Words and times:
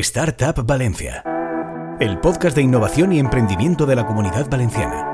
Startup 0.00 0.66
Valencia, 0.66 1.22
el 2.00 2.18
podcast 2.18 2.56
de 2.56 2.62
innovación 2.62 3.12
y 3.12 3.20
emprendimiento 3.20 3.86
de 3.86 3.94
la 3.94 4.04
comunidad 4.04 4.50
valenciana. 4.50 5.12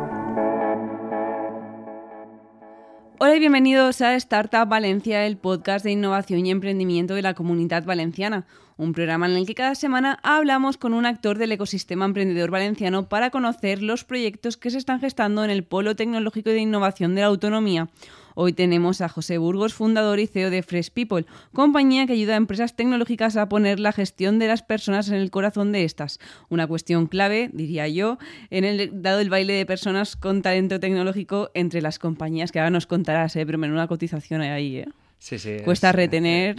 Hola 3.18 3.36
y 3.36 3.40
bienvenidos 3.40 4.00
a 4.00 4.14
Startup 4.14 4.66
Valencia, 4.66 5.26
el 5.26 5.36
podcast 5.36 5.84
de 5.84 5.90
innovación 5.90 6.46
y 6.46 6.50
emprendimiento 6.50 7.14
de 7.14 7.20
la 7.20 7.34
comunidad 7.34 7.84
valenciana, 7.84 8.46
un 8.78 8.94
programa 8.94 9.26
en 9.26 9.36
el 9.36 9.46
que 9.46 9.54
cada 9.54 9.74
semana 9.74 10.18
hablamos 10.22 10.78
con 10.78 10.94
un 10.94 11.04
actor 11.04 11.36
del 11.36 11.52
ecosistema 11.52 12.06
emprendedor 12.06 12.50
valenciano 12.50 13.06
para 13.06 13.28
conocer 13.28 13.82
los 13.82 14.04
proyectos 14.04 14.56
que 14.56 14.70
se 14.70 14.78
están 14.78 15.00
gestando 15.00 15.44
en 15.44 15.50
el 15.50 15.62
Polo 15.62 15.94
Tecnológico 15.94 16.48
de 16.48 16.60
Innovación 16.60 17.14
de 17.14 17.20
la 17.20 17.26
Autonomía. 17.26 17.90
Hoy 18.34 18.52
tenemos 18.52 19.00
a 19.00 19.08
José 19.08 19.38
Burgos, 19.38 19.74
fundador 19.74 20.20
y 20.20 20.26
CEO 20.26 20.50
de 20.50 20.62
Fresh 20.62 20.90
People, 20.90 21.26
compañía 21.52 22.06
que 22.06 22.12
ayuda 22.12 22.34
a 22.34 22.36
empresas 22.36 22.76
tecnológicas 22.76 23.36
a 23.36 23.48
poner 23.48 23.80
la 23.80 23.92
gestión 23.92 24.38
de 24.38 24.48
las 24.48 24.62
personas 24.62 25.08
en 25.08 25.14
el 25.14 25.30
corazón 25.30 25.72
de 25.72 25.84
estas. 25.84 26.18
Una 26.48 26.66
cuestión 26.66 27.06
clave, 27.06 27.50
diría 27.52 27.88
yo, 27.88 28.18
en 28.50 28.64
el 28.64 29.02
dado 29.02 29.20
el 29.20 29.30
baile 29.30 29.54
de 29.54 29.66
personas 29.66 30.16
con 30.16 30.42
talento 30.42 30.80
tecnológico 30.80 31.50
entre 31.54 31.82
las 31.82 31.98
compañías, 31.98 32.52
que 32.52 32.60
ahora 32.60 32.70
nos 32.70 32.86
contarás, 32.86 33.36
¿eh? 33.36 33.46
pero 33.46 33.58
una 33.58 33.86
cotización 33.86 34.40
ahí. 34.40 34.78
¿eh? 34.78 34.88
Sí, 35.18 35.38
sí. 35.38 35.58
Cuesta 35.64 35.92
retener. 35.92 36.56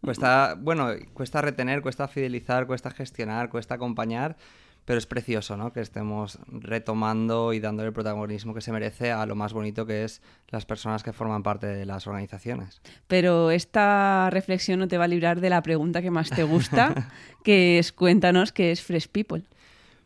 cuesta, 0.00 0.56
bueno, 0.58 0.88
cuesta 1.14 1.42
retener, 1.42 1.82
cuesta 1.82 2.06
fidelizar, 2.08 2.66
cuesta 2.66 2.90
gestionar, 2.90 3.50
cuesta 3.50 3.74
acompañar 3.74 4.36
pero 4.88 4.96
es 4.96 5.04
precioso 5.04 5.58
¿no? 5.58 5.70
que 5.70 5.82
estemos 5.82 6.38
retomando 6.46 7.52
y 7.52 7.60
dándole 7.60 7.88
el 7.88 7.92
protagonismo 7.92 8.54
que 8.54 8.62
se 8.62 8.72
merece 8.72 9.12
a 9.12 9.26
lo 9.26 9.34
más 9.34 9.52
bonito 9.52 9.84
que 9.84 10.02
es 10.02 10.22
las 10.48 10.64
personas 10.64 11.02
que 11.02 11.12
forman 11.12 11.42
parte 11.42 11.66
de 11.66 11.84
las 11.84 12.06
organizaciones. 12.06 12.80
Pero 13.06 13.50
esta 13.50 14.30
reflexión 14.30 14.78
no 14.78 14.88
te 14.88 14.96
va 14.96 15.04
a 15.04 15.08
librar 15.08 15.42
de 15.42 15.50
la 15.50 15.60
pregunta 15.60 16.00
que 16.00 16.10
más 16.10 16.30
te 16.30 16.42
gusta, 16.42 17.10
que 17.44 17.78
es 17.78 17.92
cuéntanos 17.92 18.50
qué 18.50 18.72
es 18.72 18.80
Fresh 18.80 19.08
People. 19.08 19.42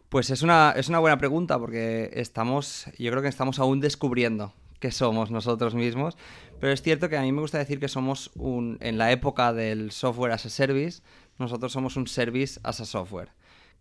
Pues 0.09 0.31
es 0.31 0.43
una, 0.43 0.75
es 0.77 0.89
una 0.89 0.99
buena 0.99 1.17
pregunta 1.17 1.61
porque 1.61 2.11
estamos, 2.15 2.87
yo 2.99 3.13
creo 3.13 3.23
que 3.23 3.29
estamos 3.29 3.61
aún 3.61 3.79
descubriendo 3.79 4.53
qué 4.81 4.91
somos 4.91 5.31
nosotros 5.31 5.77
mismos, 5.77 6.17
pero 6.59 6.73
es 6.73 6.83
cierto 6.83 7.09
que 7.09 7.17
a 7.17 7.23
mí 7.23 7.31
me 7.31 7.41
gusta 7.41 7.59
decir 7.59 7.79
que 7.79 7.87
somos 7.87 8.33
un, 8.35 8.79
en 8.81 8.99
la 8.99 9.13
época 9.13 9.53
del 9.53 9.93
software 9.93 10.33
as 10.33 10.45
a 10.45 10.51
service, 10.51 11.03
nosotros 11.39 11.71
somos 11.71 11.97
un 11.97 12.09
service 12.09 12.59
as 12.65 12.81
a 12.81 12.85
software. 12.85 13.31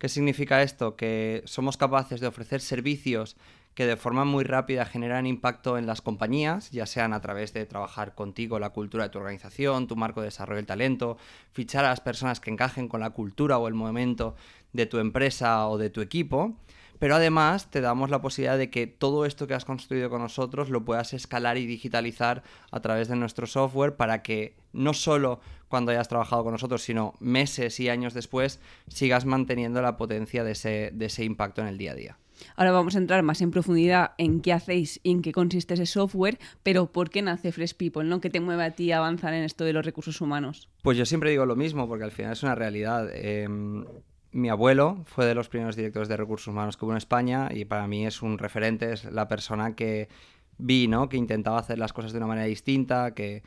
¿Qué 0.02 0.08
significa 0.08 0.62
esto? 0.62 0.96
Que 0.96 1.44
somos 1.44 1.76
capaces 1.76 2.20
de 2.20 2.26
ofrecer 2.26 2.60
servicios 2.60 3.36
que 3.76 3.86
de 3.86 3.96
forma 3.96 4.24
muy 4.24 4.42
rápida 4.42 4.84
generan 4.84 5.28
impacto 5.28 5.78
en 5.78 5.86
las 5.86 6.02
compañías, 6.02 6.72
ya 6.72 6.86
sean 6.86 7.12
a 7.12 7.20
través 7.20 7.52
de 7.52 7.66
trabajar 7.66 8.16
contigo 8.16 8.58
la 8.58 8.70
cultura 8.70 9.04
de 9.04 9.10
tu 9.10 9.20
organización, 9.20 9.86
tu 9.86 9.94
marco 9.94 10.20
de 10.20 10.26
desarrollo 10.26 10.56
del 10.56 10.66
talento, 10.66 11.18
fichar 11.52 11.84
a 11.84 11.90
las 11.90 12.00
personas 12.00 12.40
que 12.40 12.50
encajen 12.50 12.88
con 12.88 12.98
la 12.98 13.10
cultura 13.10 13.58
o 13.58 13.68
el 13.68 13.74
movimiento 13.74 14.34
de 14.72 14.86
tu 14.86 14.98
empresa 14.98 15.68
o 15.68 15.78
de 15.78 15.88
tu 15.88 16.00
equipo, 16.00 16.56
pero 16.98 17.14
además 17.14 17.70
te 17.70 17.80
damos 17.80 18.10
la 18.10 18.20
posibilidad 18.20 18.58
de 18.58 18.70
que 18.70 18.88
todo 18.88 19.24
esto 19.24 19.46
que 19.46 19.54
has 19.54 19.64
construido 19.64 20.10
con 20.10 20.20
nosotros 20.20 20.68
lo 20.68 20.84
puedas 20.84 21.14
escalar 21.14 21.58
y 21.58 21.66
digitalizar 21.66 22.42
a 22.72 22.80
través 22.80 23.06
de 23.06 23.14
nuestro 23.14 23.46
software 23.46 23.94
para 23.94 24.22
que 24.22 24.56
no 24.72 24.94
solo 24.94 25.40
cuando 25.72 25.90
hayas 25.90 26.06
trabajado 26.06 26.44
con 26.44 26.52
nosotros, 26.52 26.82
sino 26.82 27.14
meses 27.18 27.80
y 27.80 27.88
años 27.88 28.12
después 28.12 28.60
sigas 28.88 29.24
manteniendo 29.24 29.80
la 29.80 29.96
potencia 29.96 30.44
de 30.44 30.52
ese, 30.52 30.90
de 30.92 31.06
ese 31.06 31.24
impacto 31.24 31.62
en 31.62 31.68
el 31.68 31.78
día 31.78 31.92
a 31.92 31.94
día. 31.94 32.18
Ahora 32.56 32.72
vamos 32.72 32.94
a 32.94 32.98
entrar 32.98 33.22
más 33.22 33.40
en 33.40 33.50
profundidad 33.50 34.10
en 34.18 34.42
qué 34.42 34.52
hacéis 34.52 35.00
y 35.02 35.12
en 35.12 35.22
qué 35.22 35.32
consiste 35.32 35.72
ese 35.72 35.86
software, 35.86 36.38
pero 36.62 36.92
¿por 36.92 37.08
qué 37.08 37.22
nace 37.22 37.52
Fresh 37.52 37.74
People? 37.74 38.04
¿no? 38.04 38.20
¿Qué 38.20 38.28
te 38.28 38.40
mueve 38.40 38.64
a 38.64 38.72
ti 38.72 38.92
a 38.92 38.98
avanzar 38.98 39.32
en 39.32 39.44
esto 39.44 39.64
de 39.64 39.72
los 39.72 39.86
recursos 39.86 40.20
humanos? 40.20 40.68
Pues 40.82 40.98
yo 40.98 41.06
siempre 41.06 41.30
digo 41.30 41.46
lo 41.46 41.56
mismo, 41.56 41.88
porque 41.88 42.04
al 42.04 42.12
final 42.12 42.32
es 42.32 42.42
una 42.42 42.54
realidad. 42.54 43.08
Em, 43.10 43.86
mi 44.32 44.50
abuelo 44.50 45.04
fue 45.06 45.24
de 45.24 45.34
los 45.34 45.48
primeros 45.48 45.74
directores 45.74 46.10
de 46.10 46.18
recursos 46.18 46.48
humanos 46.48 46.76
que 46.76 46.84
hubo 46.84 46.92
en 46.92 46.98
España 46.98 47.48
y 47.50 47.64
para 47.64 47.86
mí 47.86 48.04
es 48.04 48.20
un 48.20 48.36
referente, 48.36 48.92
es 48.92 49.06
la 49.06 49.26
persona 49.26 49.74
que 49.74 50.10
vi, 50.58 50.86
¿no? 50.86 51.08
Que 51.08 51.16
intentaba 51.16 51.58
hacer 51.58 51.78
las 51.78 51.94
cosas 51.94 52.12
de 52.12 52.18
una 52.18 52.26
manera 52.26 52.46
distinta, 52.46 53.14
que 53.14 53.42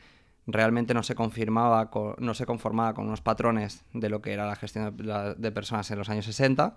realmente 0.46 0.94
no 0.94 1.02
se 1.02 1.14
confirmaba, 1.14 1.90
no 2.18 2.34
se 2.34 2.46
conformaba 2.46 2.94
con 2.94 3.06
unos 3.06 3.20
patrones 3.20 3.84
de 3.92 4.08
lo 4.08 4.22
que 4.22 4.32
era 4.32 4.46
la 4.46 4.56
gestión 4.56 4.96
de, 4.96 5.52
personas 5.52 5.90
en 5.90 5.98
los 5.98 6.08
años 6.08 6.24
60 6.24 6.76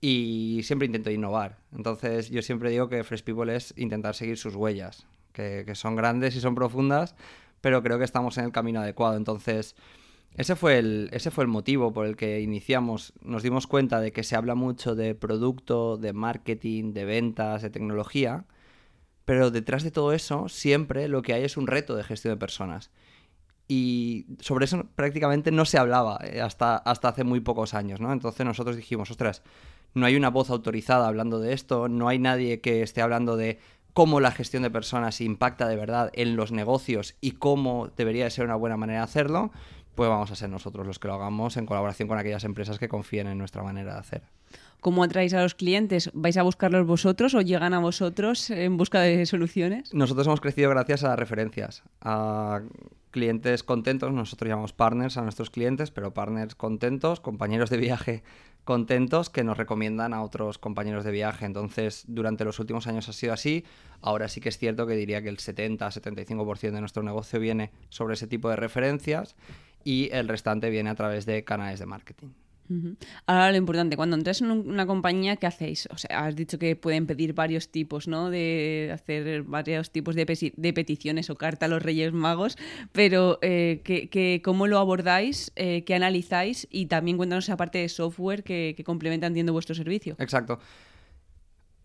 y 0.00 0.60
siempre 0.64 0.86
intento 0.86 1.10
innovar. 1.10 1.58
Entonces 1.74 2.30
yo 2.30 2.42
siempre 2.42 2.70
digo 2.70 2.88
que 2.88 3.04
Fresh 3.04 3.22
People 3.22 3.54
es 3.54 3.74
intentar 3.76 4.14
seguir 4.14 4.38
sus 4.38 4.54
huellas, 4.54 5.06
que, 5.32 5.64
que 5.66 5.74
son 5.74 5.96
grandes 5.96 6.34
y 6.36 6.40
son 6.40 6.54
profundas, 6.54 7.14
pero 7.60 7.82
creo 7.82 7.98
que 7.98 8.04
estamos 8.04 8.38
en 8.38 8.46
el 8.46 8.52
camino 8.52 8.80
adecuado. 8.80 9.16
Entonces 9.16 9.76
ese 10.36 10.54
fue, 10.54 10.78
el, 10.78 11.08
ese 11.12 11.30
fue 11.30 11.44
el 11.44 11.48
motivo 11.48 11.92
por 11.94 12.06
el 12.06 12.16
que 12.16 12.40
iniciamos. 12.40 13.14
Nos 13.22 13.42
dimos 13.42 13.66
cuenta 13.66 14.00
de 14.00 14.12
que 14.12 14.22
se 14.22 14.36
habla 14.36 14.54
mucho 14.54 14.94
de 14.94 15.14
producto, 15.14 15.96
de 15.96 16.12
marketing, 16.12 16.92
de 16.92 17.06
ventas, 17.06 17.62
de 17.62 17.70
tecnología, 17.70 18.44
pero 19.26 19.50
detrás 19.50 19.82
de 19.82 19.90
todo 19.90 20.14
eso 20.14 20.48
siempre 20.48 21.08
lo 21.08 21.20
que 21.20 21.34
hay 21.34 21.44
es 21.44 21.58
un 21.58 21.66
reto 21.66 21.94
de 21.94 22.04
gestión 22.04 22.32
de 22.32 22.38
personas. 22.38 22.90
Y 23.68 24.26
sobre 24.40 24.64
eso 24.64 24.86
prácticamente 24.94 25.50
no 25.50 25.64
se 25.64 25.76
hablaba 25.76 26.20
eh, 26.22 26.40
hasta, 26.40 26.76
hasta 26.76 27.08
hace 27.08 27.24
muy 27.24 27.40
pocos 27.40 27.74
años, 27.74 28.00
¿no? 28.00 28.12
Entonces 28.12 28.46
nosotros 28.46 28.76
dijimos, 28.76 29.10
ostras, 29.10 29.42
no 29.92 30.06
hay 30.06 30.16
una 30.16 30.30
voz 30.30 30.48
autorizada 30.50 31.08
hablando 31.08 31.40
de 31.40 31.52
esto, 31.52 31.88
no 31.88 32.08
hay 32.08 32.20
nadie 32.20 32.60
que 32.60 32.82
esté 32.82 33.02
hablando 33.02 33.36
de 33.36 33.58
cómo 33.92 34.20
la 34.20 34.30
gestión 34.30 34.62
de 34.62 34.70
personas 34.70 35.20
impacta 35.20 35.66
de 35.66 35.76
verdad 35.76 36.10
en 36.14 36.36
los 36.36 36.52
negocios 36.52 37.16
y 37.20 37.32
cómo 37.32 37.90
debería 37.96 38.30
ser 38.30 38.44
una 38.44 38.54
buena 38.54 38.76
manera 38.76 39.00
de 39.00 39.04
hacerlo 39.04 39.50
pues 39.96 40.10
vamos 40.10 40.30
a 40.30 40.36
ser 40.36 40.50
nosotros 40.50 40.86
los 40.86 40.98
que 40.98 41.08
lo 41.08 41.14
hagamos 41.14 41.56
en 41.56 41.66
colaboración 41.66 42.06
con 42.06 42.18
aquellas 42.18 42.44
empresas 42.44 42.78
que 42.78 42.86
confíen 42.86 43.26
en 43.26 43.38
nuestra 43.38 43.62
manera 43.62 43.94
de 43.94 43.98
hacer. 43.98 44.22
¿Cómo 44.86 45.02
atraéis 45.02 45.34
a 45.34 45.42
los 45.42 45.56
clientes? 45.56 46.10
¿Vais 46.14 46.36
a 46.36 46.44
buscarlos 46.44 46.86
vosotros 46.86 47.34
o 47.34 47.40
llegan 47.40 47.74
a 47.74 47.80
vosotros 47.80 48.50
en 48.50 48.76
busca 48.76 49.00
de 49.00 49.26
soluciones? 49.26 49.92
Nosotros 49.92 50.28
hemos 50.28 50.40
crecido 50.40 50.70
gracias 50.70 51.02
a 51.02 51.16
referencias, 51.16 51.82
a 52.00 52.62
clientes 53.10 53.64
contentos, 53.64 54.12
nosotros 54.12 54.48
llamamos 54.48 54.72
partners 54.72 55.16
a 55.16 55.22
nuestros 55.22 55.50
clientes, 55.50 55.90
pero 55.90 56.14
partners 56.14 56.54
contentos, 56.54 57.18
compañeros 57.18 57.68
de 57.68 57.78
viaje 57.78 58.22
contentos 58.62 59.28
que 59.28 59.42
nos 59.42 59.56
recomiendan 59.56 60.14
a 60.14 60.22
otros 60.22 60.58
compañeros 60.58 61.02
de 61.02 61.10
viaje. 61.10 61.46
Entonces, 61.46 62.04
durante 62.06 62.44
los 62.44 62.60
últimos 62.60 62.86
años 62.86 63.08
ha 63.08 63.12
sido 63.12 63.32
así. 63.32 63.64
Ahora 64.02 64.28
sí 64.28 64.40
que 64.40 64.50
es 64.50 64.58
cierto 64.58 64.86
que 64.86 64.94
diría 64.94 65.20
que 65.20 65.30
el 65.30 65.38
70-75% 65.38 66.70
de 66.70 66.80
nuestro 66.80 67.02
negocio 67.02 67.40
viene 67.40 67.72
sobre 67.88 68.14
ese 68.14 68.28
tipo 68.28 68.48
de 68.50 68.54
referencias 68.54 69.34
y 69.82 70.10
el 70.12 70.28
restante 70.28 70.70
viene 70.70 70.90
a 70.90 70.94
través 70.94 71.26
de 71.26 71.42
canales 71.42 71.80
de 71.80 71.86
marketing. 71.86 72.28
Ahora 73.26 73.50
lo 73.50 73.56
importante, 73.56 73.96
cuando 73.96 74.16
entras 74.16 74.40
en 74.40 74.50
una 74.50 74.86
compañía, 74.86 75.36
¿qué 75.36 75.46
hacéis? 75.46 75.88
O 75.90 75.98
sea, 75.98 76.24
has 76.26 76.36
dicho 76.36 76.58
que 76.58 76.76
pueden 76.76 77.06
pedir 77.06 77.32
varios 77.34 77.68
tipos, 77.70 78.08
¿no? 78.08 78.30
De 78.30 78.90
hacer 78.92 79.42
varios 79.42 79.90
tipos 79.90 80.14
de, 80.14 80.26
peticiones 80.26 81.30
o 81.30 81.36
carta 81.36 81.66
a 81.66 81.68
los 81.68 81.82
Reyes 81.82 82.12
Magos, 82.12 82.56
pero 82.92 83.38
eh, 83.42 84.40
¿cómo 84.44 84.66
lo 84.66 84.78
abordáis? 84.78 85.52
Eh, 85.56 85.84
¿Qué 85.84 85.94
analizáis? 85.94 86.66
Y 86.70 86.86
también 86.86 87.16
cuéntanos 87.16 87.44
esa 87.44 87.56
parte 87.56 87.78
de 87.78 87.88
software 87.88 88.42
que, 88.42 88.74
que 88.76 88.84
complementa, 88.84 89.26
entiendo, 89.26 89.52
vuestro 89.52 89.74
servicio. 89.74 90.16
Exacto. 90.18 90.58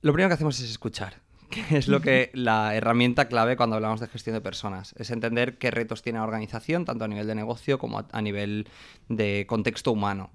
Lo 0.01 0.13
primero 0.13 0.29
que 0.29 0.33
hacemos 0.33 0.59
es 0.59 0.69
escuchar 0.69 1.21
que 1.51 1.77
es 1.77 1.87
lo 1.87 2.01
que 2.01 2.31
la 2.33 2.75
herramienta 2.75 3.27
clave 3.27 3.57
cuando 3.57 3.75
hablamos 3.75 3.99
de 3.99 4.07
gestión 4.07 4.33
de 4.33 4.41
personas. 4.41 4.95
Es 4.97 5.11
entender 5.11 5.57
qué 5.57 5.69
retos 5.69 6.01
tiene 6.01 6.19
la 6.19 6.25
organización, 6.25 6.85
tanto 6.85 7.05
a 7.05 7.07
nivel 7.07 7.27
de 7.27 7.35
negocio 7.35 7.77
como 7.77 8.05
a, 8.09 8.21
nivel 8.21 8.67
de 9.09 9.45
contexto 9.47 9.91
humano. 9.91 10.31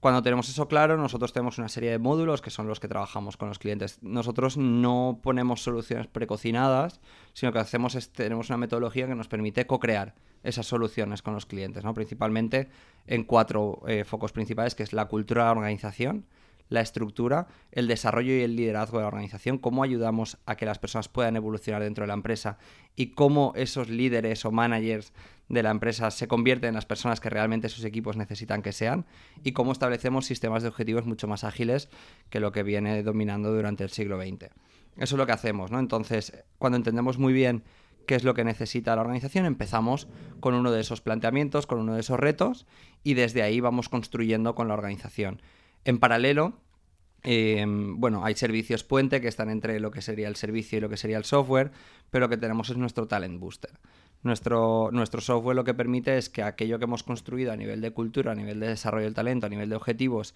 Cuando 0.00 0.22
tenemos 0.22 0.48
eso 0.48 0.66
claro, 0.66 0.96
nosotros 0.96 1.34
tenemos 1.34 1.58
una 1.58 1.68
serie 1.68 1.90
de 1.90 1.98
módulos 1.98 2.40
que 2.40 2.48
son 2.48 2.66
los 2.66 2.80
que 2.80 2.88
trabajamos 2.88 3.36
con 3.36 3.48
los 3.48 3.58
clientes. 3.58 3.98
Nosotros 4.00 4.56
no 4.56 5.20
ponemos 5.22 5.62
soluciones 5.62 6.06
precocinadas, 6.06 7.02
sino 7.34 7.52
que 7.52 7.58
hacemos 7.58 7.94
es, 7.94 8.10
tenemos 8.10 8.48
una 8.48 8.56
metodología 8.56 9.06
que 9.06 9.14
nos 9.14 9.28
permite 9.28 9.66
co-crear 9.66 10.14
esas 10.42 10.66
soluciones 10.66 11.20
con 11.20 11.34
los 11.34 11.44
clientes, 11.44 11.84
¿no? 11.84 11.92
principalmente 11.92 12.70
en 13.06 13.24
cuatro 13.24 13.82
eh, 13.86 14.04
focos 14.04 14.32
principales, 14.32 14.74
que 14.74 14.84
es 14.84 14.94
la 14.94 15.04
cultura 15.04 15.42
de 15.42 15.46
la 15.48 15.52
organización, 15.52 16.24
la 16.70 16.80
estructura, 16.80 17.48
el 17.70 17.86
desarrollo 17.86 18.32
y 18.32 18.40
el 18.40 18.56
liderazgo 18.56 18.98
de 18.98 19.02
la 19.02 19.08
organización, 19.08 19.58
cómo 19.58 19.82
ayudamos 19.82 20.38
a 20.46 20.56
que 20.56 20.64
las 20.64 20.78
personas 20.78 21.08
puedan 21.08 21.36
evolucionar 21.36 21.82
dentro 21.82 22.04
de 22.04 22.08
la 22.08 22.14
empresa 22.14 22.56
y 22.96 23.08
cómo 23.08 23.52
esos 23.54 23.90
líderes 23.90 24.46
o 24.46 24.50
managers 24.52 25.12
de 25.50 25.64
la 25.64 25.70
empresa 25.70 26.10
se 26.12 26.28
convierten 26.28 26.68
en 26.68 26.74
las 26.76 26.86
personas 26.86 27.20
que 27.20 27.28
realmente 27.28 27.68
sus 27.68 27.84
equipos 27.84 28.16
necesitan 28.16 28.62
que 28.62 28.72
sean 28.72 29.04
y 29.42 29.52
cómo 29.52 29.72
establecemos 29.72 30.24
sistemas 30.24 30.62
de 30.62 30.68
objetivos 30.68 31.06
mucho 31.06 31.26
más 31.26 31.42
ágiles 31.42 31.88
que 32.30 32.38
lo 32.38 32.52
que 32.52 32.62
viene 32.62 33.02
dominando 33.02 33.52
durante 33.52 33.82
el 33.82 33.90
siglo 33.90 34.18
XX. 34.18 34.44
Eso 34.96 35.14
es 35.14 35.18
lo 35.18 35.26
que 35.26 35.32
hacemos, 35.32 35.72
¿no? 35.72 35.80
Entonces, 35.80 36.44
cuando 36.58 36.76
entendemos 36.76 37.18
muy 37.18 37.32
bien 37.32 37.64
qué 38.06 38.14
es 38.14 38.22
lo 38.22 38.32
que 38.32 38.44
necesita 38.44 38.94
la 38.94 39.02
organización, 39.02 39.44
empezamos 39.44 40.06
con 40.38 40.54
uno 40.54 40.70
de 40.70 40.80
esos 40.80 41.00
planteamientos, 41.00 41.66
con 41.66 41.80
uno 41.80 41.94
de 41.94 42.00
esos 42.00 42.20
retos 42.20 42.66
y 43.02 43.14
desde 43.14 43.42
ahí 43.42 43.58
vamos 43.58 43.88
construyendo 43.88 44.54
con 44.54 44.68
la 44.68 44.74
organización. 44.74 45.42
En 45.84 45.98
paralelo, 45.98 46.60
em, 47.24 47.98
bueno, 47.98 48.24
hay 48.24 48.36
servicios 48.36 48.84
puente 48.84 49.20
que 49.20 49.28
están 49.28 49.50
entre 49.50 49.80
lo 49.80 49.90
que 49.90 50.00
sería 50.00 50.28
el 50.28 50.36
servicio 50.36 50.78
y 50.78 50.80
lo 50.80 50.88
que 50.88 50.96
sería 50.96 51.18
el 51.18 51.24
software, 51.24 51.72
pero 52.10 52.26
lo 52.26 52.28
que 52.28 52.36
tenemos 52.36 52.70
es 52.70 52.76
nuestro 52.76 53.08
Talent 53.08 53.40
Booster. 53.40 53.72
Nuestro, 54.22 54.90
nuestro 54.92 55.20
software 55.20 55.56
lo 55.56 55.64
que 55.64 55.72
permite 55.72 56.18
es 56.18 56.28
que 56.28 56.42
aquello 56.42 56.78
que 56.78 56.84
hemos 56.84 57.02
construido 57.02 57.52
a 57.52 57.56
nivel 57.56 57.80
de 57.80 57.90
cultura, 57.90 58.32
a 58.32 58.34
nivel 58.34 58.60
de 58.60 58.68
desarrollo 58.68 59.04
del 59.04 59.14
talento, 59.14 59.46
a 59.46 59.48
nivel 59.48 59.70
de 59.70 59.76
objetivos, 59.76 60.34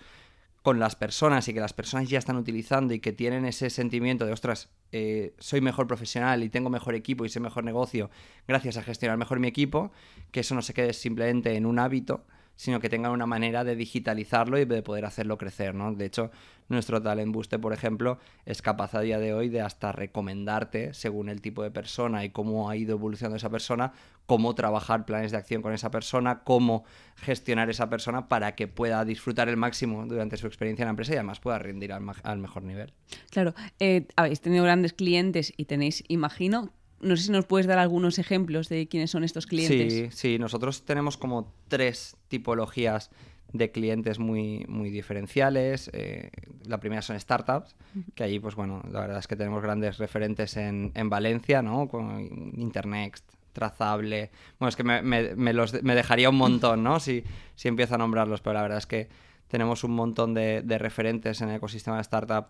con 0.64 0.78
las 0.78 0.96
personas 0.96 1.46
y 1.48 1.52
que 1.52 1.60
las 1.60 1.74
personas 1.74 2.08
ya 2.08 2.18
están 2.18 2.36
utilizando 2.36 2.94
y 2.94 2.98
que 2.98 3.12
tienen 3.12 3.44
ese 3.44 3.68
sentimiento 3.68 4.24
de, 4.24 4.32
ostras, 4.32 4.70
eh, 4.92 5.34
soy 5.38 5.60
mejor 5.60 5.86
profesional 5.86 6.42
y 6.42 6.48
tengo 6.48 6.70
mejor 6.70 6.94
equipo 6.94 7.26
y 7.26 7.28
sé 7.28 7.38
mejor 7.38 7.64
negocio 7.64 8.08
gracias 8.48 8.78
a 8.78 8.82
gestionar 8.82 9.18
mejor 9.18 9.40
mi 9.40 9.48
equipo, 9.48 9.92
que 10.30 10.40
eso 10.40 10.54
no 10.54 10.62
se 10.62 10.72
quede 10.72 10.94
simplemente 10.94 11.54
en 11.54 11.66
un 11.66 11.78
hábito, 11.78 12.24
sino 12.56 12.80
que 12.80 12.88
tengan 12.88 13.12
una 13.12 13.26
manera 13.26 13.64
de 13.64 13.76
digitalizarlo 13.76 14.58
y 14.58 14.64
de 14.64 14.82
poder 14.82 15.04
hacerlo 15.04 15.38
crecer, 15.38 15.74
¿no? 15.74 15.92
De 15.92 16.04
hecho, 16.04 16.30
nuestro 16.68 17.02
Talent 17.02 17.32
Booster, 17.32 17.60
por 17.60 17.72
ejemplo, 17.72 18.18
es 18.46 18.62
capaz 18.62 18.94
a 18.94 19.00
día 19.00 19.18
de 19.18 19.34
hoy 19.34 19.48
de 19.48 19.60
hasta 19.60 19.92
recomendarte, 19.92 20.94
según 20.94 21.28
el 21.28 21.40
tipo 21.40 21.62
de 21.62 21.70
persona 21.70 22.24
y 22.24 22.30
cómo 22.30 22.70
ha 22.70 22.76
ido 22.76 22.92
evolucionando 22.92 23.36
esa 23.36 23.50
persona, 23.50 23.92
cómo 24.26 24.54
trabajar 24.54 25.04
planes 25.04 25.32
de 25.32 25.38
acción 25.38 25.62
con 25.62 25.72
esa 25.72 25.90
persona, 25.90 26.42
cómo 26.44 26.84
gestionar 27.16 27.68
esa 27.68 27.90
persona 27.90 28.28
para 28.28 28.54
que 28.54 28.68
pueda 28.68 29.04
disfrutar 29.04 29.48
el 29.48 29.56
máximo 29.56 30.06
durante 30.06 30.36
su 30.36 30.46
experiencia 30.46 30.84
en 30.84 30.86
la 30.86 30.90
empresa 30.90 31.12
y 31.12 31.16
además 31.16 31.40
pueda 31.40 31.58
rendir 31.58 31.92
al, 31.92 32.38
mejor 32.38 32.62
nivel. 32.62 32.92
Claro, 33.30 33.54
eh, 33.78 34.06
habéis 34.16 34.40
tenido 34.40 34.64
grandes 34.64 34.94
clientes 34.94 35.52
y 35.56 35.66
tenéis, 35.66 36.04
imagino, 36.08 36.72
no 37.00 37.16
sé 37.16 37.24
si 37.24 37.32
nos 37.32 37.46
puedes 37.46 37.66
dar 37.66 37.78
algunos 37.78 38.18
ejemplos 38.18 38.68
de 38.68 38.88
quiénes 38.88 39.10
son 39.10 39.24
estos 39.24 39.46
clientes. 39.46 39.92
Sí, 39.92 40.08
sí, 40.10 40.38
nosotros 40.38 40.84
tenemos 40.84 41.16
como 41.16 41.52
tres 41.68 42.16
tipologías 42.28 43.10
de 43.54 43.70
clientes 43.70 44.18
muy, 44.18 44.64
muy 44.68 44.90
diferenciales. 44.90 45.88
Eh, 45.92 46.30
la 46.66 46.80
primera 46.80 47.02
son 47.02 47.18
startups, 47.18 47.76
que 48.14 48.24
allí, 48.24 48.40
pues 48.40 48.56
bueno, 48.56 48.82
la 48.90 49.00
verdad 49.00 49.18
es 49.18 49.28
que 49.28 49.36
tenemos 49.36 49.62
grandes 49.62 49.98
referentes 49.98 50.56
en, 50.56 50.92
Valencia, 51.08 51.62
¿no? 51.62 51.86
Con 51.86 52.52
Internext, 52.56 53.24
Trazable. 53.52 54.32
Bueno, 54.58 54.68
es 54.70 54.76
que 54.76 54.82
me, 54.82 55.52
los, 55.52 55.82
me 55.84 55.94
dejaría 55.94 56.30
un 56.30 56.36
montón, 56.36 56.82
¿no? 56.82 56.98
Si, 56.98 57.22
si 57.54 57.68
empiezo 57.68 57.94
a 57.94 57.98
nombrarlos, 57.98 58.40
pero 58.40 58.54
la 58.54 58.62
verdad 58.62 58.78
es 58.78 58.86
que 58.86 59.08
tenemos 59.46 59.84
un 59.84 59.92
montón 59.92 60.34
de, 60.34 60.62
de 60.62 60.78
referentes 60.78 61.40
en 61.40 61.50
el 61.50 61.56
ecosistema 61.56 61.96
de 61.96 62.02
startup, 62.02 62.46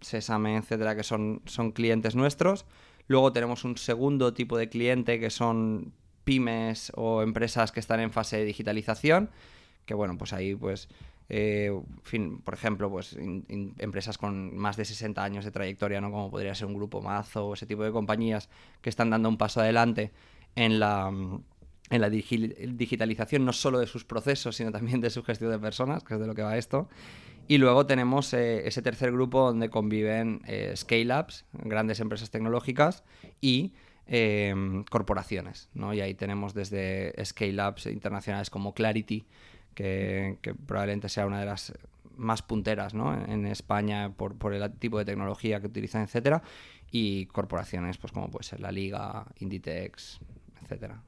Sesame, 0.00 0.56
etcétera, 0.56 0.96
que 0.96 1.04
son, 1.04 1.40
son 1.46 1.70
clientes 1.70 2.16
nuestros. 2.16 2.66
Luego 3.06 3.32
tenemos 3.32 3.64
un 3.64 3.76
segundo 3.76 4.34
tipo 4.34 4.56
de 4.56 4.68
cliente 4.68 5.18
que 5.20 5.30
son 5.30 5.92
pymes 6.24 6.92
o 6.94 7.22
empresas 7.22 7.72
que 7.72 7.80
están 7.80 8.00
en 8.00 8.12
fase 8.12 8.38
de 8.38 8.44
digitalización, 8.44 9.30
que 9.86 9.94
bueno, 9.94 10.16
pues 10.16 10.32
ahí 10.32 10.54
pues, 10.54 10.88
eh, 11.28 11.72
fin, 12.02 12.40
por 12.40 12.54
ejemplo, 12.54 12.90
pues 12.90 13.16
empresas 13.18 14.18
con 14.18 14.56
más 14.56 14.76
de 14.76 14.84
60 14.84 15.22
años 15.22 15.44
de 15.44 15.50
trayectoria, 15.50 16.00
¿no? 16.00 16.10
Como 16.10 16.30
podría 16.30 16.54
ser 16.54 16.66
un 16.66 16.74
grupo 16.74 17.00
Mazo 17.00 17.48
o 17.48 17.54
ese 17.54 17.66
tipo 17.66 17.82
de 17.82 17.90
compañías 17.90 18.48
que 18.80 18.90
están 18.90 19.10
dando 19.10 19.28
un 19.28 19.38
paso 19.38 19.60
adelante 19.60 20.12
en 20.54 20.78
la 20.78 21.10
en 21.90 22.00
la 22.00 22.08
digitalización 22.10 23.44
no 23.44 23.52
solo 23.52 23.78
de 23.78 23.86
sus 23.86 24.04
procesos, 24.04 24.56
sino 24.56 24.72
también 24.72 25.00
de 25.00 25.10
su 25.10 25.22
gestión 25.22 25.50
de 25.50 25.58
personas, 25.58 26.02
que 26.04 26.14
es 26.14 26.20
de 26.20 26.26
lo 26.26 26.34
que 26.34 26.42
va 26.42 26.56
esto. 26.56 26.88
Y 27.48 27.58
luego 27.58 27.86
tenemos 27.86 28.32
eh, 28.34 28.66
ese 28.66 28.82
tercer 28.82 29.12
grupo 29.12 29.46
donde 29.46 29.68
conviven 29.68 30.42
eh, 30.46 30.72
scale-ups, 30.76 31.44
grandes 31.52 32.00
empresas 32.00 32.30
tecnológicas, 32.30 33.04
y 33.40 33.74
em, 34.06 34.84
corporaciones. 34.84 35.68
¿no? 35.74 35.92
Y 35.92 36.00
ahí 36.00 36.14
tenemos 36.14 36.54
desde 36.54 37.12
scale-ups 37.24 37.86
internacionales 37.86 38.48
como 38.48 38.74
Clarity, 38.74 39.26
que, 39.74 40.38
probablemente 40.66 41.08
sea 41.08 41.26
una 41.26 41.40
de 41.40 41.46
las 41.46 41.72
más 42.16 42.42
punteras 42.42 42.94
¿no? 42.94 43.12
en, 43.14 43.46
España 43.46 44.12
por, 44.12 44.36
por, 44.36 44.54
el 44.54 44.70
tipo 44.78 44.98
de 44.98 45.04
tecnología 45.04 45.60
que 45.60 45.66
utilizan, 45.66 46.02
etcétera, 46.02 46.42
y 46.90 47.26
corporaciones 47.26 47.98
pues 47.98 48.12
como 48.12 48.30
puede 48.30 48.44
ser 48.44 48.60
la 48.60 48.70
Liga, 48.70 49.26
Inditex, 49.40 50.20
etcétera 50.72 51.02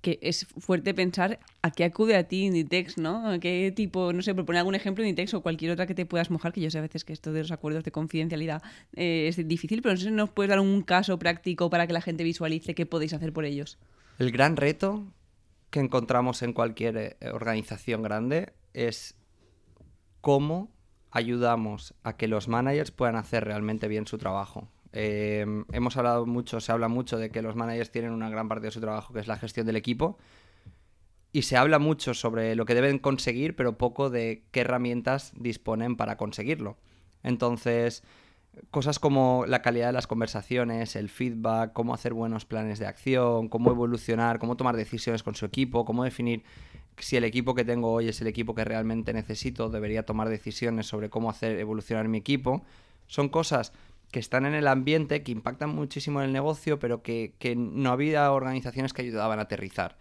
que 0.00 0.18
es 0.22 0.46
fuerte 0.58 0.94
pensar 0.94 1.40
a 1.62 1.70
qué 1.70 1.84
acude 1.84 2.16
a 2.16 2.24
ti 2.24 2.46
Inditex, 2.46 2.96
¿no? 2.98 3.28
¿A 3.28 3.38
qué 3.38 3.72
tipo, 3.74 4.12
no 4.12 4.22
sé, 4.22 4.34
propone 4.34 4.58
algún 4.58 4.74
ejemplo 4.74 5.02
de 5.02 5.10
Inditex 5.10 5.34
o 5.34 5.42
cualquier 5.42 5.72
otra 5.72 5.86
que 5.86 5.94
te 5.94 6.06
puedas 6.06 6.30
mojar, 6.30 6.52
que 6.52 6.60
yo 6.60 6.70
sé 6.70 6.78
a 6.78 6.82
veces 6.82 7.04
que 7.04 7.12
esto 7.12 7.32
de 7.32 7.40
los 7.40 7.52
acuerdos 7.52 7.84
de 7.84 7.92
confidencialidad 7.92 8.62
eh, 8.94 9.28
es 9.28 9.46
difícil, 9.46 9.82
pero 9.82 9.94
no 9.94 9.98
sé 9.98 10.06
si 10.06 10.10
nos 10.10 10.30
puedes 10.30 10.48
dar 10.48 10.60
un 10.60 10.82
caso 10.82 11.18
práctico 11.18 11.68
para 11.68 11.86
que 11.86 11.92
la 11.92 12.00
gente 12.00 12.24
visualice 12.24 12.74
qué 12.74 12.86
podéis 12.86 13.12
hacer 13.12 13.32
por 13.32 13.44
ellos. 13.44 13.78
El 14.18 14.32
gran 14.32 14.56
reto 14.56 15.04
que 15.70 15.80
encontramos 15.80 16.42
en 16.42 16.52
cualquier 16.52 16.96
eh, 16.96 17.16
organización 17.32 18.02
grande 18.02 18.52
es 18.72 19.16
cómo 20.20 20.70
ayudamos 21.10 21.94
a 22.04 22.16
que 22.16 22.28
los 22.28 22.48
managers 22.48 22.90
puedan 22.90 23.16
hacer 23.16 23.44
realmente 23.44 23.88
bien 23.88 24.06
su 24.06 24.16
trabajo. 24.16 24.68
Em, 24.92 25.64
hemos 25.72 25.96
hablado 25.96 26.26
mucho, 26.26 26.60
se 26.60 26.72
habla 26.72 26.88
mucho 26.88 27.18
de 27.18 27.30
que 27.30 27.42
los 27.42 27.56
managers 27.56 27.90
tienen 27.90 28.12
una 28.12 28.28
gran 28.28 28.48
parte 28.48 28.66
de 28.66 28.72
su 28.72 28.80
trabajo 28.80 29.12
que 29.14 29.20
es 29.20 29.28
la 29.28 29.36
gestión 29.36 29.66
del 29.66 29.76
equipo. 29.76 30.18
Y 31.32 31.42
se 31.42 31.56
habla 31.56 31.78
mucho 31.78 32.12
sobre 32.14 32.56
lo 32.56 32.64
que 32.64 32.74
deben 32.74 32.98
conseguir, 32.98 33.54
pero 33.54 33.78
poco 33.78 34.10
de 34.10 34.42
qué 34.50 34.60
herramientas 34.60 35.32
disponen 35.36 35.96
para 35.96 36.16
conseguirlo. 36.16 36.76
Entonces, 37.22 38.02
cosas 38.70 38.98
como 38.98 39.44
la 39.46 39.62
calidad 39.62 39.86
de 39.88 39.92
las 39.92 40.06
conversaciones, 40.08 40.96
el 40.96 41.08
feedback, 41.08 41.72
cómo 41.72 41.94
hacer 41.94 42.14
buenos 42.14 42.44
planes 42.44 42.78
de 42.80 42.86
acción, 42.86 43.48
cómo 43.48 43.70
evolucionar, 43.70 44.38
cómo 44.40 44.56
tomar 44.56 44.76
decisiones 44.76 45.22
con 45.22 45.36
su 45.36 45.46
equipo, 45.46 45.84
cómo 45.84 46.02
definir 46.02 46.42
si 46.98 47.16
el 47.16 47.24
equipo 47.24 47.54
que 47.54 47.64
tengo 47.64 47.92
hoy 47.92 48.08
es 48.08 48.20
el 48.20 48.26
equipo 48.26 48.54
que 48.54 48.64
realmente 48.64 49.12
necesito, 49.12 49.70
debería 49.70 50.04
tomar 50.04 50.28
decisiones 50.28 50.86
sobre 50.86 51.10
cómo 51.10 51.30
hacer 51.30 51.58
evolucionar 51.58 52.08
mi 52.08 52.18
equipo. 52.18 52.64
Son 53.06 53.28
cosas 53.28 53.72
que 54.10 54.20
están 54.20 54.46
en 54.46 54.54
el 54.54 54.66
ambiente, 54.66 55.22
que 55.22 55.32
impactan 55.32 55.70
muchísimo 55.70 56.20
en 56.20 56.26
el 56.26 56.32
negocio, 56.32 56.78
pero 56.78 57.02
que, 57.02 57.34
no 57.56 57.90
había 57.90 58.32
organizaciones 58.32 58.92
que 58.92 59.02
ayudaban 59.02 59.38
a 59.38 59.42
aterrizar. 59.42 59.96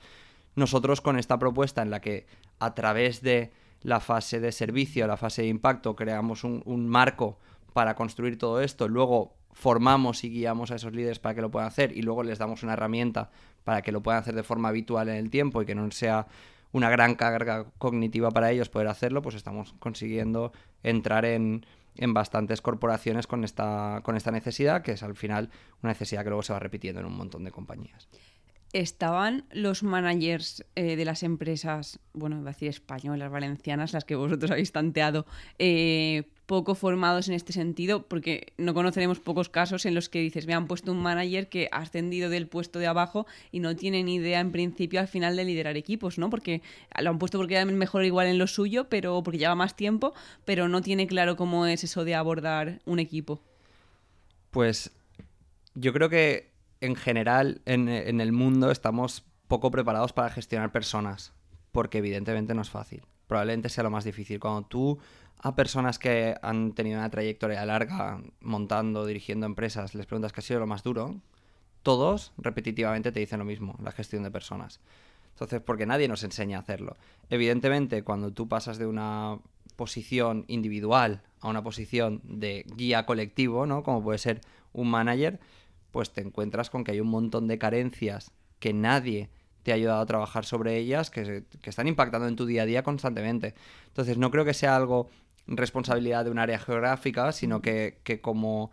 Nosotros 0.56 1.02
con 1.02 1.18
esta 1.18 1.38
propuesta 1.38 1.82
en 1.82 1.92
la 1.92 2.02
que 2.02 2.26
a 2.60 2.74
través 2.74 3.22
de 3.22 3.52
la 3.82 4.00
fase 4.00 4.40
de 4.40 4.52
servicio, 4.52 5.08
la 5.08 5.18
fase 5.18 5.44
de 5.44 5.48
impacto, 5.48 5.96
creamos 5.96 6.44
un, 6.44 6.62
un 6.66 6.88
marco 6.88 7.38
para 7.74 7.96
construir 7.96 8.38
todo 8.38 8.62
esto, 8.62 8.88
luego 8.88 9.36
formamos 9.52 10.24
y 10.24 10.30
guiamos 10.30 10.72
a 10.72 10.76
esos 10.76 10.94
líderes 10.94 11.20
para 11.20 11.36
que 11.36 11.42
lo 11.42 11.52
puedan 11.52 11.68
hacer 11.68 11.96
y 11.96 12.02
luego 12.02 12.24
les 12.24 12.40
damos 12.40 12.64
una 12.64 12.74
herramienta 12.74 13.30
para 13.64 13.82
que 13.82 13.92
lo 13.92 14.02
puedan 14.02 14.22
hacer 14.22 14.36
de 14.36 14.44
forma 14.44 14.70
habitual 14.70 15.10
en 15.10 15.16
el 15.16 15.30
tiempo 15.30 15.62
y 15.62 15.66
que 15.66 15.76
no 15.76 15.90
sea 15.92 16.28
una 16.72 16.90
gran 16.90 17.16
carga 17.16 17.66
cognitiva 17.78 18.32
para 18.32 18.52
ellos 18.52 18.70
poder 18.70 18.88
hacerlo, 18.88 19.22
pues 19.22 19.36
estamos 19.36 19.74
consiguiendo 19.80 20.52
entrar 20.84 21.26
en, 21.26 21.66
en 22.00 22.14
bastantes 22.14 22.62
corporaciones 22.62 23.28
con 23.28 23.44
esta, 23.44 24.00
con 24.04 24.16
esta 24.16 24.32
necesidad, 24.32 24.82
que 24.82 24.94
es 24.94 25.04
al 25.04 25.16
final 25.16 25.50
una 25.84 25.92
necesidad 25.92 26.24
que 26.24 26.30
luego 26.30 26.44
se 26.44 26.54
va 26.54 26.60
repitiendo 26.60 27.02
en 27.02 27.08
un 27.08 27.16
montón 27.16 27.44
de 27.44 27.52
compañías. 27.52 28.08
¿Estaban 28.72 29.46
los 29.52 29.84
managers 29.84 30.64
eh, 30.76 30.96
de 30.96 31.04
las 31.04 31.24
empresas, 31.24 32.00
bueno, 32.14 32.40
iba 32.40 32.52
a 32.52 32.54
decir 32.54 32.70
españolas, 32.70 33.32
valencianas, 33.32 33.94
las 33.94 34.06
que 34.06 34.16
vosotros 34.16 34.52
habéis 34.52 34.72
tanteado, 34.72 35.26
eh, 35.58 36.30
poco 36.50 36.74
formados 36.74 37.28
en 37.28 37.36
este 37.36 37.54
sentido, 37.54 38.08
porque 38.08 38.54
no 38.58 38.74
conoceremos 38.74 39.20
pocos 39.20 39.50
casos 39.50 39.86
en 39.86 39.94
los 39.94 40.10
que 40.10 40.20
dices, 40.20 40.48
me 40.48 40.56
han 40.56 40.66
puesto 40.66 40.92
un 40.92 41.00
manager 41.00 41.48
que 41.48 41.70
ha 41.72 41.78
ascendido 41.78 42.28
del 42.32 42.48
puesto 42.48 42.80
de 42.80 42.88
abajo 42.88 43.28
y 43.52 43.60
no 43.60 43.76
tiene 43.76 44.02
ni 44.02 44.16
idea 44.16 44.40
en 44.40 44.52
principio 44.52 45.00
al 45.00 45.08
final 45.08 45.36
de 45.36 45.46
liderar 45.46 45.78
equipos, 45.78 46.18
¿no? 46.18 46.32
Porque 46.32 46.64
lo 47.00 47.12
han 47.12 47.20
puesto 47.20 47.38
porque 47.38 47.54
era 47.54 47.66
mejor 47.66 48.04
igual 48.04 48.26
en 48.26 48.40
lo 48.40 48.48
suyo, 48.48 48.90
pero 48.90 49.22
porque 49.22 49.38
lleva 49.38 49.54
más 49.54 49.76
tiempo, 49.76 50.16
pero 50.44 50.68
no 50.68 50.82
tiene 50.82 51.06
claro 51.06 51.36
cómo 51.36 51.68
es 51.68 51.84
eso 51.84 52.04
de 52.04 52.16
abordar 52.16 52.82
un 52.86 52.98
equipo. 52.98 53.44
Pues 54.50 54.92
yo 55.76 55.94
creo 55.94 56.10
que 56.10 56.52
en 56.82 56.96
general 56.96 57.62
en, 57.68 57.90
en 57.90 58.22
el 58.22 58.32
mundo 58.32 58.72
estamos 58.72 59.24
poco 59.48 59.70
preparados 59.70 60.14
para 60.14 60.32
gestionar 60.32 60.72
personas, 60.72 61.32
porque 61.72 62.00
evidentemente 62.00 62.56
no 62.56 62.64
es 62.64 62.72
fácil. 62.72 63.04
Probablemente 63.28 63.70
sea 63.70 63.84
lo 63.84 63.92
más 63.92 64.04
difícil. 64.04 64.40
Cuando 64.40 64.64
tú 64.64 65.00
a 65.42 65.56
personas 65.56 66.00
que 66.00 66.36
han 66.42 66.74
tenido 66.74 67.00
una 67.00 67.10
trayectoria 67.10 67.66
larga 67.66 68.22
montando, 68.42 69.06
dirigiendo 69.06 69.46
empresas, 69.46 69.96
les 69.96 70.06
preguntas 70.06 70.34
qué 70.34 70.42
ha 70.42 70.44
sido 70.44 70.60
lo 70.60 70.68
más 70.68 70.84
duro, 70.84 71.16
todos 71.82 72.34
repetitivamente 72.38 73.12
te 73.12 73.22
dicen 73.22 73.40
lo 73.40 73.46
mismo, 73.46 73.78
la 73.82 73.92
gestión 73.92 74.24
de 74.24 74.32
personas. 74.32 74.82
Entonces, 75.32 75.62
porque 75.62 75.86
nadie 75.86 76.10
nos 76.10 76.24
enseña 76.24 76.58
a 76.58 76.62
hacerlo. 76.62 76.98
Evidentemente, 77.30 78.04
cuando 78.04 78.32
tú 78.32 78.50
pasas 78.50 78.78
de 78.78 78.86
una 78.86 79.40
posición 79.78 80.44
individual 80.48 81.22
a 81.40 81.48
una 81.48 81.64
posición 81.64 82.20
de 82.26 82.66
guía 82.76 83.06
colectivo, 83.06 83.66
¿no? 83.66 83.82
Como 83.82 84.04
puede 84.04 84.18
ser 84.18 84.42
un 84.74 84.90
manager, 84.90 85.40
pues 85.92 86.12
te 86.12 86.20
encuentras 86.20 86.70
con 86.70 86.84
que 86.84 86.92
hay 86.92 87.00
un 87.00 87.08
montón 87.08 87.48
de 87.48 87.58
carencias 87.58 88.34
que 88.60 88.74
nadie 88.74 89.30
te 89.64 89.72
ha 89.72 89.76
ayudado 89.76 90.02
a 90.02 90.06
trabajar 90.06 90.44
sobre 90.44 90.76
ellas, 90.76 91.10
que, 91.10 91.46
que 91.62 91.70
están 91.70 91.88
impactando 91.88 92.28
en 92.28 92.36
tu 92.36 92.46
día 92.46 92.64
a 92.64 92.66
día 92.66 92.84
constantemente. 92.84 93.56
Entonces, 93.88 94.18
no 94.18 94.32
creo 94.32 94.44
que 94.44 94.54
sea 94.54 94.76
algo 94.76 95.10
responsabilidad 95.58 96.26
de 96.26 96.32
un 96.32 96.40
área 96.40 96.60
geográfica, 96.60 97.32
sino 97.32 97.62
que, 97.62 98.20
como, 98.22 98.72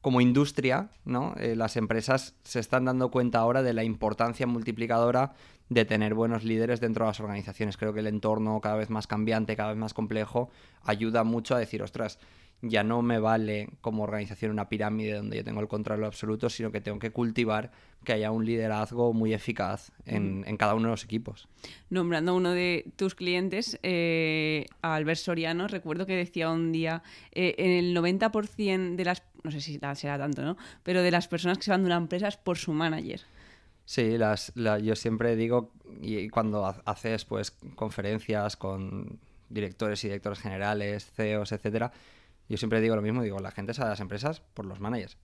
como 0.00 0.20
industria, 0.20 0.90
¿no? 1.04 1.34
Eh, 1.36 1.56
las 1.56 1.76
empresas 1.76 2.34
se 2.44 2.60
están 2.60 2.84
dando 2.84 3.10
cuenta 3.10 3.38
ahora 3.38 3.62
de 3.62 3.72
la 3.72 3.84
importancia 3.84 4.46
multiplicadora 4.46 5.32
de 5.70 5.84
tener 5.84 6.14
buenos 6.14 6.44
líderes 6.44 6.80
dentro 6.80 7.04
de 7.04 7.10
las 7.10 7.20
organizaciones. 7.20 7.76
Creo 7.76 7.94
que 7.94 8.00
el 8.00 8.08
entorno 8.08 8.60
cada 8.60 8.76
vez 8.76 8.90
más 8.90 9.06
cambiante, 9.06 9.56
cada 9.56 9.70
vez 9.70 9.78
más 9.78 9.94
complejo, 9.94 10.50
ayuda 10.82 11.24
mucho 11.24 11.54
a 11.54 11.58
decir, 11.58 11.82
ostras, 11.82 12.18
ya 12.60 12.82
no 12.82 13.02
me 13.02 13.18
vale 13.18 13.70
como 13.80 14.02
organización 14.02 14.50
una 14.50 14.68
pirámide 14.68 15.14
donde 15.14 15.38
yo 15.38 15.44
tengo 15.44 15.60
el 15.60 15.68
control 15.68 16.04
absoluto, 16.04 16.50
sino 16.50 16.70
que 16.72 16.80
tengo 16.80 16.98
que 16.98 17.10
cultivar 17.10 17.70
que 18.04 18.12
haya 18.12 18.32
un 18.32 18.44
liderazgo 18.44 19.12
muy 19.12 19.32
eficaz 19.32 19.92
en, 20.06 20.44
cada 20.56 20.74
uno 20.74 20.88
de 20.88 20.90
los 20.90 21.04
equipos. 21.04 21.48
Nombrando 21.88 22.32
a 22.32 22.34
uno 22.34 22.50
de 22.50 22.86
tus 22.96 23.14
clientes, 23.14 23.78
eh, 23.82 24.66
a 24.82 24.96
Albert 24.96 25.20
Soriano, 25.20 25.68
recuerdo 25.68 26.04
que 26.04 26.16
decía 26.16 26.50
un 26.50 26.72
día, 26.72 27.02
eh, 27.32 27.54
en 27.58 27.70
el 27.70 27.96
90% 27.96 28.96
de 28.96 29.04
las, 29.04 29.22
no 29.42 29.50
sé 29.50 29.60
si 29.60 29.78
será 29.94 30.18
tanto, 30.18 30.42
¿no? 30.42 30.56
Pero 30.82 31.02
de 31.02 31.10
las 31.10 31.28
personas 31.28 31.58
que 31.58 31.64
se 31.64 31.70
van 31.70 31.82
de 31.82 31.86
una 31.86 31.96
empresa 31.96 32.28
es 32.28 32.36
por 32.36 32.58
su 32.58 32.72
manager. 32.72 33.20
Sí, 33.90 34.18
las, 34.18 34.52
yo 34.54 34.94
siempre 34.94 35.34
digo, 35.34 35.72
y 36.00 36.28
cuando 36.28 36.64
haces 36.84 37.24
pues 37.24 37.50
conferencias 37.74 38.56
con 38.56 39.18
directores 39.48 40.04
y 40.04 40.06
directores 40.06 40.38
generales, 40.38 41.10
CEOs, 41.10 41.50
etcétera, 41.50 41.90
yo 42.48 42.56
siempre 42.56 42.80
digo 42.80 42.94
lo 42.94 43.02
mismo, 43.02 43.20
digo, 43.20 43.40
la 43.40 43.50
gente 43.50 43.74
sale 43.74 43.86
de 43.86 43.94
las 43.94 44.00
empresas 44.00 44.42
por 44.54 44.64
los 44.64 44.78
managers, 44.78 45.18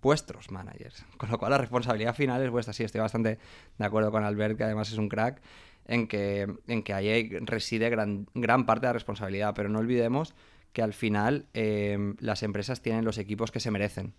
vuestros 0.00 0.52
managers. 0.52 1.04
Con 1.16 1.32
lo 1.32 1.38
cual 1.38 1.50
la 1.50 1.58
responsabilidad 1.58 2.14
final 2.14 2.40
es 2.40 2.50
vuestra. 2.50 2.72
Sí, 2.72 2.84
estoy 2.84 3.00
bastante 3.00 3.40
de 3.78 3.84
acuerdo 3.84 4.12
con 4.12 4.22
Albert, 4.22 4.56
que 4.56 4.62
además 4.62 4.92
es 4.92 4.98
un 4.98 5.08
crack, 5.08 5.42
en 5.86 6.06
que, 6.06 6.46
en 6.68 6.84
que 6.84 6.94
ahí 6.94 7.28
reside 7.40 7.90
gran, 7.90 8.28
gran 8.34 8.66
parte 8.66 8.82
de 8.82 8.90
la 8.90 8.92
responsabilidad. 8.92 9.52
Pero 9.56 9.68
no 9.68 9.80
olvidemos 9.80 10.36
que 10.72 10.82
al 10.82 10.92
final 10.92 11.46
eh, 11.54 12.14
las 12.20 12.44
empresas 12.44 12.82
tienen 12.82 13.04
los 13.04 13.18
equipos 13.18 13.50
que 13.50 13.58
se 13.58 13.72
merecen. 13.72 14.14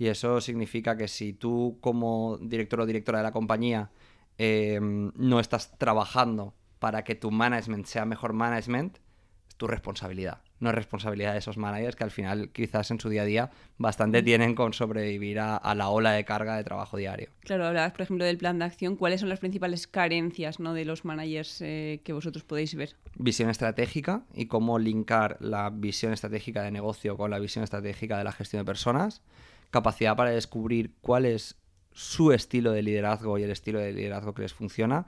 Y 0.00 0.06
eso 0.06 0.40
significa 0.40 0.96
que 0.96 1.08
si 1.08 1.34
tú 1.34 1.76
como 1.82 2.38
director 2.40 2.80
o 2.80 2.86
directora 2.86 3.18
de 3.18 3.24
la 3.24 3.32
compañía 3.32 3.90
eh, 4.38 4.80
no 4.80 5.40
estás 5.40 5.76
trabajando 5.76 6.54
para 6.78 7.04
que 7.04 7.14
tu 7.14 7.30
management 7.30 7.84
sea 7.84 8.06
mejor 8.06 8.32
management, 8.32 8.96
es 8.96 9.56
tu 9.58 9.66
responsabilidad 9.66 10.40
no 10.60 10.68
es 10.68 10.74
responsabilidad 10.74 11.32
de 11.32 11.38
esos 11.38 11.56
managers 11.56 11.96
que 11.96 12.04
al 12.04 12.10
final 12.10 12.50
quizás 12.50 12.90
en 12.90 13.00
su 13.00 13.08
día 13.08 13.22
a 13.22 13.24
día 13.24 13.50
bastante 13.78 14.22
tienen 14.22 14.54
con 14.54 14.72
sobrevivir 14.72 15.40
a, 15.40 15.74
la 15.74 15.88
ola 15.88 16.12
de 16.12 16.24
carga 16.24 16.56
de 16.56 16.64
trabajo 16.64 16.98
diario. 16.98 17.30
Claro, 17.40 17.66
hablabas 17.66 17.92
por 17.92 18.02
ejemplo 18.02 18.24
del 18.24 18.36
plan 18.36 18.58
de 18.58 18.66
acción. 18.66 18.96
¿Cuáles 18.96 19.20
son 19.20 19.30
las 19.30 19.40
principales 19.40 19.86
carencias 19.86 20.60
¿no? 20.60 20.74
de 20.74 20.84
los 20.84 21.04
managers 21.04 21.62
eh, 21.62 22.00
que 22.04 22.12
vosotros 22.12 22.44
podéis 22.44 22.74
ver? 22.74 22.96
Visión 23.16 23.48
estratégica 23.50 24.22
y 24.34 24.46
cómo 24.46 24.78
linkar 24.78 25.38
la 25.40 25.70
visión 25.70 26.12
estratégica 26.12 26.62
de 26.62 26.70
negocio 26.70 27.16
con 27.16 27.30
la 27.30 27.38
visión 27.38 27.64
estratégica 27.64 28.18
de 28.18 28.24
la 28.24 28.32
gestión 28.32 28.60
de 28.60 28.66
personas. 28.66 29.22
Capacidad 29.70 30.16
para 30.16 30.30
descubrir 30.30 30.94
cuál 31.00 31.26
es 31.26 31.56
su 31.92 32.32
estilo 32.32 32.72
de 32.72 32.82
liderazgo 32.82 33.38
y 33.38 33.42
el 33.42 33.50
estilo 33.50 33.78
de 33.78 33.92
liderazgo 33.92 34.34
que 34.34 34.42
les 34.42 34.54
funciona. 34.54 35.06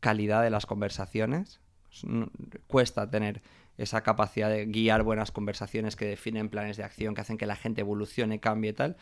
Calidad 0.00 0.42
de 0.42 0.50
las 0.50 0.66
conversaciones. 0.66 1.60
Cuesta 2.66 3.10
tener 3.10 3.42
esa 3.78 4.02
capacidad 4.02 4.48
de 4.48 4.66
guiar 4.66 5.02
buenas 5.02 5.32
conversaciones 5.32 5.96
que 5.96 6.06
definen 6.06 6.48
planes 6.48 6.76
de 6.76 6.84
acción, 6.84 7.14
que 7.14 7.20
hacen 7.20 7.38
que 7.38 7.46
la 7.46 7.56
gente 7.56 7.80
evolucione, 7.80 8.40
cambie 8.40 8.70
y 8.70 8.74
tal. 8.74 8.96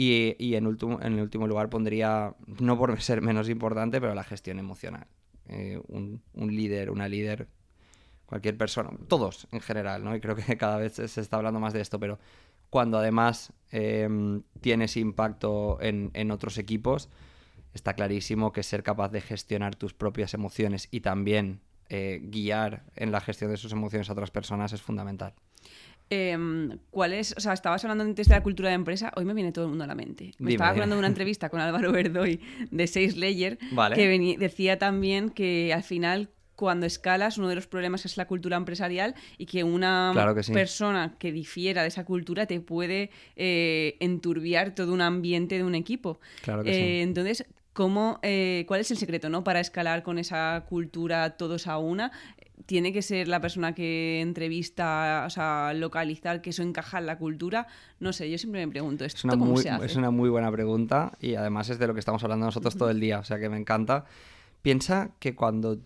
Y, 0.00 0.54
en, 0.54 0.66
último, 0.68 1.00
en 1.02 1.18
último 1.18 1.48
lugar 1.48 1.70
pondría, 1.70 2.34
no 2.60 2.78
por 2.78 3.00
ser 3.02 3.20
menos 3.20 3.48
importante, 3.48 4.00
pero 4.00 4.14
la 4.14 4.24
gestión 4.24 4.58
emocional. 4.58 5.06
Eh, 5.48 5.80
un, 5.88 6.22
líder, 6.34 6.90
una 6.90 7.08
líder, 7.08 7.48
cualquier 8.26 8.56
persona, 8.56 8.90
todos 9.08 9.48
en 9.50 9.60
general, 9.60 10.04
¿no? 10.04 10.14
Y 10.14 10.20
creo 10.20 10.36
que 10.36 10.56
cada 10.58 10.76
vez 10.76 10.94
se 10.94 11.20
está 11.20 11.36
hablando 11.36 11.58
más 11.58 11.72
de 11.72 11.80
esto, 11.80 11.98
pero 11.98 12.18
cuando 12.70 12.98
además 12.98 13.52
em, 13.70 14.42
tienes 14.60 14.96
impacto 14.96 15.78
en, 15.80 16.10
en 16.14 16.30
otros 16.30 16.58
equipos, 16.58 17.08
está 17.74 17.94
clarísimo 17.94 18.52
que 18.52 18.62
ser 18.62 18.82
capaz 18.82 19.10
de 19.10 19.20
gestionar 19.20 19.76
tus 19.76 19.94
propias 19.94 20.34
emociones 20.34 20.88
y 20.90 21.00
también 21.00 21.60
eh, 21.90 22.20
guiar 22.22 22.82
en 22.96 23.12
la 23.12 23.20
gestión 23.20 23.50
de 23.50 23.56
sus 23.56 23.72
emociones 23.72 24.10
a 24.10 24.12
otras 24.12 24.30
personas 24.30 24.72
es 24.72 24.82
fundamental. 24.82 25.32
Em, 26.10 26.78
¿Cuál 26.90 27.12
es? 27.14 27.34
O 27.36 27.40
sea, 27.40 27.52
estabas 27.52 27.84
hablando 27.84 28.04
antes 28.04 28.28
de 28.28 28.34
la 28.34 28.42
cultura 28.42 28.68
de 28.70 28.74
empresa, 28.74 29.12
hoy 29.16 29.24
me 29.24 29.34
viene 29.34 29.52
todo 29.52 29.64
el 29.64 29.70
mundo 29.70 29.84
a 29.84 29.86
la 29.86 29.94
mente. 29.94 30.32
Me 30.38 30.52
estaba 30.52 30.70
hablando 30.70 30.94
de 30.94 30.98
una 30.98 31.08
entrevista 31.08 31.48
con 31.48 31.60
Álvaro 31.60 31.92
Verdoy 31.92 32.40
de 32.70 32.86
Sales 32.86 33.16
Layer, 33.16 33.58
que 33.94 34.36
decía 34.38 34.78
también 34.78 35.30
que 35.30 35.72
al 35.72 35.82
final 35.82 36.30
cuando 36.58 36.86
escalas, 36.86 37.38
uno 37.38 37.48
de 37.48 37.54
los 37.54 37.68
problemas 37.68 38.04
es 38.04 38.16
la 38.16 38.26
cultura 38.26 38.56
empresarial 38.56 39.14
y 39.38 39.46
que 39.46 39.62
una 39.62 40.12
persona 40.52 41.14
que 41.16 41.30
difiera 41.30 41.82
de 41.82 41.88
esa 41.88 42.04
cultura 42.04 42.46
te 42.46 42.58
puede 42.58 43.10
eh, 43.36 43.96
enturbiar 44.00 44.74
todo 44.74 44.92
un 44.92 45.00
ambiente 45.00 45.56
de 45.56 45.62
un 45.62 45.76
equipo. 45.76 46.18
Claro 46.42 46.64
que 46.64 46.74
sí. 46.74 46.80
Eh, 46.80 47.02
entonces, 47.02 47.46
cómo, 47.72 48.18
eh, 48.22 48.64
cuál 48.66 48.80
es 48.80 48.90
el 48.90 48.96
secreto 48.96 49.30
¿no? 49.30 49.44
para 49.44 49.60
escalar 49.60 50.02
con 50.02 50.18
esa 50.18 50.64
cultura 50.68 51.36
todos 51.36 51.68
a 51.68 51.78
una. 51.78 52.10
Tiene 52.66 52.92
que 52.92 53.02
ser 53.02 53.28
la 53.28 53.40
persona 53.40 53.72
que 53.72 54.20
entrevista, 54.20 55.22
o 55.28 55.30
sea, 55.30 55.72
localizar 55.74 56.42
que 56.42 56.50
eso 56.50 56.64
encaja 56.64 56.98
en 56.98 57.06
la 57.06 57.18
cultura. 57.18 57.68
No 58.00 58.12
sé, 58.12 58.28
yo 58.28 58.36
siempre 58.36 58.66
me 58.66 58.72
pregunto 58.72 59.04
esto. 59.04 59.18
Es 59.18 59.24
una, 59.24 59.36
muy, 59.36 59.64
es 59.84 59.94
una 59.94 60.10
muy 60.10 60.28
buena 60.28 60.50
pregunta 60.50 61.12
y 61.20 61.36
además 61.36 61.70
es 61.70 61.78
de 61.78 61.86
lo 61.86 61.94
que 61.94 62.00
estamos 62.00 62.24
hablando 62.24 62.46
nosotros 62.46 62.76
todo 62.76 62.90
el 62.90 62.98
día, 62.98 63.20
o 63.20 63.24
sea 63.24 63.38
que 63.38 63.48
me 63.48 63.58
encanta. 63.58 64.06
Piensa 64.60 65.12
que 65.20 65.36
cuando 65.36 65.78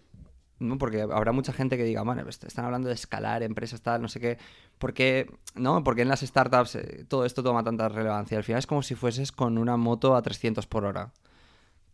¿no? 0.62 0.78
Porque 0.78 1.02
habrá 1.02 1.32
mucha 1.32 1.52
gente 1.52 1.76
que 1.76 1.84
diga, 1.84 2.02
bueno, 2.02 2.28
están 2.28 2.64
hablando 2.64 2.88
de 2.88 2.94
escalar 2.94 3.42
empresas, 3.42 3.82
tal, 3.82 4.02
no 4.02 4.08
sé 4.08 4.20
qué. 4.20 4.38
¿Por 4.78 4.94
qué, 4.94 5.30
no? 5.54 5.84
Porque 5.84 6.02
en 6.02 6.08
las 6.08 6.20
startups 6.20 6.76
eh, 6.76 7.04
todo 7.08 7.24
esto 7.24 7.42
toma 7.42 7.62
tanta 7.62 7.88
relevancia? 7.88 8.38
Al 8.38 8.44
final 8.44 8.58
es 8.58 8.66
como 8.66 8.82
si 8.82 8.94
fueses 8.94 9.32
con 9.32 9.58
una 9.58 9.76
moto 9.76 10.16
a 10.16 10.22
300 10.22 10.66
por 10.66 10.84
hora 10.84 11.12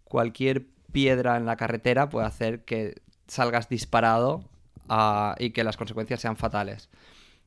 cualquier 0.08 0.66
piedra 0.90 1.36
en 1.36 1.46
la 1.46 1.56
carretera 1.56 2.08
puede 2.08 2.26
hacer 2.26 2.64
que 2.64 3.00
salgas 3.28 3.68
disparado 3.68 4.42
ah, 4.88 5.36
y 5.38 5.50
que 5.50 5.64
las 5.64 5.76
consecuencias 5.76 6.20
sean 6.20 6.36
fatales. 6.36 6.88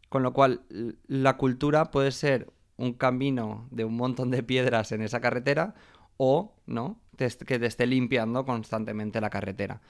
Con 0.09 0.23
lo 0.23 0.33
cual, 0.33 0.61
la 1.07 1.37
cultura 1.37 1.91
puede 1.91 2.11
ser 2.11 2.51
un 2.77 2.93
camino 2.93 3.67
de 3.71 3.85
un 3.85 3.95
montón 3.95 4.29
de 4.29 4.43
piedras 4.43 4.91
en 4.91 5.01
esa 5.01 5.19
carretera 5.19 5.73
o 6.17 6.53
no 6.65 6.99
que 7.17 7.59
te 7.59 7.65
esté 7.67 7.85
limpiando 7.85 8.45
constantemente 8.45 9.21
la 9.21 9.29
carretera. 9.29 9.81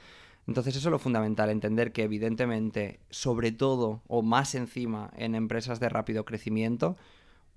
Entonces 0.48 0.76
eso 0.76 0.90
es 0.90 0.92
lo 0.92 1.00
fundamental, 1.00 1.50
entender 1.50 1.92
que 1.92 2.04
evidentemente, 2.04 3.00
sobre 3.10 3.52
todo 3.52 4.02
o 4.08 4.22
más 4.22 4.56
encima 4.56 5.12
en 5.16 5.36
empresas 5.36 5.80
de 5.80 5.90
rápido 5.90 6.26
crecimiento, 6.26 6.98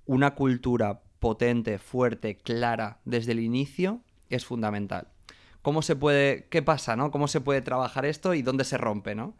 una 0.05 0.35
cultura 0.35 1.01
potente, 1.19 1.79
fuerte, 1.79 2.37
clara 2.37 2.99
desde 3.05 3.31
el 3.31 3.39
inicio 3.39 4.01
es 4.29 4.45
fundamental. 4.45 5.07
¿Cómo 5.61 5.81
se 5.81 5.95
puede, 5.95 6.47
qué 6.49 6.61
pasa, 6.61 6.95
¿no? 6.95 7.09
¿Cómo 7.09 7.27
se 7.27 7.41
puede 7.41 7.61
trabajar 7.61 8.05
esto 8.05 8.35
y 8.35 8.43
dónde 8.43 8.63
se 8.63 8.77
rompe, 8.77 9.15
¿no? 9.15 9.35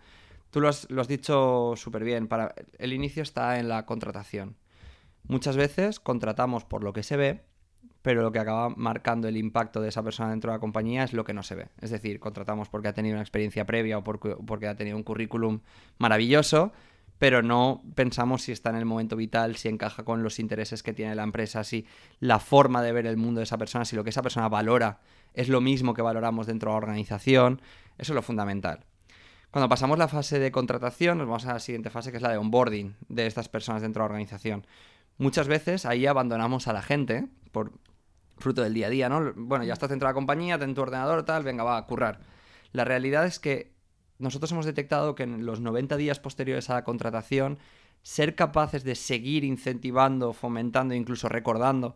Tú 0.50 0.62
lo 0.62 0.70
has, 0.70 0.88
dicho 1.08 1.74
súper 1.75 2.04
bien, 2.04 2.28
para, 2.28 2.56
el 2.80 2.94
inicio 2.94 3.22
está 3.22 3.60
en 3.60 3.68
la 3.68 3.86
contratación. 3.86 4.56
Muchas 5.28 5.58
veces 5.58 6.00
contratamos 6.00 6.64
por 6.64 6.84
lo 6.84 6.94
que 6.94 7.04
se 7.04 7.18
ve, 7.18 7.44
pero 8.06 8.22
lo 8.22 8.32
que 8.32 8.38
acaba 8.38 8.70
marcando 8.70 9.28
el 9.28 9.36
impacto 9.36 9.82
de 9.82 9.90
esa 9.90 10.04
persona 10.04 10.30
dentro 10.30 10.52
de 10.52 10.58
la 10.58 10.60
compañía 10.60 11.04
es 11.04 11.12
lo 11.12 11.24
que 11.24 11.34
no 11.34 11.42
se 11.42 11.56
ve. 11.56 11.70
Es 11.82 11.90
decir, 11.90 12.20
contratamos 12.20 12.70
porque 12.70 12.88
ha 12.88 12.94
tenido 12.94 13.16
una 13.16 13.24
experiencia 13.24 13.66
previa 13.66 13.98
o 13.98 14.04
porque, 14.04 14.68
ha 14.68 14.76
tenido 14.76 14.96
un 14.96 15.02
currículum 15.02 15.62
maravilloso, 15.98 16.72
pero 17.18 17.42
no 17.42 17.82
pensamos 17.96 18.44
si 18.44 18.52
está 18.52 18.70
en 18.70 18.76
el 18.76 18.86
momento 18.86 19.16
vital, 19.16 19.56
si 19.56 19.70
encaja 19.70 20.04
con 20.04 20.22
los 20.22 20.38
intereses 20.38 20.84
que 20.84 20.94
tiene 20.94 21.16
la 21.16 21.24
empresa, 21.24 21.64
si 21.64 21.88
la 22.20 22.38
forma 22.38 22.84
de 22.84 22.92
ver 22.92 23.08
el 23.08 23.18
mundo 23.18 23.40
de 23.40 23.46
esa 23.46 23.58
persona, 23.58 23.86
si 23.86 23.96
lo 23.96 24.04
que 24.04 24.12
esa 24.12 24.22
persona 24.22 24.50
valora 24.50 25.00
es 25.34 25.50
lo 25.50 25.60
mismo 25.60 25.96
que 25.96 26.04
valoramos 26.04 26.46
dentro 26.46 26.70
de 26.70 26.74
la 26.74 26.78
organización. 26.78 27.60
Eso 27.98 28.14
es 28.14 28.16
lo 28.16 28.22
fundamental. 28.22 28.86
Cuando 29.50 29.68
pasamos 29.68 29.98
la 29.98 30.08
fase 30.08 30.38
de 30.38 30.52
contratación, 30.52 31.18
nos 31.18 31.26
vamos 31.26 31.48
a 31.48 31.54
la 31.54 31.60
siguiente 31.60 31.90
fase, 31.90 32.12
que 32.12 32.18
es 32.18 32.24
la 32.24 32.30
de 32.30 32.38
onboarding 32.38 32.98
de 33.10 33.26
estas 33.26 33.50
personas 33.50 33.82
dentro 33.82 34.04
de 34.04 34.10
la 34.10 34.12
organización. 34.14 34.68
Muchas 35.18 35.48
veces 35.48 35.88
ahí 35.88 36.06
abandonamos 36.06 36.68
a 36.68 36.74
la 36.74 36.84
gente 36.84 37.28
por 37.52 37.72
fruto 38.38 38.62
del 38.62 38.74
día 38.74 38.88
a 38.88 38.89
día, 38.89 39.10
¿no? 39.10 39.34
Bueno, 39.36 39.63
ya 39.63 39.74
estás 39.74 39.89
dentro 39.89 40.08
de 40.08 40.12
la 40.12 40.15
compañía, 40.15 40.60
ten 40.60 40.74
tu 40.74 40.82
ordenador, 40.82 41.24
tal, 41.24 41.44
venga, 41.44 41.63
va 41.63 41.77
a 41.77 41.86
currar. 41.86 42.20
La 42.72 42.84
realidad 42.84 43.25
es 43.25 43.39
que 43.39 43.74
nosotros 44.18 44.51
hemos 44.51 44.65
detectado 44.65 45.15
que 45.15 45.24
en 45.24 45.46
los 45.46 45.60
90 45.60 45.98
días 45.98 46.20
posteriores 46.20 46.70
a 46.70 46.75
la 46.75 46.84
contratación, 46.84 47.60
ser 48.01 48.36
capaces 48.36 48.84
de 48.84 48.96
seguir 48.96 49.44
incentivando, 49.44 50.34
fomentando, 50.34 50.94
incluso 50.94 51.27
recordando 51.27 51.96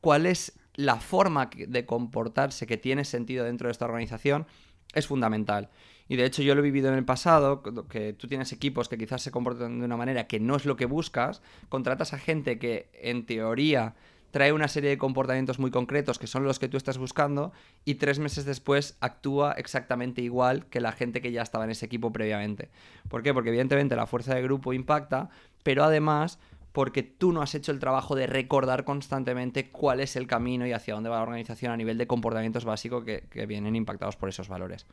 cuál 0.00 0.26
es 0.26 0.58
la 0.74 0.96
forma 0.96 1.50
de 1.54 1.86
comportarse 1.86 2.66
que 2.66 2.76
tiene 2.76 3.04
sentido 3.04 3.44
dentro 3.44 3.68
de 3.68 3.72
esta 3.72 3.84
organización 3.84 4.46
es 4.94 5.06
fundamental. 5.06 5.70
Y 6.08 6.16
de 6.16 6.24
hecho 6.24 6.42
yo 6.42 6.54
lo 6.54 6.60
he 6.60 6.64
vivido 6.64 6.88
en 6.88 6.94
el 6.94 7.04
pasado, 7.04 7.62
que 7.88 8.12
tú 8.12 8.28
tienes 8.28 8.52
equipos 8.52 8.88
que 8.88 8.98
quizás 8.98 9.22
se 9.22 9.30
comportan 9.30 9.78
de 9.78 9.84
una 9.84 9.96
manera 9.96 10.26
que 10.26 10.40
no 10.40 10.56
es 10.56 10.64
lo 10.64 10.76
que 10.76 10.86
buscas, 10.86 11.42
contratas 11.68 12.12
a 12.12 12.18
gente 12.18 12.58
que 12.58 12.90
en 12.94 13.26
teoría 13.26 13.94
trae 14.34 14.52
una 14.52 14.66
serie 14.66 14.90
de 14.90 14.98
comportamientos 14.98 15.60
muy 15.60 15.70
concretos 15.70 16.18
que 16.18 16.26
son 16.26 16.42
los 16.42 16.58
que 16.58 16.66
tú 16.66 16.76
estás 16.76 16.98
buscando 16.98 17.52
y 17.84 17.94
tres 17.94 18.18
meses 18.18 18.44
después 18.44 18.96
actúa 18.98 19.52
exactamente 19.52 20.22
igual 20.22 20.66
que 20.66 20.80
la 20.80 20.90
gente 20.90 21.22
que 21.22 21.30
ya 21.30 21.40
estaba 21.40 21.62
en 21.62 21.70
ese 21.70 21.86
equipo 21.86 22.10
previamente. 22.10 22.68
¿Por 23.08 23.22
qué? 23.22 23.32
Porque 23.32 23.50
evidentemente 23.50 23.94
la 23.94 24.08
fuerza 24.08 24.34
de 24.34 24.42
grupo 24.42 24.72
impacta, 24.72 25.30
pero 25.62 25.84
además 25.84 26.40
porque 26.72 27.04
tú 27.04 27.30
no 27.30 27.42
has 27.42 27.54
hecho 27.54 27.70
el 27.70 27.78
trabajo 27.78 28.16
de 28.16 28.26
recordar 28.26 28.82
constantemente 28.82 29.70
cuál 29.70 30.00
es 30.00 30.16
el 30.16 30.26
camino 30.26 30.66
y 30.66 30.72
hacia 30.72 30.94
dónde 30.94 31.10
va 31.10 31.18
la 31.18 31.22
organización 31.22 31.70
a 31.70 31.76
nivel 31.76 31.96
de 31.96 32.08
comportamientos 32.08 32.64
básicos 32.64 33.04
que, 33.04 33.46
vienen 33.46 33.76
impactados 33.76 34.16
por 34.16 34.28
esos 34.28 34.48
valores. 34.48 34.84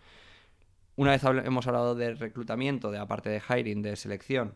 Una 0.97 1.09
vez 1.09 1.23
hemos 1.23 1.65
hablado 1.65 1.95
de 1.95 2.13
reclutamiento, 2.13 2.91
de 2.91 2.99
aparte 2.99 3.31
de 3.31 3.41
hiring, 3.41 3.81
de 3.81 3.95
selección, 3.95 4.53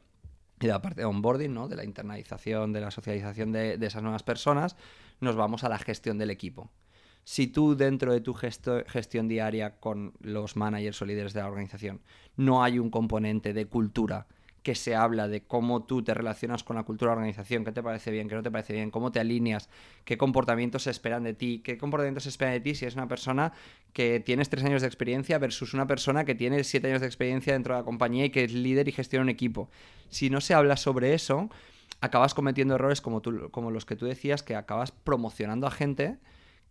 y 0.59 0.65
de 0.65 0.71
la 0.71 0.81
parte 0.81 1.01
de 1.01 1.05
onboarding, 1.05 1.53
¿no? 1.53 1.67
de 1.67 1.75
la 1.75 1.83
internalización, 1.83 2.73
de 2.73 2.81
la 2.81 2.91
socialización 2.91 3.51
de, 3.51 3.77
de 3.77 3.87
esas 3.87 4.03
nuevas 4.03 4.23
personas, 4.23 4.75
nos 5.19 5.35
vamos 5.35 5.63
a 5.63 5.69
la 5.69 5.77
gestión 5.77 6.17
del 6.17 6.29
equipo. 6.29 6.71
Si 7.23 7.47
tú 7.47 7.75
dentro 7.75 8.13
de 8.13 8.21
tu 8.21 8.35
gestión 8.35 9.27
diaria 9.27 9.79
con 9.79 10.13
los 10.19 10.55
managers 10.55 11.01
o 11.01 11.05
líderes 11.05 11.33
de 11.33 11.39
la 11.41 11.47
organización 11.47 12.01
no 12.37 12.63
hay 12.63 12.77
un 12.77 12.91
componente 12.91 13.51
de 13.51 13.65
cultura 13.65 14.27
que 14.65 14.73
se 14.73 14.95
habla 14.95 15.27
de 15.27 15.43
cómo 15.43 15.83
tú 15.83 16.01
te 16.01 16.15
relacionas 16.15 16.63
con 16.63 16.75
la 16.75 16.81
cultura 16.81 17.11
de 17.11 17.15
la 17.17 17.19
organización, 17.19 17.63
qué 17.63 17.71
te 17.71 17.83
parece 17.83 18.09
bien, 18.09 18.27
qué 18.27 18.33
no 18.33 18.41
te 18.41 18.49
parece 18.49 18.73
bien, 18.73 18.89
cómo 18.89 19.11
te 19.11 19.19
alineas, 19.19 19.69
qué 20.05 20.17
comportamientos 20.17 20.81
se 20.81 20.89
esperan 20.89 21.21
de 21.21 21.35
ti, 21.35 21.61
qué 21.63 21.77
comportamientos 21.77 22.23
se 22.23 22.29
esperan 22.29 22.55
de 22.55 22.61
ti 22.61 22.73
si 22.73 22.87
es 22.87 22.95
una 22.95 23.07
persona 23.07 23.53
que 23.93 24.19
tienes 24.19 24.49
tres 24.49 24.63
años 24.63 24.81
de 24.81 24.87
experiencia 24.87 25.37
versus 25.37 25.75
una 25.75 25.85
persona 25.85 26.25
que 26.25 26.33
tiene 26.33 26.63
siete 26.63 26.87
años 26.87 27.01
de 27.01 27.05
experiencia 27.05 27.53
dentro 27.53 27.75
de 27.75 27.81
la 27.81 27.85
compañía 27.85 28.25
y 28.25 28.31
que 28.31 28.43
es 28.43 28.53
líder 28.53 28.87
y 28.87 28.91
gestiona 28.91 29.21
un 29.21 29.29
equipo. 29.29 29.69
Si 30.09 30.31
no 30.31 30.41
se 30.41 30.55
habla 30.55 30.77
sobre 30.77 31.13
eso, 31.13 31.51
acabas 32.01 32.33
cometiendo 32.33 32.73
errores 32.73 33.01
como, 33.01 33.21
tú, 33.21 33.51
como 33.51 33.69
los 33.69 33.85
que 33.85 33.95
tú 33.95 34.07
decías, 34.07 34.41
que 34.41 34.55
acabas 34.55 34.91
promocionando 34.91 35.67
a 35.67 35.71
gente 35.71 36.17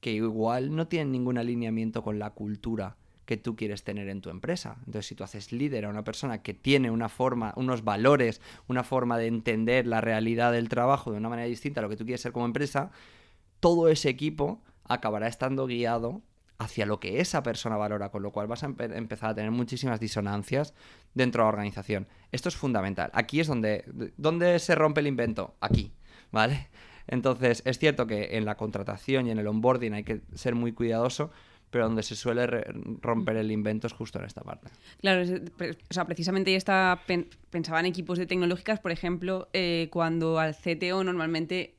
que 0.01 0.11
igual 0.11 0.75
no 0.75 0.89
tienen 0.89 1.13
ningún 1.13 1.39
alineamiento 1.39 2.03
con 2.03 2.19
la 2.19 2.31
cultura 2.31 2.97
que 3.25 3.37
tú 3.37 3.57
quieres 3.57 3.85
tener 3.85 4.09
en 4.09 4.21
tu 4.21 4.31
empresa. 4.31 4.77
Entonces, 4.81 5.07
si 5.07 5.15
tú 5.15 5.25
haces 5.25 5.53
líder 5.53 5.85
a 5.85 5.89
una 5.89 6.05
persona 6.05 6.43
que 6.43 6.55
tiene 6.55 6.91
una 6.91 7.09
forma, 7.09 7.53
unos 7.57 7.85
valores, 7.85 8.41
una 8.69 8.85
forma 8.85 9.19
de 9.19 9.27
entender 9.27 9.87
la 9.87 10.01
realidad 10.01 10.53
del 10.53 10.69
trabajo 10.69 11.11
de 11.11 11.19
una 11.19 11.29
manera 11.29 11.49
distinta 11.49 11.81
a 11.81 11.83
lo 11.83 11.89
que 11.89 11.97
tú 11.97 12.05
quieres 12.05 12.21
ser 12.21 12.33
como 12.33 12.47
empresa, 12.47 12.91
todo 13.61 13.89
ese 13.89 14.09
equipo 14.09 14.63
acabará 14.85 15.27
estando 15.27 15.67
guiado 15.67 16.23
hacia 16.59 16.87
lo 16.87 17.01
que 17.01 17.21
esa 17.21 17.43
persona 17.43 17.77
valora, 17.77 18.11
con 18.11 18.23
lo 18.23 18.31
cual 18.31 18.47
vas 18.47 18.63
a 18.63 18.67
empezar 18.67 19.31
a 19.31 19.35
tener 19.35 19.51
muchísimas 19.51 20.01
disonancias 20.01 20.75
dentro 21.15 21.43
de 21.43 21.45
la 21.47 21.49
organización. 21.49 22.07
Esto 22.33 22.49
es 22.49 22.57
fundamental. 22.57 23.11
Aquí 23.13 23.41
es 23.41 23.47
donde, 23.47 23.85
donde 24.17 24.59
se 24.59 24.75
rompe 24.75 25.01
el 25.01 25.07
invento. 25.07 25.57
Aquí, 25.61 25.93
¿vale? 26.31 26.69
Entonces, 27.07 27.63
es 27.67 27.79
cierto 27.79 28.07
que 28.07 28.37
en 28.37 28.45
la 28.45 28.57
contratación 28.57 29.27
y 29.27 29.31
en 29.31 29.39
el 29.39 29.47
onboarding 29.47 29.95
hay 29.95 30.05
que 30.05 30.23
ser 30.35 30.55
muy 30.55 30.73
cuidadoso, 30.73 31.31
pero 31.75 31.87
donde 31.87 32.05
se 32.05 32.15
suele 32.15 32.47
romper 33.03 33.37
el 33.37 33.51
invento 33.51 33.89
es 33.89 33.93
justo 33.93 34.21
en 34.21 34.27
esta 34.27 34.43
parte. 34.43 34.69
Claro, 35.01 35.25
o 35.25 35.93
sea, 35.93 36.05
precisamente 36.05 36.53
ya 36.53 36.57
está, 36.57 37.01
pensaba 37.51 37.81
en 37.81 37.87
equipos 37.87 38.17
de 38.17 38.27
tecnológicas, 38.27 38.79
por 38.79 38.93
ejemplo, 38.93 39.49
eh, 39.53 39.89
cuando 39.91 40.39
al 40.39 40.55
CTO 40.55 41.03
normalmente 41.03 41.75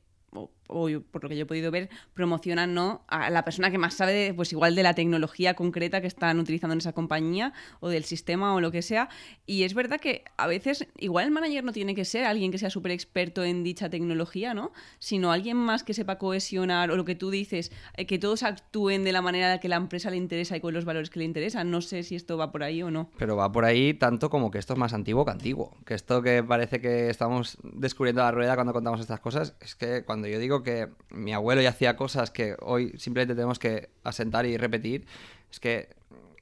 por 0.66 1.22
lo 1.22 1.28
que 1.28 1.36
yo 1.36 1.42
he 1.42 1.46
podido 1.46 1.70
ver, 1.70 1.88
promocionan 2.14 2.74
¿no? 2.74 3.04
a 3.08 3.30
la 3.30 3.44
persona 3.44 3.70
que 3.70 3.78
más 3.78 3.94
sabe, 3.94 4.32
pues 4.34 4.52
igual 4.52 4.74
de 4.74 4.82
la 4.82 4.94
tecnología 4.94 5.54
concreta 5.54 6.00
que 6.00 6.06
están 6.06 6.38
utilizando 6.38 6.72
en 6.72 6.78
esa 6.78 6.92
compañía 6.92 7.52
o 7.80 7.88
del 7.88 8.04
sistema 8.04 8.54
o 8.54 8.60
lo 8.60 8.70
que 8.70 8.82
sea. 8.82 9.08
Y 9.46 9.62
es 9.62 9.74
verdad 9.74 10.00
que 10.00 10.24
a 10.36 10.46
veces, 10.46 10.86
igual 10.98 11.26
el 11.26 11.30
manager 11.30 11.64
no 11.64 11.72
tiene 11.72 11.94
que 11.94 12.04
ser 12.04 12.24
alguien 12.24 12.50
que 12.50 12.58
sea 12.58 12.70
súper 12.70 12.92
experto 12.92 13.44
en 13.44 13.62
dicha 13.62 13.90
tecnología, 13.90 14.54
¿no? 14.54 14.72
Sino 14.98 15.32
alguien 15.32 15.56
más 15.56 15.82
que 15.82 15.94
sepa 15.94 16.18
cohesionar 16.18 16.90
o 16.90 16.96
lo 16.96 17.04
que 17.04 17.14
tú 17.14 17.30
dices, 17.30 17.72
eh, 17.96 18.06
que 18.06 18.18
todos 18.18 18.42
actúen 18.42 19.04
de 19.04 19.12
la 19.12 19.22
manera 19.22 19.58
que 19.60 19.68
la 19.68 19.76
empresa 19.76 20.10
le 20.10 20.16
interesa 20.16 20.56
y 20.56 20.60
con 20.60 20.74
los 20.74 20.84
valores 20.84 21.10
que 21.10 21.18
le 21.18 21.24
interesan. 21.24 21.70
No 21.70 21.80
sé 21.80 22.02
si 22.02 22.16
esto 22.16 22.36
va 22.36 22.52
por 22.52 22.62
ahí 22.62 22.82
o 22.82 22.90
no. 22.90 23.10
Pero 23.18 23.36
va 23.36 23.50
por 23.50 23.64
ahí 23.64 23.94
tanto 23.94 24.30
como 24.30 24.50
que 24.50 24.58
esto 24.58 24.72
es 24.72 24.78
más 24.78 24.92
antiguo 24.92 25.24
que 25.24 25.30
antiguo. 25.30 25.76
Que 25.84 25.94
esto 25.94 26.22
que 26.22 26.42
parece 26.42 26.80
que 26.80 27.10
estamos 27.10 27.58
descubriendo 27.62 28.22
la 28.22 28.30
rueda 28.30 28.54
cuando 28.54 28.72
contamos 28.72 29.00
estas 29.00 29.20
cosas, 29.20 29.54
es 29.60 29.74
que 29.74 30.04
cuando 30.04 30.28
yo 30.28 30.38
digo 30.38 30.55
que 30.62 30.88
mi 31.10 31.32
abuelo 31.32 31.62
ya 31.62 31.70
hacía 31.70 31.96
cosas 31.96 32.30
que 32.30 32.56
hoy 32.60 32.92
simplemente 32.98 33.34
tenemos 33.34 33.58
que 33.58 33.90
asentar 34.04 34.46
y 34.46 34.56
repetir, 34.56 35.06
es 35.50 35.60
que 35.60 35.88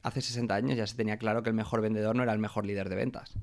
hace 0.02 0.20
60 0.20 0.54
años 0.54 0.76
ya 0.76 0.86
se 0.86 0.96
tenía 0.96 1.16
claro 1.16 1.42
que 1.42 1.50
el 1.50 1.56
mejor 1.56 1.80
vendedor 1.80 2.14
no 2.14 2.22
era 2.22 2.32
el 2.32 2.38
mejor 2.38 2.66
líder 2.66 2.88
de 2.88 2.96
ventas. 2.96 3.34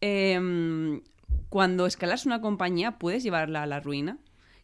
Em, 0.00 1.02
cuando 1.48 1.86
escalas 1.86 2.26
una 2.26 2.40
compañía, 2.40 2.98
¿puedes 2.98 3.22
llevarla 3.22 3.62
a 3.62 3.66
la 3.66 3.80
ruina? 3.80 4.18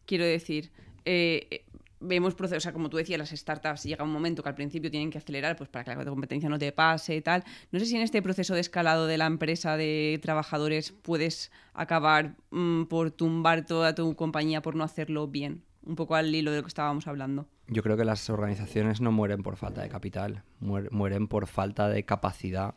Quiero 0.07 0.25
decir, 0.25 0.71
eh, 1.04 1.64
vemos 2.00 2.35
procesos, 2.35 2.62
o 2.62 2.64
sea, 2.64 2.73
como 2.73 2.88
tú 2.88 2.97
decías, 2.97 3.19
las 3.19 3.30
startups 3.30 3.85
llega 3.85 4.02
un 4.02 4.11
momento 4.11 4.42
que 4.42 4.49
al 4.49 4.54
principio 4.54 4.90
tienen 4.90 5.11
que 5.11 5.19
acelerar 5.19 5.57
pues 5.57 5.69
para 5.69 5.85
que 5.85 5.95
la 5.95 6.11
competencia 6.11 6.49
no 6.49 6.59
te 6.59 6.73
pase 6.73 7.14
y 7.16 7.21
tal. 7.21 7.45
No 7.71 7.78
sé 7.78 7.87
si 7.87 7.97
en 7.97 8.02
este 8.02 8.23
proceso 8.23 8.54
de 8.54 8.61
escalado 8.61 9.07
de 9.07 9.19
la 9.19 9.26
empresa 9.26 9.76
de 9.76 10.19
trabajadores 10.23 10.92
puedes 10.92 11.52
acabar 11.75 12.37
mm, 12.50 12.85
por 12.85 13.11
tumbar 13.11 13.66
toda 13.66 13.95
tu 13.95 14.16
compañía 14.16 14.63
por 14.63 14.75
no 14.75 14.84
hacerlo 14.84 15.28
bien. 15.28 15.63
Un 15.82 15.97
poco 15.97 16.15
al 16.15 16.34
hilo 16.34 16.50
de 16.50 16.58
lo 16.58 16.63
que 16.63 16.69
estábamos 16.69 17.06
hablando. 17.06 17.49
Yo 17.67 17.82
creo 17.82 17.97
que 17.97 18.04
las 18.04 18.28
organizaciones 18.28 19.00
no 19.00 19.13
mueren 19.13 19.43
por 19.43 19.56
falta 19.56 19.80
de 19.80 19.89
capital, 19.89 20.43
mueren 20.58 21.26
por 21.26 21.47
falta 21.47 21.89
de 21.89 22.04
capacidad 22.04 22.75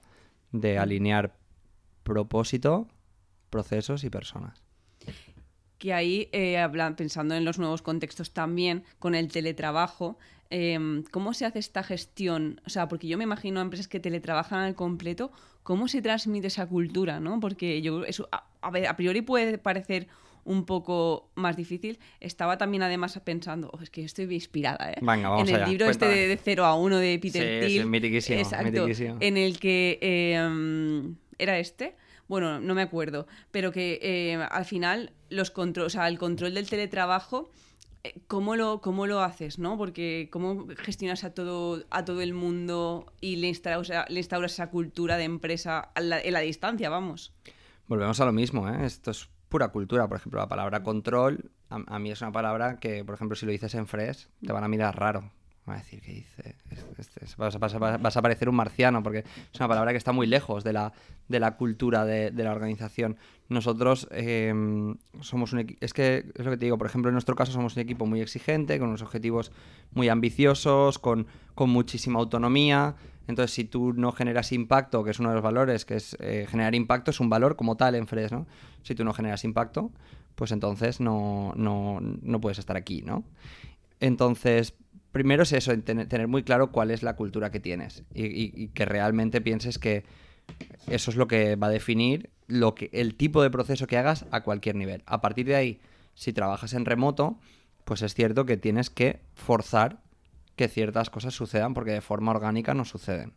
de 0.52 0.78
alinear 0.78 1.36
propósito, 2.04 2.88
procesos 3.50 4.04
y 4.04 4.10
personas 4.10 4.64
que 5.84 5.91
ahí, 5.91 6.30
eh, 6.32 6.65
pensando 6.96 7.36
en 7.36 7.43
los 7.43 7.60
nuevos 7.60 7.82
contextos 7.82 8.32
también, 8.32 8.86
con 9.00 9.15
el 9.15 9.28
teletrabajo, 9.28 10.17
em, 10.50 11.04
¿cómo 11.12 11.34
se 11.34 11.46
hace 11.46 11.60
esta 11.60 11.84
gestión? 11.84 12.62
O 12.65 12.69
sea, 12.69 12.88
porque 12.88 13.10
yo 13.10 13.17
me 13.17 13.26
imagino 13.26 13.60
a 13.60 13.63
empresas 13.63 13.89
que 13.89 14.00
teletrabajan 14.00 14.62
al 14.62 14.76
completo, 14.76 15.30
¿cómo 15.62 15.89
se 15.89 16.02
transmite 16.02 16.48
esa 16.48 16.67
cultura? 16.67 17.19
¿no? 17.19 17.41
Porque 17.41 17.82
yo, 17.82 18.06
eso, 18.06 18.30
a, 18.32 18.46
a, 18.62 18.96
priori 18.96 19.24
puede 19.24 19.58
parecer 19.58 20.08
un 20.46 20.65
poco 20.65 21.30
más 21.36 21.58
difícil. 21.58 22.00
Estaba 22.22 22.58
también 22.58 22.84
además 22.84 23.19
pensando, 23.22 23.69
oh, 23.74 23.82
es 23.82 23.89
que 23.89 24.06
estoy 24.06 24.34
inspirada, 24.34 24.89
¿eh? 24.89 25.00
en 25.02 25.50
el 25.50 25.69
libro 25.69 25.89
este 25.89 26.08
de, 26.08 26.30
de 26.30 26.38
0 26.38 26.63
a 26.63 26.76
1 26.76 26.98
de 26.98 27.19
Peter 27.19 27.62
sí, 27.62 27.67
Thiel. 27.67 28.39
exacto, 28.39 28.88
En 29.19 29.36
el 29.36 29.60
que 29.60 30.00
em, 30.02 31.17
era 31.38 31.60
este 31.60 31.98
bueno, 32.28 32.60
no 32.60 32.76
me 32.76 32.82
acuerdo, 32.82 33.28
pero 33.52 33.72
que 33.72 34.00
eh, 34.02 34.36
al 34.36 34.66
final 34.66 35.14
los 35.30 35.52
control, 35.52 35.88
o 35.88 35.90
sea, 35.90 36.08
el 36.08 36.18
control 36.18 36.54
del 36.54 36.70
teletrabajo 36.70 37.50
eh, 38.04 38.20
¿Cómo 38.28 38.56
lo, 38.56 38.82
¿Cómo 38.82 39.08
lo 39.08 39.22
haces? 39.22 39.60
¿no? 39.60 39.78
Porque 39.78 40.28
¿cómo 40.32 40.68
gestionas 40.78 41.24
a 41.24 41.34
todo, 41.34 41.84
a 41.90 42.04
todo 42.04 42.22
el 42.22 42.34
mundo 42.34 43.06
y 43.22 43.38
le 43.38 43.48
instauras, 43.48 44.10
le 44.10 44.20
esa 44.20 44.70
cultura 44.70 45.16
de 45.18 45.24
empresa 45.24 45.92
en 45.96 46.34
la 46.34 46.40
distancia, 46.42 46.90
vamos? 46.90 47.34
Volvemos 47.88 48.20
a 48.20 48.26
lo 48.26 48.34
mismo, 48.34 48.68
¿eh? 48.68 48.86
Esto 48.86 49.12
es 49.12 49.30
pura 49.50 49.70
cultura. 49.70 50.08
Por 50.08 50.18
ejemplo, 50.18 50.40
la 50.40 50.48
palabra 50.48 50.84
control, 50.84 51.52
a, 51.70 52.00
mí 52.00 52.12
es 52.12 52.22
una 52.22 52.32
palabra 52.32 52.80
que, 52.80 53.06
por 53.06 53.16
ejemplo, 53.16 53.36
si 53.36 53.46
lo 53.46 53.52
dices 53.52 53.76
en 53.76 53.88
Fresh, 53.88 54.28
te 54.46 54.52
van 54.52 54.64
a 54.64 54.68
mirar 54.68 54.98
raro. 54.98 55.32
Va 55.67 55.76
a 55.76 55.78
decir 55.78 56.02
que 56.02 56.12
dice. 56.12 56.56
vas, 57.38 58.15
a, 58.17 58.21
parecer 58.21 58.49
un 58.49 58.56
marciano, 58.56 59.02
porque 59.02 59.19
es 59.19 59.60
una 59.60 59.69
palabra 59.69 59.91
que 59.91 59.97
está 59.97 60.12
muy 60.12 60.28
lejos 60.28 60.65
de 60.65 60.73
la, 60.73 60.91
de 61.30 61.39
la 61.39 61.56
cultura 61.56 62.04
de, 62.04 62.32
la 62.32 62.52
organización. 62.52 63.15
Nosotros 63.47 64.10
em, 64.12 64.97
somos 65.21 65.54
un. 65.54 65.78
Es 65.80 65.93
que 65.93 66.26
es 66.36 66.43
lo 66.43 66.52
que 66.52 66.58
te 66.58 66.65
digo, 66.65 66.78
por 66.78 66.88
ejemplo, 66.88 67.10
en 67.10 67.13
nuestro 67.13 67.36
caso 67.36 67.54
somos 67.54 67.78
un 67.78 67.82
equipo 67.82 68.06
muy 68.06 68.19
exigente, 68.19 68.78
con 68.78 68.89
unos 68.89 69.04
objetivos 69.04 69.54
muy 69.93 70.10
ambiciosos, 70.10 70.99
con, 70.99 71.28
con 71.56 71.69
muchísima 71.69 72.19
autonomía. 72.19 72.95
Entonces, 73.30 73.56
si 73.56 73.63
tú 73.63 73.93
no 73.93 74.12
generas 74.12 74.52
impacto, 74.52 75.02
que 75.06 75.12
es 75.12 75.19
uno 75.19 75.30
de 75.30 75.36
los 75.36 75.43
valores, 75.43 75.86
que 75.86 75.95
es 75.95 76.17
eh, 76.19 76.45
generar 76.49 76.76
impacto, 76.76 77.12
es 77.12 77.21
un 77.21 77.30
valor 77.30 77.56
como 77.56 77.78
tal 77.78 77.95
en 77.95 78.06
Fresh, 78.06 78.32
¿no? 78.32 78.47
Si 78.82 78.95
tú 78.95 79.06
no 79.06 79.13
generas 79.13 79.45
impacto, 79.45 79.91
pues 80.36 80.52
entonces 80.52 80.99
no, 80.99 81.54
no, 81.56 81.99
no 82.02 82.41
puedes 82.41 82.60
estar 82.60 82.76
aquí, 82.76 83.02
¿no? 83.02 83.23
Entonces, 84.02 84.73
primero 85.13 85.43
es 85.43 85.54
eso, 85.54 85.71
tener 85.80 86.28
muy 86.28 86.43
claro 86.43 86.71
cuál 86.71 86.91
es 86.91 87.04
la 87.04 87.15
cultura 87.15 87.52
que 87.52 87.62
tienes 87.62 88.04
y, 88.13 88.67
que 88.69 88.84
realmente 88.84 89.39
pienses 89.39 89.78
que 89.78 90.04
eso 90.88 91.12
es 91.12 91.15
lo 91.15 91.28
que 91.28 91.56
va 91.56 91.67
a 91.67 91.69
definir 91.69 92.32
lo 92.47 92.76
que, 92.76 92.89
el 92.91 93.15
tipo 93.15 93.41
de 93.41 93.49
proceso 93.49 93.88
que 93.88 93.97
hagas 93.97 94.26
a 94.32 94.41
cualquier 94.41 94.76
nivel. 94.76 95.04
A 95.06 95.21
partir 95.21 95.45
de 95.45 95.56
ahí, 95.56 95.80
si 96.15 96.34
trabajas 96.34 96.73
en 96.73 96.84
remoto, 96.84 97.38
pues 97.86 98.02
es 98.02 98.15
cierto 98.15 98.45
que 98.45 98.58
tienes 98.58 98.89
que 98.89 99.21
forzar 99.36 100.02
que 100.56 100.67
ciertas 100.67 101.10
cosas 101.10 101.34
sucedan 101.34 101.73
porque 101.73 101.91
de 101.91 102.02
forma 102.02 102.32
orgánica 102.32 102.73
no 102.73 102.84
suceden. 102.84 103.34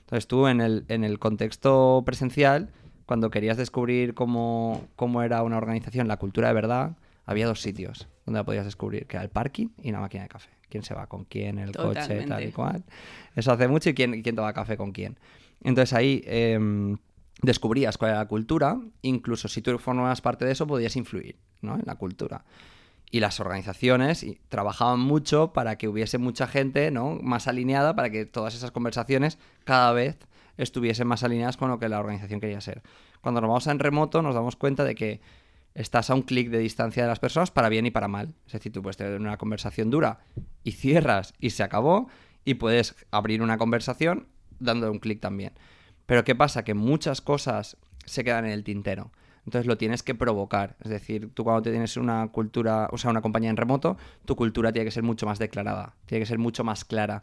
Entonces 0.00 0.26
tú 0.26 0.48
en 0.48 0.60
el, 0.60 0.84
en 0.88 1.04
el 1.04 1.20
contexto 1.20 2.02
presencial, 2.04 2.70
cuando 3.06 3.30
querías 3.30 3.56
descubrir 3.56 4.14
cómo, 4.14 4.84
cómo 4.96 5.22
era 5.22 5.42
una 5.44 5.58
organización, 5.58 6.08
la 6.08 6.16
cultura 6.16 6.48
de 6.48 6.54
verdad, 6.54 6.96
había 7.30 7.46
dos 7.46 7.60
sitios 7.60 8.08
donde 8.26 8.40
la 8.40 8.44
podías 8.44 8.64
descubrir, 8.64 9.06
que 9.06 9.16
era 9.16 9.24
el 9.24 9.30
parking 9.30 9.68
y 9.82 9.92
la 9.92 10.00
máquina 10.00 10.24
de 10.24 10.28
café 10.28 10.50
quién 10.70 10.82
se 10.82 10.94
va 10.94 11.06
con 11.06 11.24
quién, 11.24 11.58
el 11.58 11.72
coche, 11.72 12.24
tal 12.26 12.44
y 12.44 12.52
cual. 12.52 12.84
Eso 13.36 13.52
hace 13.52 13.68
mucho 13.68 13.90
y 13.90 13.94
quién, 13.94 14.22
quién 14.22 14.36
toma 14.36 14.54
café 14.54 14.78
con 14.78 14.92
quién. 14.92 15.18
Entonces 15.62 15.92
ahí 15.92 16.22
em, 16.24 16.96
descubrías 17.42 17.98
cuál 17.98 18.12
era 18.12 18.20
la 18.20 18.28
cultura, 18.28 18.80
incluso 19.02 19.48
si 19.48 19.60
tú 19.60 19.78
formabas 19.78 20.22
parte 20.22 20.46
de 20.46 20.52
eso 20.52 20.66
podías 20.66 20.96
influir 20.96 21.36
¿no? 21.60 21.74
en 21.74 21.82
la 21.84 21.96
cultura. 21.96 22.44
Y 23.10 23.18
las 23.18 23.40
organizaciones 23.40 24.24
trabajaban 24.48 25.00
mucho 25.00 25.52
para 25.52 25.76
que 25.76 25.88
hubiese 25.88 26.16
mucha 26.16 26.46
gente 26.46 26.90
¿no? 26.92 27.18
más 27.20 27.48
alineada, 27.48 27.96
para 27.96 28.08
que 28.08 28.24
todas 28.24 28.54
esas 28.54 28.70
conversaciones 28.70 29.36
cada 29.64 29.92
vez 29.92 30.16
estuviesen 30.56 31.08
más 31.08 31.24
alineadas 31.24 31.56
con 31.56 31.70
lo 31.70 31.78
que 31.78 31.88
la 31.88 31.98
organización 31.98 32.40
quería 32.40 32.60
ser. 32.60 32.82
Cuando 33.20 33.40
nos 33.40 33.48
vamos 33.48 33.66
en 33.66 33.80
remoto 33.80 34.22
nos 34.22 34.34
damos 34.34 34.56
cuenta 34.56 34.84
de 34.84 34.94
que 34.94 35.20
estás 35.74 36.10
a 36.10 36.14
un 36.14 36.22
clic 36.22 36.50
de 36.50 36.58
distancia 36.58 37.02
de 37.02 37.08
las 37.08 37.20
personas 37.20 37.50
para 37.50 37.68
bien 37.68 37.86
y 37.86 37.90
para 37.90 38.08
mal. 38.08 38.34
Es 38.46 38.52
decir, 38.52 38.72
tú 38.72 38.82
puedes 38.82 38.96
tener 38.96 39.20
una 39.20 39.36
conversación 39.36 39.90
dura 39.90 40.20
y 40.64 40.72
cierras 40.72 41.34
y 41.38 41.50
se 41.50 41.62
acabó 41.62 42.08
y 42.44 42.54
puedes 42.54 42.94
abrir 43.10 43.42
una 43.42 43.58
conversación 43.58 44.26
dando 44.58 44.90
un 44.90 44.98
clic 44.98 45.20
también. 45.20 45.52
Pero 46.06 46.24
¿qué 46.24 46.34
pasa? 46.34 46.64
Que 46.64 46.74
muchas 46.74 47.20
cosas 47.20 47.76
se 48.04 48.24
quedan 48.24 48.44
en 48.44 48.52
el 48.52 48.64
tintero. 48.64 49.12
Entonces 49.46 49.66
lo 49.66 49.78
tienes 49.78 50.02
que 50.02 50.14
provocar. 50.14 50.76
Es 50.80 50.90
decir, 50.90 51.30
tú 51.32 51.44
cuando 51.44 51.62
tienes 51.62 51.96
una 51.96 52.28
cultura, 52.28 52.88
o 52.92 52.98
sea, 52.98 53.10
una 53.10 53.22
compañía 53.22 53.50
en 53.50 53.56
remoto, 53.56 53.96
tu 54.24 54.36
cultura 54.36 54.72
tiene 54.72 54.84
que 54.84 54.90
ser 54.90 55.02
mucho 55.02 55.26
más 55.26 55.38
declarada, 55.38 55.94
tiene 56.06 56.22
que 56.22 56.26
ser 56.26 56.38
mucho 56.38 56.64
más 56.64 56.84
clara. 56.84 57.22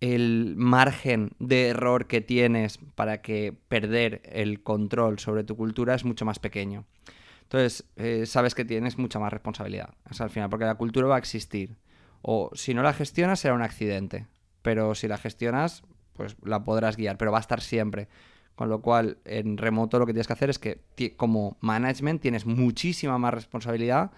El 0.00 0.54
margen 0.56 1.30
de 1.38 1.68
error 1.68 2.06
que 2.06 2.20
tienes 2.20 2.78
para 2.94 3.22
que 3.22 3.54
perder 3.68 4.22
el 4.24 4.62
control 4.62 5.18
sobre 5.18 5.44
tu 5.44 5.56
cultura 5.56 5.94
es 5.94 6.04
mucho 6.04 6.24
más 6.24 6.38
pequeño. 6.38 6.84
Entonces, 7.44 7.84
eh, 7.96 8.26
sabes 8.26 8.54
que 8.54 8.64
tienes 8.64 8.98
mucha 8.98 9.18
más 9.18 9.32
responsabilidad. 9.32 9.94
O 10.10 10.14
sea, 10.14 10.24
al 10.24 10.30
final, 10.30 10.50
porque 10.50 10.64
la 10.64 10.74
cultura 10.74 11.06
va 11.06 11.16
a 11.16 11.18
existir. 11.18 11.76
O 12.22 12.50
si 12.54 12.74
no 12.74 12.82
la 12.82 12.92
gestionas, 12.92 13.40
será 13.40 13.54
un 13.54 13.62
accidente. 13.62 14.26
Pero 14.62 14.94
si 14.94 15.08
la 15.08 15.18
gestionas, 15.18 15.82
pues 16.14 16.36
la 16.42 16.64
podrás 16.64 16.96
guiar, 16.96 17.18
pero 17.18 17.32
va 17.32 17.38
a 17.38 17.42
estar 17.42 17.60
siempre. 17.60 18.08
Con 18.54 18.68
lo 18.68 18.80
cual, 18.80 19.18
en 19.24 19.56
remoto 19.56 19.98
lo 19.98 20.06
que 20.06 20.12
tienes 20.12 20.26
que 20.26 20.32
hacer 20.32 20.50
es 20.50 20.58
que 20.58 20.80
como 21.16 21.56
management 21.60 22.22
tienes 22.22 22.46
muchísima 22.46 23.18
más 23.18 23.34
responsabilidad 23.34 24.12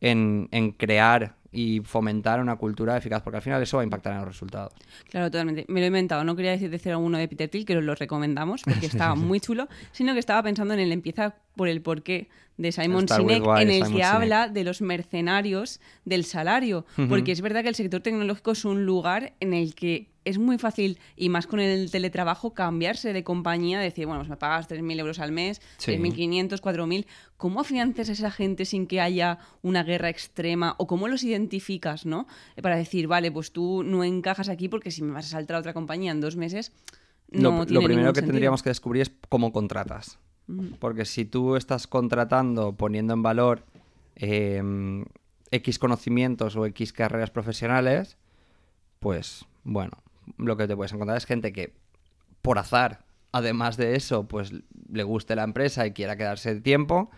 en, 0.00 0.48
en, 0.50 0.72
crear 0.72 1.36
y 1.52 1.80
fomentar 1.80 2.40
una 2.40 2.56
cultura 2.56 2.96
eficaz, 2.96 3.22
porque 3.22 3.38
al 3.38 3.42
final 3.42 3.62
eso 3.62 3.76
va 3.76 3.82
a 3.82 3.84
impactar 3.84 4.12
en 4.12 4.18
los 4.20 4.28
resultados. 4.28 4.72
Claro, 5.08 5.30
totalmente. 5.30 5.64
Me 5.68 5.80
lo 5.80 5.84
he 5.84 5.88
inventado. 5.88 6.24
No 6.24 6.36
quería 6.36 6.52
decir 6.52 6.70
de 6.70 6.78
cero 6.78 6.98
uno 6.98 7.18
de 7.18 7.26
Peter 7.28 7.48
Thiel, 7.48 7.64
que 7.64 7.76
os 7.76 7.84
lo 7.84 7.94
recomendamos, 7.94 8.62
porque 8.62 8.86
estaba 8.86 9.14
muy 9.14 9.40
chulo, 9.40 9.68
sino 9.92 10.12
que 10.12 10.20
estaba 10.20 10.42
pensando 10.42 10.74
en 10.74 10.80
el 10.80 10.92
empieza 10.92 11.34
por 11.60 11.68
el 11.68 11.82
porqué 11.82 12.30
de 12.56 12.72
Simon 12.72 13.06
Sinek, 13.06 13.44
en 13.58 13.70
el 13.70 13.92
que 13.92 14.02
habla 14.02 14.48
de 14.48 14.64
los 14.64 14.80
mercenarios 14.80 15.78
del 16.06 16.24
salario, 16.24 16.86
porque 17.10 17.32
es 17.32 17.42
verdad 17.42 17.60
que 17.62 17.68
el 17.68 17.74
sector 17.74 18.00
tecnológico 18.00 18.52
es 18.52 18.64
un 18.64 18.86
lugar 18.86 19.34
en 19.40 19.52
el 19.52 19.74
que 19.74 20.08
es 20.24 20.38
muy 20.38 20.56
fácil, 20.56 20.98
y 21.16 21.28
más 21.28 21.46
con 21.46 21.60
el 21.60 21.90
teletrabajo, 21.90 22.54
cambiarse 22.54 23.12
de 23.12 23.24
compañía, 23.24 23.78
decir, 23.78 24.06
bueno, 24.06 24.20
pues 24.20 24.30
me 24.30 24.38
pagas 24.38 24.70
3.000 24.70 25.00
euros 25.00 25.18
al 25.18 25.32
mes, 25.32 25.60
3.500, 25.80 26.62
4.000. 26.62 27.04
¿Cómo 27.36 27.62
financias 27.62 28.08
a 28.08 28.12
esa 28.12 28.30
gente 28.30 28.64
sin 28.64 28.86
que 28.86 29.02
haya 29.02 29.36
una 29.60 29.82
guerra 29.82 30.08
extrema? 30.08 30.76
¿O 30.78 30.86
cómo 30.86 31.08
los 31.08 31.24
identificas, 31.24 32.06
no? 32.06 32.26
Para 32.62 32.76
decir, 32.76 33.06
vale, 33.06 33.30
pues 33.30 33.52
tú 33.52 33.82
no 33.82 34.02
encajas 34.02 34.48
aquí 34.48 34.70
porque 34.70 34.90
si 34.90 35.02
me 35.02 35.12
vas 35.12 35.26
a 35.26 35.28
saltar 35.28 35.56
a 35.56 35.58
otra 35.58 35.74
compañía 35.74 36.10
en 36.10 36.22
dos 36.22 36.36
meses, 36.36 36.72
no 37.28 37.50
Lo, 37.50 37.64
lo 37.66 37.82
primero 37.82 38.14
que 38.14 38.22
tendríamos 38.22 38.62
que 38.62 38.70
descubrir 38.70 39.02
es 39.02 39.12
cómo 39.28 39.52
contratas. 39.52 40.18
Porque 40.78 41.04
si 41.04 41.24
tú 41.24 41.56
estás 41.56 41.86
contratando 41.86 42.72
poniendo 42.72 43.14
en 43.14 43.22
valor 43.22 43.64
em, 44.16 45.04
X 45.50 45.78
conocimientos 45.78 46.56
o 46.56 46.66
X 46.66 46.92
carreras 46.92 47.30
profesionales, 47.30 48.16
pues 48.98 49.44
bueno, 49.64 49.92
lo 50.36 50.56
que 50.56 50.66
te 50.66 50.76
puedes 50.76 50.92
encontrar 50.92 51.16
es 51.16 51.26
gente 51.26 51.52
que 51.52 51.72
por 52.42 52.58
azar, 52.58 53.04
además 53.32 53.76
de 53.76 53.96
eso, 53.96 54.26
pues 54.26 54.52
le 54.90 55.02
guste 55.02 55.36
la 55.36 55.44
empresa 55.44 55.86
y 55.86 55.92
quiera 55.92 56.16
quedarse 56.16 56.54
de 56.54 56.60
tiempo 56.60 57.10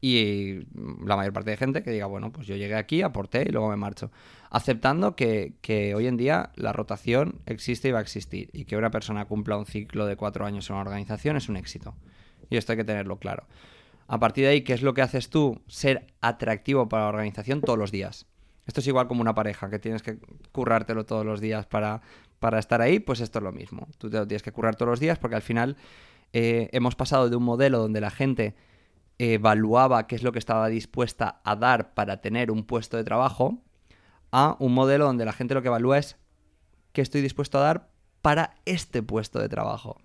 y 0.00 0.66
la 1.04 1.16
mayor 1.16 1.32
parte 1.32 1.50
de 1.50 1.56
gente 1.56 1.82
que 1.82 1.90
diga, 1.90 2.06
bueno, 2.06 2.32
pues 2.32 2.46
yo 2.46 2.56
llegué 2.56 2.74
aquí, 2.74 3.02
aporté 3.02 3.42
y 3.46 3.52
luego 3.52 3.68
me 3.68 3.76
marcho. 3.76 4.10
Aceptando 4.48 5.14
que, 5.14 5.52
que, 5.60 5.94
hoy 5.94 6.06
en 6.06 6.16
día 6.16 6.50
la 6.56 6.72
rotación 6.72 7.40
existe 7.46 7.88
y 7.88 7.92
va 7.92 7.98
a 7.98 8.02
existir 8.02 8.48
y 8.52 8.64
que 8.64 8.76
una 8.76 8.90
persona 8.90 9.26
cumpla 9.26 9.58
un 9.58 9.66
ciclo 9.66 10.06
de 10.06 10.16
cuatro 10.16 10.46
años 10.46 10.68
en 10.70 10.76
una 10.76 10.82
organización 10.82 11.36
es 11.36 11.48
un 11.48 11.56
éxito. 11.56 11.94
Y 12.50 12.56
esto 12.56 12.72
hay 12.72 12.78
que 12.78 12.84
tenerlo 12.84 13.18
claro. 13.18 13.46
A 14.08 14.18
partir 14.18 14.44
de 14.44 14.50
ahí, 14.50 14.62
¿qué 14.62 14.72
es 14.72 14.82
lo 14.82 14.92
que 14.92 15.02
haces 15.02 15.30
tú? 15.30 15.62
Ser 15.68 16.08
atractivo 16.20 16.88
para 16.88 17.04
la 17.04 17.08
organización 17.10 17.60
todos 17.60 17.78
los 17.78 17.92
días. 17.92 18.26
Esto 18.66 18.80
es 18.80 18.86
igual 18.86 19.08
como 19.08 19.20
una 19.20 19.34
pareja, 19.34 19.70
que 19.70 19.78
tienes 19.78 20.02
que 20.02 20.18
currártelo 20.52 21.06
todos 21.06 21.24
los 21.24 21.40
días 21.40 21.66
para, 21.66 22.02
para 22.38 22.58
estar 22.58 22.80
ahí, 22.82 22.98
pues 22.98 23.20
esto 23.20 23.38
es 23.38 23.42
lo 23.44 23.52
mismo. 23.52 23.88
Tú 23.98 24.10
te 24.10 24.18
lo 24.18 24.26
tienes 24.26 24.42
que 24.42 24.52
currar 24.52 24.76
todos 24.76 24.90
los 24.90 25.00
días 25.00 25.18
porque 25.18 25.36
al 25.36 25.42
final 25.42 25.76
eh, 26.32 26.68
hemos 26.72 26.96
pasado 26.96 27.30
de 27.30 27.36
un 27.36 27.44
modelo 27.44 27.78
donde 27.78 28.00
la 28.00 28.10
gente 28.10 28.54
evaluaba 29.18 30.06
qué 30.06 30.16
es 30.16 30.22
lo 30.22 30.32
que 30.32 30.38
estaba 30.38 30.68
dispuesta 30.68 31.40
a 31.44 31.56
dar 31.56 31.94
para 31.94 32.20
tener 32.20 32.50
un 32.50 32.64
puesto 32.64 32.96
de 32.96 33.04
trabajo 33.04 33.62
a 34.32 34.56
un 34.60 34.72
modelo 34.72 35.04
donde 35.04 35.24
la 35.24 35.32
gente 35.32 35.54
lo 35.54 35.62
que 35.62 35.68
evalúa 35.68 35.98
es 35.98 36.16
qué 36.92 37.02
estoy 37.02 37.20
dispuesto 37.20 37.58
a 37.58 37.62
dar 37.62 37.90
para 38.22 38.54
este 38.64 39.02
puesto 39.02 39.38
de 39.38 39.48
trabajo 39.48 40.00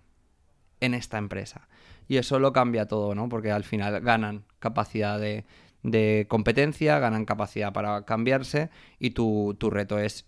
en 0.80 0.94
esta 0.94 1.18
empresa. 1.18 1.68
Y 2.08 2.18
eso 2.18 2.40
lo 2.40 2.54
cambia 2.54 2.88
todo, 2.88 3.16
¿no? 3.16 3.30
Porque 3.30 3.52
al 3.52 3.64
final 3.64 4.00
ganan 4.02 4.46
capacidad 4.60 5.20
de, 5.20 5.46
de 5.84 6.26
competencia, 6.28 7.00
ganan 7.00 7.26
capacidad 7.26 7.74
para 7.74 8.06
cambiarse 8.06 8.70
y 9.00 9.12
tu, 9.12 9.56
tu 9.58 9.70
reto 9.70 10.00
es 10.00 10.26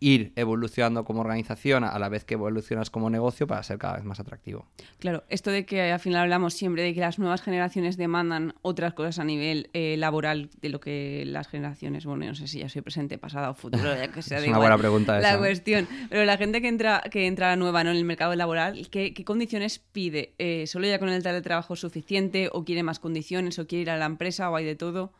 ir 0.00 0.32
evolucionando 0.36 1.04
como 1.04 1.20
organización 1.20 1.84
a 1.84 1.98
la 1.98 2.08
vez 2.08 2.24
que 2.24 2.34
evolucionas 2.34 2.90
como 2.90 3.10
negocio 3.10 3.46
para 3.46 3.62
ser 3.62 3.78
cada 3.78 3.96
vez 3.96 4.04
más 4.04 4.20
atractivo. 4.20 4.66
Claro, 4.98 5.24
esto 5.28 5.50
de 5.50 5.66
que 5.66 5.90
al 5.90 5.98
final 5.98 6.22
hablamos 6.22 6.54
siempre 6.54 6.82
de 6.82 6.94
que 6.94 7.00
las 7.00 7.18
nuevas 7.18 7.42
generaciones 7.42 7.96
demandan 7.96 8.54
otras 8.62 8.94
cosas 8.94 9.18
a 9.18 9.24
nivel 9.24 9.70
eh, 9.72 9.96
laboral 9.98 10.50
de 10.60 10.68
lo 10.68 10.80
que 10.80 11.24
las 11.26 11.48
generaciones, 11.48 12.04
bueno, 12.04 12.26
no 12.26 12.34
sé 12.34 12.46
si 12.46 12.60
ya 12.60 12.68
soy 12.68 12.82
presente, 12.82 13.18
pasada 13.18 13.50
o 13.50 13.54
futuro, 13.54 13.94
ya 13.94 14.08
que 14.08 14.22
sea 14.22 14.38
es 14.38 14.48
una 14.48 14.58
buena 14.58 14.78
pregunta 14.78 15.18
la 15.20 15.38
cuestión. 15.38 15.88
Pero 16.08 16.24
la 16.24 16.36
gente 16.36 16.60
que 16.60 16.68
entra 16.68 17.02
que 17.10 17.26
entra 17.26 17.56
nueva 17.56 17.84
¿no? 17.84 17.90
en 17.90 17.96
el 17.96 18.04
mercado 18.04 18.34
laboral, 18.34 18.88
¿qué, 18.90 19.12
condiciones 19.24 19.78
pide? 19.78 20.34
Eh, 20.38 20.66
¿Solo 20.66 20.86
ya 20.86 20.98
con 20.98 21.08
el 21.08 21.22
teletrabajo 21.22 21.76
suficiente 21.76 22.48
o 22.52 22.64
quiere 22.64 22.82
más 22.82 22.98
condiciones 22.98 23.58
o 23.58 23.66
quiere 23.66 23.82
ir 23.82 23.90
a 23.90 23.96
la 23.96 24.06
empresa 24.06 24.50
o 24.50 24.56
hay 24.56 24.64
de 24.64 24.76
todo? 24.76 25.12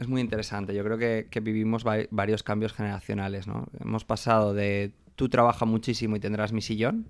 Es 0.00 0.08
muy 0.08 0.22
interesante. 0.22 0.74
Yo 0.74 0.82
creo 0.82 0.98
que, 0.98 1.40
vivimos 1.40 1.84
varios 1.84 2.42
cambios 2.42 2.72
generacionales, 2.72 3.46
¿no? 3.46 3.66
Hemos 3.78 4.04
pasado 4.04 4.54
de 4.54 4.92
tú 5.14 5.28
trabajas 5.28 5.68
muchísimo 5.68 6.16
y 6.16 6.20
tendrás 6.20 6.52
mi 6.52 6.62
sillón 6.62 7.06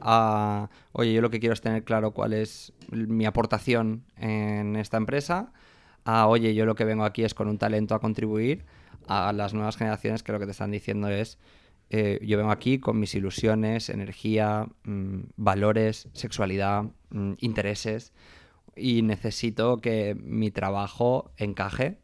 a, 0.00 0.70
oye, 0.92 1.12
yo 1.12 1.20
lo 1.20 1.30
que 1.30 1.40
quiero 1.40 1.52
es 1.52 1.60
tener 1.60 1.82
claro 1.82 2.12
cuál 2.12 2.32
es 2.32 2.72
mi 2.92 3.26
aportación 3.26 4.04
en 4.16 4.76
esta 4.76 4.96
empresa, 4.96 5.52
a, 6.04 6.28
oye, 6.28 6.54
yo 6.54 6.64
lo 6.64 6.76
que 6.76 6.84
vengo 6.84 7.04
aquí 7.04 7.24
es 7.24 7.34
con 7.34 7.48
un 7.48 7.58
talento 7.58 7.96
a 7.96 8.00
contribuir, 8.00 8.64
a 9.08 9.32
las 9.32 9.52
nuevas 9.52 9.76
generaciones 9.76 10.22
que 10.22 10.30
lo 10.30 10.38
que 10.38 10.44
te 10.44 10.52
están 10.52 10.70
diciendo 10.70 11.08
es, 11.08 11.38
eh, 11.90 12.20
yo 12.22 12.38
vengo 12.38 12.52
aquí 12.52 12.78
con 12.78 13.00
mis 13.00 13.16
ilusiones, 13.16 13.88
energía, 13.88 14.68
mm, 14.84 15.22
valores, 15.36 16.08
sexualidad, 16.12 16.84
mm, 17.10 17.32
intereses, 17.40 18.12
y 18.76 19.02
necesito 19.02 19.78
que 19.78 20.14
mi 20.14 20.52
trabajo 20.52 21.32
encaje 21.36 21.98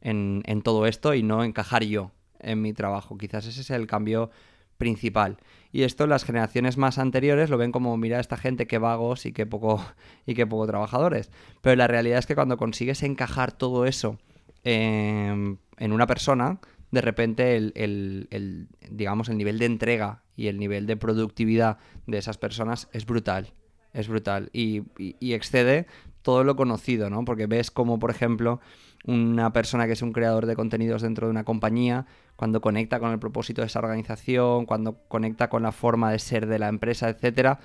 en, 0.00 0.62
todo 0.62 0.86
esto 0.86 1.14
y 1.14 1.22
no 1.22 1.44
encajar 1.44 1.84
yo 1.84 2.12
en 2.38 2.62
mi 2.62 2.72
trabajo. 2.72 3.18
Quizás 3.18 3.46
ese 3.46 3.60
es 3.60 3.70
el 3.70 3.86
cambio 3.86 4.30
principal. 4.78 5.38
Y 5.72 5.82
esto 5.82 6.06
las 6.06 6.24
generaciones 6.24 6.76
más 6.76 6.98
anteriores 6.98 7.50
lo 7.50 7.58
ven 7.58 7.70
como, 7.70 7.96
mira, 7.96 8.18
esta 8.18 8.36
gente 8.36 8.66
que 8.66 8.78
vagos 8.78 9.26
y 9.26 9.32
que 9.32 9.46
poco, 9.46 9.84
y 10.26 10.34
que 10.34 10.46
poco 10.46 10.66
trabajadores. 10.66 11.30
Pero 11.60 11.76
la 11.76 11.86
realidad 11.86 12.18
es 12.18 12.26
que 12.26 12.34
cuando 12.34 12.56
consigues 12.56 13.02
encajar 13.02 13.52
todo 13.52 13.86
eso 13.86 14.18
en, 14.64 15.58
una 15.78 16.06
persona, 16.06 16.60
de 16.90 17.00
repente 17.00 17.56
el, 17.56 18.68
digamos, 18.90 19.28
el 19.28 19.36
nivel 19.36 19.58
de 19.58 19.66
entrega 19.66 20.22
y 20.34 20.48
el 20.48 20.58
nivel 20.58 20.86
de 20.86 20.96
productividad 20.96 21.78
de 22.06 22.18
esas 22.18 22.38
personas 22.38 22.88
es 22.92 23.06
brutal. 23.06 23.52
Es 23.92 24.08
brutal. 24.08 24.50
Y, 24.52 24.82
y 24.96 25.32
excede 25.34 25.86
todo 26.22 26.44
lo 26.44 26.56
conocido, 26.56 27.10
¿no? 27.10 27.24
Porque 27.24 27.46
ves 27.46 27.70
como, 27.70 27.98
por 27.98 28.10
ejemplo, 28.10 28.60
una 29.06 29.52
persona 29.52 29.86
que 29.86 29.92
es 29.92 30.02
un 30.02 30.12
creador 30.12 30.46
de 30.46 30.56
contenidos 30.56 31.02
dentro 31.02 31.26
de 31.26 31.30
una 31.30 31.44
compañía, 31.44 32.06
cuando 32.36 32.60
conecta 32.60 33.00
con 33.00 33.12
el 33.12 33.18
propósito 33.18 33.62
de 33.62 33.66
esa 33.66 33.78
organización, 33.78 34.66
cuando 34.66 34.98
conecta 35.08 35.48
con 35.48 35.62
la 35.62 35.72
forma 35.72 36.12
de 36.12 36.18
ser 36.18 36.46
de 36.46 36.58
la 36.58 36.68
empresa, 36.68 37.08
etcétera, 37.08 37.60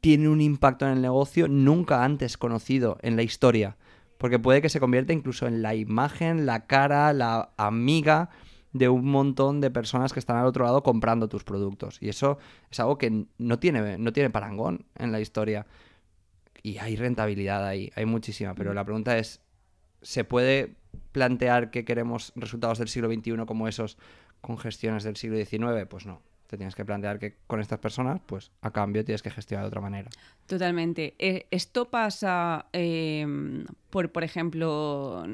tiene 0.00 0.28
un 0.28 0.40
impacto 0.40 0.86
en 0.86 0.92
el 0.92 1.02
negocio 1.02 1.46
nunca 1.46 2.04
antes 2.04 2.36
conocido 2.36 2.98
en 3.02 3.16
la 3.16 3.22
historia. 3.22 3.76
Porque 4.18 4.38
puede 4.38 4.62
que 4.62 4.68
se 4.68 4.80
convierta 4.80 5.12
incluso 5.12 5.46
en 5.46 5.62
la 5.62 5.74
imagen, 5.74 6.46
la 6.46 6.66
cara, 6.66 7.12
la 7.12 7.50
amiga 7.56 8.30
de 8.72 8.88
un 8.88 9.04
montón 9.04 9.60
de 9.60 9.70
personas 9.70 10.12
que 10.12 10.18
están 10.18 10.36
al 10.36 10.46
otro 10.46 10.64
lado 10.64 10.82
comprando 10.82 11.28
tus 11.28 11.44
productos. 11.44 11.98
Y 12.00 12.08
eso 12.08 12.38
es 12.70 12.80
algo 12.80 12.98
que 12.98 13.26
no 13.38 13.58
tiene, 13.58 13.98
no 13.98 14.12
tiene 14.12 14.30
parangón 14.30 14.86
en 14.96 15.12
la 15.12 15.20
historia. 15.20 15.66
Y 16.62 16.78
hay 16.78 16.96
rentabilidad 16.96 17.66
ahí, 17.66 17.90
hay 17.94 18.06
muchísima. 18.06 18.54
Pero 18.54 18.72
la 18.74 18.84
pregunta 18.84 19.18
es, 19.18 19.41
¿Se 20.02 20.24
puede 20.24 20.74
plantear 21.12 21.70
que 21.70 21.84
queremos 21.84 22.32
resultados 22.36 22.78
del 22.78 22.88
siglo 22.88 23.12
XXI 23.12 23.46
como 23.46 23.68
esos 23.68 23.98
con 24.40 24.58
gestiones 24.58 25.04
del 25.04 25.16
siglo 25.16 25.36
XIX? 25.36 25.86
Pues 25.88 26.06
no. 26.06 26.20
Te 26.46 26.58
tienes 26.58 26.74
que 26.74 26.84
plantear 26.84 27.18
que 27.18 27.36
con 27.46 27.60
estas 27.60 27.78
personas, 27.78 28.20
pues 28.26 28.50
a 28.60 28.70
cambio 28.70 29.04
tienes 29.04 29.22
que 29.22 29.30
gestionar 29.30 29.64
de 29.64 29.68
otra 29.68 29.80
manera. 29.80 30.10
Totalmente. 30.46 31.14
Eh, 31.18 31.46
esto 31.50 31.86
pasa, 31.88 32.66
em, 32.72 33.64
por, 33.88 34.12
por 34.12 34.22
ejemplo, 34.22 35.24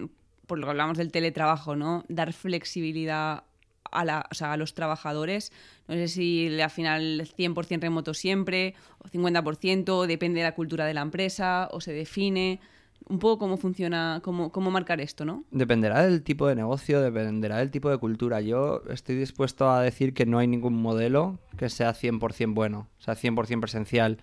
por 0.47 0.59
lo 0.59 0.67
que 0.67 0.71
hablamos 0.71 0.97
del 0.97 1.11
teletrabajo, 1.11 1.75
¿no? 1.75 2.05
Dar 2.09 2.33
flexibilidad 2.33 3.43
a, 3.91 4.05
la, 4.05 4.27
o 4.31 4.35
sea, 4.35 4.53
a 4.53 4.57
los 4.57 4.75
trabajadores. 4.75 5.53
No 5.89 5.95
sé 5.95 6.09
si 6.09 6.61
al 6.61 6.71
final 6.71 7.29
100% 7.37 7.81
remoto 7.81 8.15
siempre, 8.15 8.75
o 8.99 9.09
50%, 9.09 10.07
depende 10.07 10.41
de 10.41 10.45
la 10.45 10.55
cultura 10.55 10.87
de 10.87 10.95
la 10.95 11.03
empresa, 11.03 11.69
o 11.73 11.81
se 11.81 11.93
define 11.93 12.61
un 13.09 13.19
poco 13.19 13.39
cómo 13.39 13.57
funciona, 13.57 14.21
cómo, 14.23 14.53
cómo 14.53 14.71
marcar 14.71 15.01
esto, 15.01 15.25
¿no? 15.25 15.45
Dependerá 15.51 16.05
del 16.05 16.23
tipo 16.23 16.47
de 16.47 16.55
negocio, 16.55 17.01
dependerá 17.01 17.59
del 17.59 17.71
tipo 17.71 17.91
de 17.91 17.99
cultura. 17.99 18.41
Yo 18.41 18.83
estoy 18.91 19.17
dispuesto 19.17 19.71
a 19.71 19.83
decir 19.83 20.15
que 20.15 20.27
no 20.27 20.39
hay 20.39 20.47
ningún 20.47 20.75
modelo 20.75 21.39
que 21.57 21.69
sea 21.71 21.95
100% 21.95 22.55
bueno. 22.55 22.89
O 22.99 23.03
sea, 23.03 23.15
100% 23.15 23.61
presencial 23.61 24.19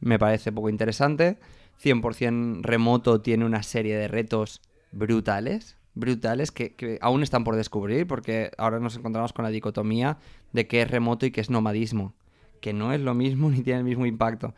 me 0.00 0.18
parece 0.18 0.52
poco 0.52 0.68
interesante. 0.68 1.38
100% 1.82 2.62
remoto 2.62 3.20
tiene 3.20 3.44
una 3.44 3.62
serie 3.62 3.96
de 3.96 4.08
retos 4.08 4.62
brutales, 4.92 5.76
brutales 5.94 6.50
que, 6.50 6.74
que, 6.74 6.98
aún 7.02 7.22
están 7.22 7.44
por 7.44 7.56
descubrir 7.56 8.06
porque 8.06 8.50
ahora 8.56 8.80
nos 8.80 8.96
encontramos 8.96 9.32
con 9.32 9.44
la 9.44 9.50
dicotomía 9.50 10.18
de 10.52 10.66
qué 10.66 10.82
es 10.82 10.90
remoto 10.90 11.26
y 11.26 11.30
qué 11.30 11.42
es 11.42 11.50
nomadismo, 11.50 12.14
que 12.60 12.72
no 12.72 12.92
es 12.92 13.00
lo 13.00 13.14
mismo 13.14 13.50
ni 13.50 13.62
tiene 13.62 13.80
el 13.80 13.84
mismo 13.84 14.06
impacto. 14.06 14.54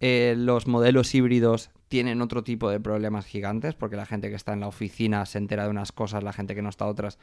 Eh, 0.00 0.34
los 0.36 0.66
modelos 0.66 1.14
híbridos 1.14 1.70
tienen 1.88 2.20
otro 2.22 2.42
tipo 2.42 2.70
de 2.70 2.80
problemas 2.80 3.26
gigantes 3.26 3.74
porque 3.74 3.96
la 3.96 4.06
gente 4.06 4.28
que 4.28 4.36
está 4.36 4.52
en 4.52 4.60
la 4.60 4.68
oficina 4.68 5.24
se 5.26 5.38
entera 5.38 5.64
de 5.64 5.70
unas 5.70 5.92
cosas, 5.92 6.22
la 6.22 6.32
gente 6.32 6.54
que 6.54 6.62
no 6.62 6.68
está 6.68 6.86
otras. 6.86 7.18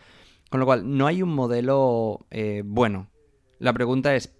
Con 0.50 0.60
lo 0.60 0.66
cual, 0.66 0.98
no 0.98 1.08
hay 1.08 1.22
un 1.22 1.34
modelo 1.34 2.26
eh, 2.32 2.64
bueno. 2.66 3.10
La 3.60 3.74
pregunta 3.74 4.16
es, 4.16 4.34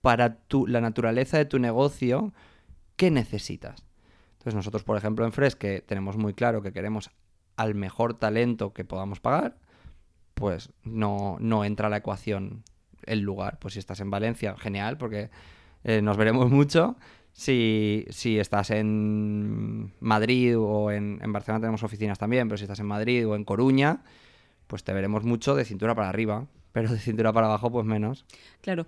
para 0.00 0.36
tu, 0.36 0.66
la 0.66 0.80
naturaleza 0.80 1.38
de 1.38 1.46
tu 1.46 1.58
negocio, 1.58 2.32
¿qué 2.96 3.10
necesitas? 3.10 3.86
Entonces 4.34 4.54
nosotros, 4.54 4.84
por 4.84 4.96
ejemplo, 4.96 5.24
en 5.24 5.32
Fresque 5.32 5.82
tenemos 5.84 6.16
muy 6.16 6.34
claro 6.34 6.62
que 6.62 6.72
queremos 6.72 7.10
al 7.56 7.74
mejor 7.74 8.14
talento 8.14 8.72
que 8.72 8.84
podamos 8.84 9.18
pagar, 9.18 9.58
pues 10.34 10.72
no, 10.84 11.38
no 11.40 11.64
entra 11.64 11.88
a 11.88 11.90
la 11.90 11.96
ecuación 11.96 12.62
el 13.04 13.20
lugar. 13.20 13.58
Pues 13.58 13.74
si 13.74 13.80
estás 13.80 14.00
en 14.00 14.10
Valencia, 14.10 14.54
genial, 14.56 14.98
porque 14.98 15.30
eh, 15.84 16.02
nos 16.02 16.16
veremos 16.16 16.50
mucho. 16.52 16.96
Si, 17.36 18.06
si, 18.08 18.38
estás 18.38 18.70
en 18.70 19.92
Madrid 20.00 20.58
o 20.58 20.90
en, 20.90 21.20
en, 21.22 21.32
Barcelona 21.34 21.60
tenemos 21.60 21.82
oficinas 21.82 22.18
también, 22.18 22.48
pero 22.48 22.56
si 22.56 22.64
estás 22.64 22.80
en 22.80 22.86
Madrid 22.86 23.28
o 23.28 23.36
en 23.36 23.44
Coruña, 23.44 24.02
pues 24.66 24.84
te 24.84 24.94
veremos 24.94 25.22
mucho 25.22 25.54
de 25.54 25.66
cintura 25.66 25.94
para 25.94 26.08
arriba, 26.08 26.46
pero 26.76 26.90
de 26.90 26.98
cintura 26.98 27.32
para 27.32 27.46
abajo 27.46 27.70
pues 27.70 27.86
menos. 27.86 28.26
Claro, 28.60 28.84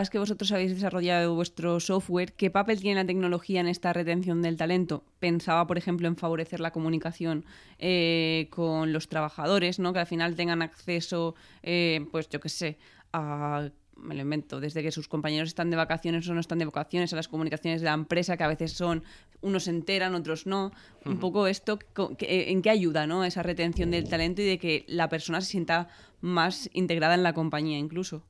es 0.00 0.10
que 0.10 0.18
vosotros 0.20 0.52
habéis 0.52 0.74
desarrollado 0.74 1.34
vuestro 1.34 1.80
software. 1.80 2.34
¿Qué 2.34 2.50
papel 2.50 2.80
tiene 2.80 3.00
la 3.00 3.06
tecnología 3.06 3.60
en 3.60 3.66
esta 3.66 3.92
retención 3.92 4.42
del 4.42 4.56
talento? 4.56 5.04
Pensaba, 5.18 5.66
por 5.66 5.76
ejemplo, 5.78 6.06
en 6.06 6.16
favorecer 6.16 6.60
la 6.60 6.70
comunicación 6.70 7.44
eh, 7.80 8.46
con 8.50 8.92
los 8.92 9.08
trabajadores, 9.08 9.78
¿no? 9.78 9.92
que 9.92 9.98
al 9.98 10.06
final 10.06 10.36
tengan 10.36 10.62
acceso, 10.62 11.34
eh, 11.64 12.06
pues 12.12 12.28
yo 12.28 12.38
qué 12.38 12.48
sé, 12.48 12.78
a 13.12 13.70
me 13.96 14.14
lo 14.14 14.22
invento, 14.22 14.60
desde 14.60 14.82
que 14.82 14.90
sus 14.90 15.08
compañeros 15.08 15.48
están 15.48 15.70
de 15.70 15.76
vacaciones 15.76 16.28
o 16.28 16.34
no 16.34 16.40
están 16.40 16.58
de 16.58 16.64
vacaciones, 16.64 17.12
a 17.12 17.16
las 17.16 17.28
comunicaciones 17.28 17.80
de 17.80 17.86
la 17.86 17.94
empresa, 17.94 18.36
que 18.36 18.44
a 18.44 18.48
veces 18.48 18.72
son, 18.72 19.04
unos 19.40 19.64
se 19.64 19.70
enteran, 19.70 20.14
otros 20.14 20.46
no. 20.46 20.72
Un 21.04 21.18
poco 21.18 21.46
esto, 21.46 21.78
¿en 22.20 22.62
qué 22.62 22.70
ayuda 22.70 23.06
¿no? 23.06 23.24
esa 23.24 23.42
retención 23.42 23.90
del 23.90 24.08
talento 24.08 24.42
y 24.42 24.46
de 24.46 24.58
que 24.58 24.84
la 24.88 25.08
persona 25.08 25.40
se 25.40 25.50
sienta 25.50 25.88
más 26.20 26.68
integrada 26.72 27.14
en 27.14 27.22
la 27.22 27.32
compañía 27.32 27.78
incluso? 27.78 28.22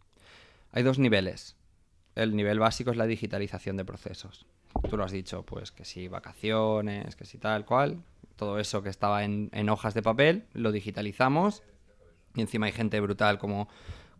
Hay 0.72 0.82
dos 0.82 0.98
niveles. 0.98 1.56
El 2.14 2.36
nivel 2.36 2.58
básico 2.58 2.90
es 2.90 2.96
la 2.96 3.06
digitalización 3.06 3.76
de 3.76 3.84
procesos. 3.84 4.46
Tú 4.88 4.96
lo 4.96 5.04
has 5.04 5.12
dicho, 5.12 5.44
pues 5.44 5.70
que 5.70 5.84
si 5.84 6.08
vacaciones, 6.08 7.16
que 7.16 7.24
si 7.24 7.38
tal 7.38 7.64
cual, 7.64 8.02
todo 8.36 8.58
eso 8.58 8.82
que 8.82 8.88
estaba 8.88 9.24
en, 9.24 9.50
en 9.52 9.68
hojas 9.68 9.94
de 9.94 10.02
papel, 10.02 10.44
lo 10.54 10.72
digitalizamos 10.72 11.62
y 12.34 12.40
encima 12.40 12.66
hay 12.66 12.72
gente 12.72 13.00
brutal 13.00 13.38
como 13.38 13.68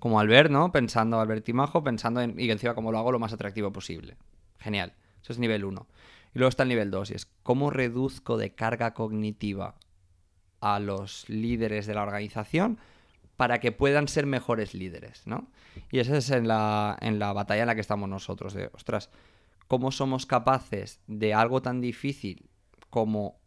como 0.02 0.18
Albert, 0.18 0.50
¿no? 0.50 0.72
Pensando, 0.72 1.20
Albert 1.20 1.44
Timajo, 1.44 1.84
pensando 1.84 2.20
en, 2.20 2.34
y 2.36 2.50
encima 2.50 2.74
cómo 2.74 2.90
lo 2.90 2.98
hago 2.98 3.12
lo 3.12 3.20
más 3.20 3.32
atractivo 3.32 3.70
posible. 3.70 4.16
Genial. 4.58 4.94
Eso 5.22 5.32
es 5.32 5.38
nivel 5.38 5.64
1. 5.64 5.86
Y 6.34 6.38
luego 6.40 6.48
está 6.48 6.64
el 6.64 6.70
nivel 6.70 6.90
2 6.90 7.12
y 7.12 7.14
es 7.14 7.26
cómo 7.44 7.70
reduzco 7.70 8.36
de 8.36 8.52
carga 8.52 8.94
cognitiva 8.94 9.76
a 10.60 10.80
los 10.80 11.28
líderes 11.28 11.86
de 11.86 11.94
la 11.94 12.02
organización 12.02 12.78
para 13.36 13.60
que 13.60 13.70
puedan 13.70 14.08
ser 14.08 14.26
mejores 14.26 14.74
líderes, 14.74 15.24
¿no? 15.24 15.46
Y 15.92 16.00
esa 16.00 16.16
es 16.16 16.30
en 16.30 16.48
la, 16.48 16.98
en 17.00 17.20
la 17.20 17.32
batalla 17.32 17.62
en 17.62 17.68
la 17.68 17.76
que 17.76 17.80
estamos 17.80 18.08
nosotros, 18.08 18.54
de, 18.54 18.70
ostras, 18.72 19.08
¿cómo 19.68 19.92
somos 19.92 20.26
capaces 20.26 20.98
de 21.06 21.32
algo 21.32 21.62
tan 21.62 21.80
difícil 21.80 22.50
como 22.90 23.38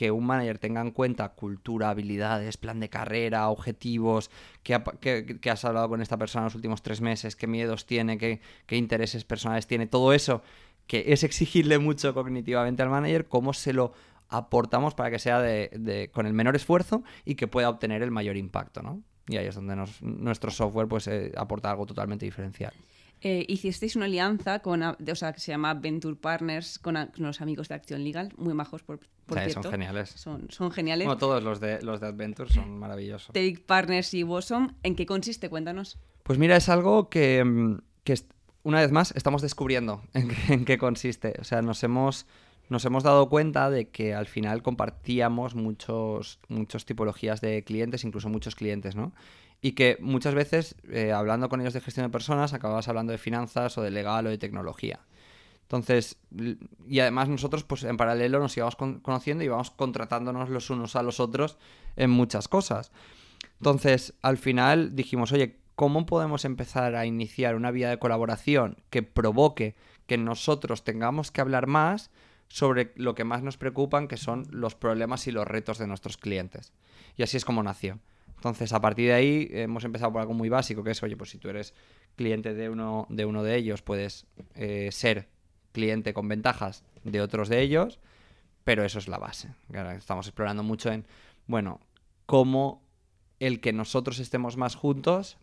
que 0.00 0.10
un 0.10 0.24
manager 0.24 0.56
tenga 0.56 0.80
en 0.80 0.92
cuenta 0.92 1.28
cultura, 1.28 1.90
habilidades, 1.90 2.56
plan 2.56 2.80
de 2.80 2.88
carrera, 2.88 3.50
objetivos, 3.50 4.30
que, 4.62 4.72
has 5.50 5.64
hablado 5.66 5.90
con 5.90 6.00
esta 6.00 6.16
persona 6.16 6.44
en 6.44 6.46
los 6.46 6.54
últimos 6.54 6.80
tres 6.80 7.02
meses, 7.02 7.36
qué 7.36 7.46
miedos 7.46 7.84
tiene, 7.84 8.16
qué, 8.16 8.40
intereses 8.70 9.24
personales 9.24 9.66
tiene, 9.66 9.86
todo 9.86 10.14
eso 10.14 10.40
que 10.86 11.12
es 11.12 11.22
exigirle 11.22 11.78
mucho 11.78 12.14
cognitivamente 12.14 12.82
al 12.82 12.88
manager, 12.88 13.28
cómo 13.28 13.52
se 13.52 13.74
lo 13.74 13.92
aportamos 14.30 14.94
para 14.94 15.10
que 15.10 15.18
sea 15.18 15.38
de, 15.42 16.08
con 16.14 16.24
el 16.24 16.32
menor 16.32 16.56
esfuerzo 16.56 17.04
y 17.26 17.34
que 17.34 17.46
pueda 17.46 17.68
obtener 17.68 18.02
el 18.02 18.10
mayor 18.10 18.38
impacto, 18.38 18.80
¿no? 18.80 19.02
Y 19.28 19.36
ahí 19.36 19.48
es 19.48 19.54
donde 19.54 19.76
nuestro 20.00 20.50
software 20.50 20.88
pues, 20.88 21.08
eh, 21.08 21.30
aporta 21.36 21.70
algo 21.70 21.84
totalmente 21.84 22.24
diferencial 22.24 22.72
eh, 23.22 23.44
hicisteis 23.48 23.96
una 23.96 24.06
alianza 24.06 24.60
con, 24.60 24.82
o 24.82 24.96
sea, 25.14 25.32
que 25.32 25.40
se 25.40 25.52
llama 25.52 25.74
Venture 25.74 26.16
Partners 26.16 26.78
con, 26.78 26.96
los 27.16 27.40
amigos 27.40 27.68
de 27.68 27.74
Acción 27.74 28.02
Legal, 28.02 28.32
muy 28.36 28.54
majos 28.54 28.82
por, 28.82 29.00
por 29.26 29.38
cierto. 29.38 29.62
Son 29.62 29.72
geniales. 29.72 30.10
Son, 30.10 30.46
son 30.50 30.70
geniales. 30.70 31.06
Como 31.06 31.18
todos 31.18 31.42
los 31.42 31.60
de, 31.60 31.82
los 31.82 32.00
de 32.00 32.06
Adventure 32.06 32.50
son 32.50 32.78
maravillosos. 32.78 33.28
Take 33.34 33.62
Partners 33.66 34.14
y 34.14 34.22
Bosom, 34.22 34.74
¿en 34.82 34.96
qué 34.96 35.04
consiste? 35.04 35.50
Cuéntanos. 35.50 35.98
Pues 36.22 36.38
mira, 36.38 36.56
es 36.56 36.68
algo 36.68 37.10
que, 37.10 37.44
mm, 37.44 37.78
que 38.04 38.14
una 38.62 38.80
vez 38.80 38.90
más 38.90 39.12
estamos 39.16 39.42
descubriendo 39.42 40.02
en, 40.14 40.64
qué 40.64 40.78
consiste. 40.78 41.34
O 41.40 41.44
sea, 41.44 41.60
nos 41.60 41.82
hemos 41.82 42.26
nos 42.70 42.84
hemos 42.84 43.02
dado 43.02 43.28
cuenta 43.28 43.68
de 43.68 43.88
que 43.88 44.14
al 44.14 44.26
final 44.26 44.62
compartíamos 44.62 45.56
muchos, 45.56 46.38
muchos 46.48 46.86
tipologías 46.86 47.40
de 47.40 47.64
clientes, 47.64 48.04
incluso 48.04 48.28
muchos 48.28 48.54
clientes, 48.54 48.94
¿no? 48.94 49.12
Y 49.62 49.72
que 49.72 49.98
muchas 50.00 50.34
veces, 50.34 50.76
eh, 50.90 51.12
hablando 51.12 51.48
con 51.48 51.60
ellos 51.60 51.74
de 51.74 51.80
gestión 51.80 52.06
de 52.06 52.10
personas, 52.10 52.52
acababas 52.54 52.88
hablando 52.88 53.12
de 53.12 53.18
finanzas 53.18 53.76
o 53.76 53.82
de 53.82 53.90
legal 53.90 54.26
o 54.26 54.30
de 54.30 54.38
tecnología. 54.38 55.00
Entonces, 55.62 56.16
y 56.88 56.98
además 56.98 57.28
nosotros, 57.28 57.62
pues 57.62 57.84
en 57.84 57.96
paralelo 57.96 58.40
nos 58.40 58.56
íbamos 58.56 58.74
conociendo 58.74 59.44
y 59.44 59.46
íbamos 59.46 59.70
contratándonos 59.70 60.48
los 60.48 60.68
unos 60.70 60.96
a 60.96 61.02
los 61.02 61.20
otros 61.20 61.58
en 61.94 62.10
muchas 62.10 62.48
cosas. 62.48 62.90
Entonces, 63.58 64.14
al 64.22 64.36
final 64.36 64.96
dijimos, 64.96 65.30
oye, 65.30 65.60
¿cómo 65.76 66.06
podemos 66.06 66.44
empezar 66.44 66.96
a 66.96 67.06
iniciar 67.06 67.54
una 67.54 67.70
vía 67.70 67.88
de 67.88 67.98
colaboración 67.98 68.78
que 68.90 69.04
provoque 69.04 69.76
que 70.06 70.18
nosotros 70.18 70.82
tengamos 70.82 71.30
que 71.30 71.40
hablar 71.40 71.68
más 71.68 72.10
sobre 72.48 72.92
lo 72.96 73.14
que 73.14 73.22
más 73.22 73.44
nos 73.44 73.56
preocupan, 73.56 74.08
que 74.08 74.16
son 74.16 74.48
los 74.50 74.74
problemas 74.74 75.28
y 75.28 75.30
los 75.30 75.46
retos 75.46 75.78
de 75.78 75.86
nuestros 75.86 76.16
clientes? 76.16 76.72
Y 77.16 77.22
así 77.22 77.36
es 77.36 77.44
como 77.44 77.62
nació. 77.62 78.00
Entonces, 78.40 78.72
a 78.72 78.80
partir 78.80 79.08
de 79.08 79.12
ahí, 79.12 79.48
hemos 79.50 79.84
empezado 79.84 80.10
por 80.12 80.22
algo 80.22 80.32
muy 80.32 80.48
básico, 80.48 80.82
que 80.82 80.92
es, 80.92 81.02
oye, 81.02 81.14
pues 81.14 81.28
si 81.28 81.36
tú 81.36 81.50
eres 81.50 81.74
cliente 82.16 82.54
de 82.54 82.70
uno 82.70 83.06
de, 83.10 83.26
uno 83.26 83.42
de 83.42 83.54
ellos, 83.54 83.82
puedes 83.82 84.24
eh, 84.54 84.88
ser 84.92 85.28
cliente 85.72 86.14
con 86.14 86.26
ventajas 86.26 86.82
de 87.04 87.20
otros 87.20 87.50
de 87.50 87.60
ellos, 87.60 88.00
pero 88.64 88.82
eso 88.82 88.98
es 88.98 89.08
la 89.08 89.18
base. 89.18 89.50
Ahora 89.68 89.94
estamos 89.94 90.26
explorando 90.26 90.62
mucho 90.62 90.90
en, 90.90 91.04
bueno, 91.48 91.80
cómo 92.24 92.82
el 93.40 93.60
que 93.60 93.74
nosotros 93.74 94.18
estemos 94.20 94.56
más 94.56 94.74
juntos 94.74 95.36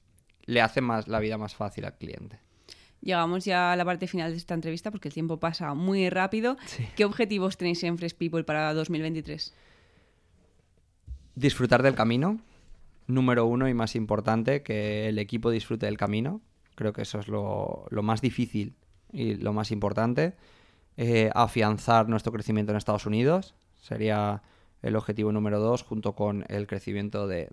le 0.45 0.61
hace 0.61 0.81
más 0.81 1.07
la 1.07 1.19
vida 1.19 1.37
más 1.37 1.53
fácil 1.53 1.85
al 1.85 1.99
cliente. 1.99 2.39
Llegamos 3.01 3.45
ya 3.45 3.73
a 3.73 3.75
la 3.75 3.85
parte 3.85 4.07
final 4.07 4.31
de 4.31 4.37
esta 4.37 4.55
entrevista 4.55 4.89
porque 4.89 5.09
el 5.09 5.13
tiempo 5.13 5.39
pasa 5.39 5.71
muy 5.75 6.09
rápido. 6.09 6.57
¿Qué 6.95 7.05
objetivos 7.05 7.57
tenéis 7.57 7.83
en 7.83 7.99
Fresh 7.99 8.15
People 8.15 8.43
para 8.43 8.73
2023? 8.73 9.53
Disfrutar 11.35 11.83
del 11.83 11.93
camino, 11.93 12.39
número 13.07 13.45
uno 13.45 13.67
y 13.67 13.73
más 13.73 13.95
importante, 13.95 14.61
que 14.63 15.07
el 15.07 15.17
equipo 15.19 15.49
disfrute 15.49 15.85
del 15.85 15.97
camino. 15.97 16.41
Creo 16.75 16.93
que 16.93 17.01
eso 17.01 17.19
es 17.19 17.27
lo, 17.27 17.87
más 18.03 18.21
difícil 18.21 18.75
y 19.11 19.35
lo 19.35 19.53
más 19.53 19.71
importante. 19.71 20.35
Eh, 20.97 21.29
afianzar 21.33 22.09
nuestro 22.09 22.31
crecimiento 22.31 22.71
en 22.71 22.77
Estados 22.77 23.05
Unidos 23.05 23.55
sería 23.79 24.41
el 24.81 24.95
objetivo 24.95 25.31
número 25.31 25.59
dos, 25.59 25.83
junto 25.83 26.13
con 26.13 26.45
el 26.49 26.67
crecimiento 26.67 27.27
de, 27.27 27.49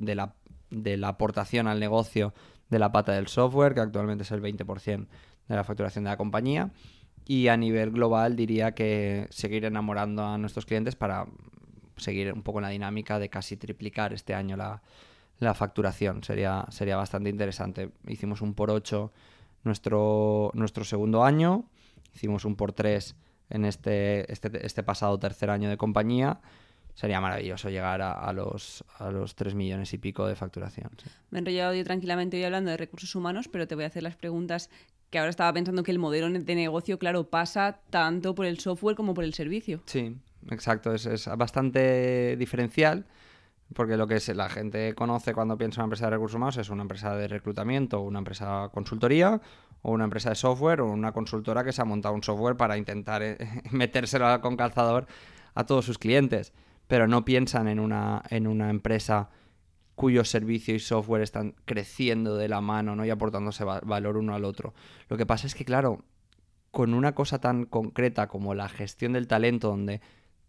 la, 0.00 0.34
de 0.70 0.96
la 0.96 1.08
aportación 1.08 1.66
al 1.66 1.80
negocio 1.80 2.34
de 2.68 2.78
la 2.78 2.92
pata 2.92 3.12
del 3.12 3.28
software, 3.28 3.74
que 3.74 3.80
actualmente 3.80 4.22
es 4.22 4.30
el 4.30 4.42
20% 4.42 5.06
de 5.48 5.56
la 5.56 5.64
facturación 5.64 6.04
de 6.04 6.10
la 6.10 6.16
compañía. 6.16 6.70
Y 7.24 7.48
a 7.48 7.56
nivel 7.56 7.90
global 7.90 8.36
diría 8.36 8.72
que 8.72 9.26
seguir 9.30 9.64
enamorando 9.64 10.24
a 10.24 10.38
nuestros 10.38 10.66
clientes 10.66 10.96
para 10.96 11.26
seguir 12.00 12.32
un 12.32 12.42
poco 12.42 12.58
en 12.58 12.64
la 12.64 12.68
dinámica 12.70 13.18
de 13.18 13.28
casi 13.28 13.56
triplicar 13.56 14.12
este 14.12 14.34
año 14.34 14.56
la, 14.56 14.82
facturación. 15.54 16.24
Sería, 16.24 16.66
sería 16.70 16.96
bastante 16.96 17.30
interesante. 17.30 17.90
Hicimos 18.06 18.42
un 18.42 18.54
por 18.54 18.70
8 18.70 19.12
nuestro, 19.64 20.50
nuestro 20.54 20.84
segundo 20.84 21.24
año, 21.24 21.64
hicimos 22.14 22.44
un 22.44 22.56
por 22.56 22.72
3 22.72 23.14
en 23.50 23.64
este, 23.64 24.30
este, 24.32 24.66
este, 24.66 24.82
pasado 24.82 25.18
tercer 25.18 25.50
año 25.50 25.68
de 25.68 25.76
compañía. 25.76 26.40
Sería 26.94 27.20
maravilloso 27.20 27.70
llegar 27.70 28.02
a, 28.02 28.32
los, 28.32 28.84
a 28.98 29.10
los 29.12 29.36
3 29.36 29.54
millones 29.54 29.92
y 29.94 29.98
pico 29.98 30.26
de 30.26 30.34
facturación. 30.34 30.90
Me 31.30 31.38
he 31.38 31.40
enrollado 31.40 31.72
yo 31.72 31.84
tranquilamente 31.84 32.36
hoy 32.36 32.42
hablando 32.42 32.72
de 32.72 32.76
recursos 32.76 33.14
humanos, 33.14 33.46
pero 33.46 33.68
te 33.68 33.76
voy 33.76 33.84
a 33.84 33.86
hacer 33.86 34.02
las 34.02 34.16
preguntas 34.16 34.68
que 35.10 35.18
ahora 35.18 35.30
estaba 35.30 35.52
pensando 35.52 35.84
que 35.84 35.92
el 35.92 36.00
modelo 36.00 36.28
de 36.28 36.54
negocio, 36.54 36.98
claro, 36.98 37.30
pasa 37.30 37.80
tanto 37.90 38.34
por 38.34 38.46
el 38.46 38.58
software 38.58 38.96
como 38.96 39.14
por 39.14 39.22
el 39.22 39.32
servicio. 39.32 39.80
Sí, 39.86 40.16
exacto, 40.50 40.94
es, 40.94 41.28
bastante 41.36 42.36
diferencial. 42.36 43.06
Porque 43.74 43.98
lo 43.98 44.06
que 44.06 44.18
la 44.34 44.48
gente 44.48 44.94
conoce 44.94 45.34
cuando 45.34 45.58
piensa 45.58 45.80
en 45.80 45.82
una 45.82 45.86
empresa 45.88 46.06
de 46.06 46.10
recursos 46.12 46.36
humanos 46.36 46.56
es 46.56 46.70
una 46.70 46.82
empresa 46.82 47.14
de 47.14 47.28
reclutamiento, 47.28 48.00
una 48.00 48.20
empresa 48.20 48.70
consultoría 48.72 49.42
o 49.82 49.92
una 49.92 50.04
empresa 50.04 50.30
de 50.30 50.36
software 50.36 50.80
o 50.80 50.90
una 50.90 51.12
consultora 51.12 51.62
que 51.62 51.72
se 51.72 51.82
ha 51.82 51.84
montado 51.84 52.14
un 52.14 52.22
software 52.22 52.56
para 52.56 52.78
intentar 52.78 53.22
eh, 53.22 53.36
metérselo 53.70 54.40
con 54.40 54.56
calzador 54.56 55.06
a 55.54 55.66
todos 55.66 55.84
sus 55.84 55.98
clientes. 55.98 56.54
Pero 56.86 57.06
no 57.06 57.26
piensan 57.26 57.68
en 57.68 57.78
una, 57.78 58.22
en 58.30 58.46
una 58.46 58.70
empresa 58.70 59.28
cuyo 59.94 60.24
servicio 60.24 60.74
y 60.74 60.78
software 60.78 61.22
están 61.22 61.54
creciendo 61.64 62.36
de 62.36 62.48
la 62.48 62.60
mano 62.62 62.96
¿no? 62.96 63.04
y 63.04 63.10
aportándose 63.10 63.64
valor 63.64 64.16
uno 64.16 64.34
al 64.34 64.44
otro. 64.44 64.72
Lo 65.08 65.16
que 65.18 65.26
pasa 65.26 65.46
es 65.46 65.54
que, 65.54 65.64
claro, 65.64 66.04
con 66.70 66.94
una 66.94 67.14
cosa 67.14 67.40
tan 67.40 67.64
concreta 67.64 68.28
como 68.28 68.54
la 68.54 68.68
gestión 68.68 69.12
del 69.12 69.26
talento, 69.26 69.68
donde 69.68 70.00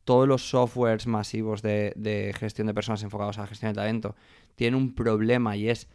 todos 0.09 0.27
los 0.27 0.49
softwares 0.49 1.05
masivos 1.05 1.61
de, 1.61 2.33
gestión 2.35 2.65
de 2.65 2.73
personas 2.73 3.03
enfocados 3.03 3.37
a 3.37 3.41
la 3.41 3.47
gestión 3.47 3.73
de 3.73 3.75
talento 3.75 4.15
tienen 4.55 4.73
un 4.73 4.95
problema 4.95 5.55
y 5.55 5.69
es 5.69 5.87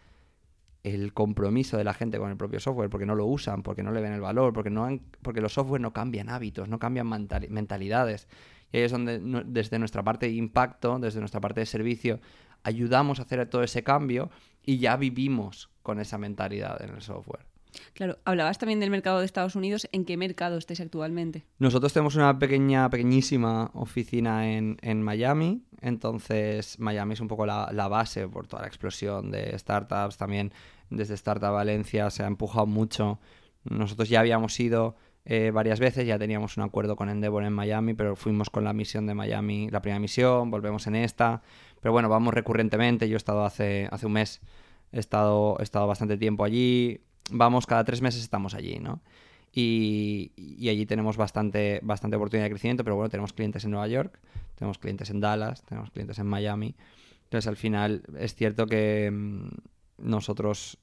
el 0.85 1.13
compromiso 1.13 1.77
de 1.77 1.83
la 1.83 1.95
gente 1.95 2.19
con 2.19 2.31
el 2.31 2.37
propio 2.37 2.61
software, 2.61 2.89
porque 2.91 3.07
no 3.07 3.17
lo 3.17 3.27
usan, 3.27 3.65
porque 3.65 3.83
no 3.83 3.91
le 3.91 4.01
ven 4.01 4.13
el 4.13 4.21
valor, 4.21 4.53
porque, 4.53 4.71
no 4.71 4.87
porque 5.21 5.41
los 5.41 5.55
softwares 5.55 5.83
no 5.83 5.93
cambian 5.93 6.29
hábitos, 6.29 6.69
no 6.69 6.79
cambian 6.79 7.09
mentalidades. 7.09 8.29
Y 8.71 8.77
ahí 8.77 8.83
es 8.85 8.93
donde 8.93 9.19
desde 9.47 9.81
nuestra 9.81 10.05
parte 10.05 10.27
de 10.27 10.35
impacto, 10.35 11.01
desde 11.01 11.19
nuestra 11.19 11.41
parte 11.41 11.59
de 11.59 11.67
servicio, 11.67 12.21
ayudamos 12.63 13.19
a 13.19 13.23
hacer 13.23 13.45
todo 13.49 13.65
ese 13.65 13.83
cambio 13.83 14.31
y 14.63 14.79
ya 14.79 14.97
vivimos 14.97 15.71
con 15.83 15.99
esa 15.99 16.19
mentalidad 16.19 16.81
en 16.83 16.91
el 16.91 17.03
software. 17.03 17.54
Claro, 17.93 18.19
hablabas 18.25 18.59
también 18.59 18.81
del 18.81 18.91
mercado 18.91 19.21
de 19.21 19.27
Estados 19.27 19.57
Unidos. 19.57 19.89
¿En 19.93 20.05
qué 20.05 20.17
mercado 20.17 20.59
estáis 20.59 20.81
actualmente? 20.81 21.45
Nosotros 21.59 21.93
tenemos 21.93 22.17
una 22.17 22.39
pequeña, 22.39 22.89
pequeñísima 22.91 23.71
oficina 23.75 24.53
en, 24.53 25.03
Miami. 25.03 25.63
Entonces, 25.81 26.79
Miami 26.79 27.15
es 27.15 27.21
un 27.21 27.29
poco 27.29 27.47
la, 27.47 27.89
base 27.89 28.29
por 28.29 28.47
toda 28.47 28.63
la 28.63 28.69
explosión 28.69 29.31
de 29.31 29.57
startups. 29.59 30.17
También 30.17 30.53
desde 30.91 31.15
Startup 31.15 31.53
Valencia 31.53 32.11
se 32.11 32.23
ha 32.23 32.27
empujado 32.27 32.67
mucho. 32.67 33.19
Nosotros 33.65 34.09
ya 34.09 34.21
habíamos 34.21 34.59
ido 34.61 34.97
eh, 35.25 35.51
varias 35.53 35.81
veces, 35.81 36.07
ya 36.07 36.19
teníamos 36.19 36.57
un 36.59 36.65
acuerdo 36.65 36.97
con 36.97 37.09
Endeavor 37.09 37.45
en 37.45 37.53
Miami, 37.53 37.95
pero 37.95 38.15
fuimos 38.15 38.51
con 38.51 38.65
la 38.65 38.75
misión 38.75 39.07
de 39.07 39.15
Miami, 39.15 39.71
la 39.71 39.81
primera 39.81 39.99
misión, 39.99 40.51
volvemos 40.51 40.87
en 40.87 40.97
esta. 40.97 41.43
Pero 41.81 41.93
bueno, 41.93 42.09
vamos 42.09 42.35
recurrentemente. 42.35 43.09
Yo 43.09 43.17
he 43.17 43.19
estado 43.19 43.45
hace, 43.45 43.89
hace 43.91 44.07
un 44.07 44.13
mes, 44.13 44.41
he 44.93 45.01
estado, 45.01 45.57
he 45.61 45.63
estado 45.63 45.87
bastante 45.87 46.17
tiempo 46.17 46.45
allí 46.45 47.01
vamos 47.31 47.67
cada 47.67 47.85
tres 47.85 48.03
meses 48.03 48.23
estamos 48.23 48.55
allí, 48.55 48.79
¿no? 48.79 49.01
Y, 49.53 50.33
allí 50.69 50.85
tenemos 50.85 51.17
bastante, 51.17 51.81
bastante 51.83 52.17
oportunidad 52.17 52.47
de 52.47 52.51
crecimiento, 52.51 52.83
pero 52.83 52.97
bueno, 52.97 53.09
tenemos 53.09 53.33
clientes 53.33 53.65
en 53.65 53.71
Nueva 53.71 53.87
York, 53.87 54.19
tenemos 54.57 54.79
clientes 54.79 55.11
en 55.11 55.21
Dallas, 55.21 55.63
tenemos 55.63 55.91
clientes 55.91 56.19
en 56.19 56.27
Miami. 56.27 56.75
Entonces, 57.25 57.47
al 57.47 57.57
final, 57.57 58.03
es 58.19 58.35
cierto 58.35 58.67
que 58.67 59.11
mm, 59.13 59.49
nosotros 59.99 60.79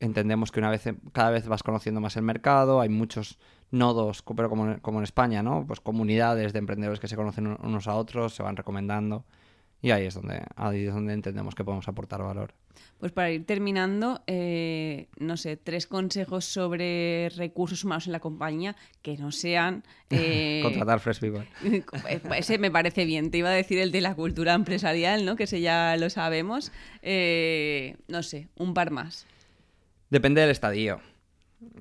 entendemos 0.00 0.50
que 0.50 0.60
una 0.60 0.70
vez 0.70 0.84
cada 1.12 1.30
vez 1.30 1.46
vas 1.46 1.62
conociendo 1.62 2.00
más 2.00 2.16
el 2.16 2.22
mercado, 2.22 2.80
hay 2.80 2.88
muchos 2.88 3.38
nodos, 3.70 4.22
pero 4.34 4.48
como, 4.48 4.80
como 4.80 4.98
en 4.98 5.04
España, 5.04 5.42
¿no? 5.42 5.66
Pues 5.66 5.80
comunidades 5.80 6.52
de 6.52 6.58
emprendedores 6.58 7.00
que 7.00 7.08
se 7.08 7.16
conocen 7.16 7.58
unos 7.62 7.86
a 7.86 7.94
otros, 7.96 8.34
se 8.34 8.42
van 8.42 8.56
recomendando. 8.56 9.24
Y 9.86 9.92
ahí 9.92 10.06
es 10.06 10.14
donde, 10.14 10.42
ahí 10.56 10.84
es 10.84 10.92
donde 10.92 11.12
entendemos 11.12 11.54
que 11.54 11.62
podemos 11.62 11.86
aportar 11.86 12.20
valor. 12.20 12.52
Pues 12.98 13.12
para 13.12 13.30
ir 13.30 13.46
terminando, 13.46 14.20
eh, 14.26 15.06
no 15.16 15.36
sé, 15.36 15.56
tres 15.56 15.86
consejos 15.86 16.44
sobre 16.44 17.28
recursos 17.36 17.84
humanos 17.84 18.06
en 18.06 18.12
la 18.12 18.18
compañía 18.18 18.74
que 19.00 19.16
no 19.16 19.30
sean... 19.30 19.84
Eh, 20.10 20.60
Contratar 20.62 20.98
Fresh 20.98 21.20
People. 21.20 21.46
ese 22.36 22.58
me 22.58 22.70
parece 22.72 23.04
bien. 23.04 23.30
Te 23.30 23.38
iba 23.38 23.48
a 23.48 23.52
decir 23.52 23.78
el 23.78 23.92
de 23.92 24.00
la 24.00 24.16
cultura 24.16 24.54
empresarial, 24.54 25.24
¿no? 25.24 25.36
Que 25.36 25.44
ese 25.44 25.60
ya 25.60 25.96
lo 25.96 26.10
sabemos. 26.10 26.72
Eh, 27.02 27.96
no 28.08 28.24
sé, 28.24 28.48
un 28.56 28.74
par 28.74 28.90
más. 28.90 29.26
Depende 30.10 30.40
del 30.40 30.50
estadio. 30.50 31.00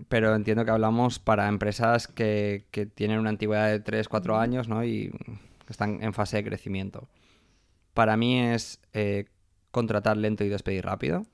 Pero 0.10 0.36
entiendo 0.36 0.64
que 0.64 0.72
hablamos 0.72 1.18
para 1.18 1.48
empresas 1.48 2.08
que, 2.08 2.66
que 2.70 2.86
tienen 2.86 3.18
una 3.18 3.30
antigüedad 3.30 3.70
de 3.70 3.80
3, 3.80 4.08
4 4.08 4.38
años, 4.38 4.68
¿no? 4.68 4.84
Y 4.84 5.12
están 5.70 6.04
en 6.04 6.14
fase 6.14 6.38
de 6.38 6.44
crecimiento. 6.44 7.08
Para 7.96 8.18
mí 8.18 8.42
es 8.42 8.82
eh, 8.92 9.26
contratar 9.72 10.18
lento 10.18 10.44
y 10.44 10.50
despedir 10.50 10.84
rápido. 10.84 11.26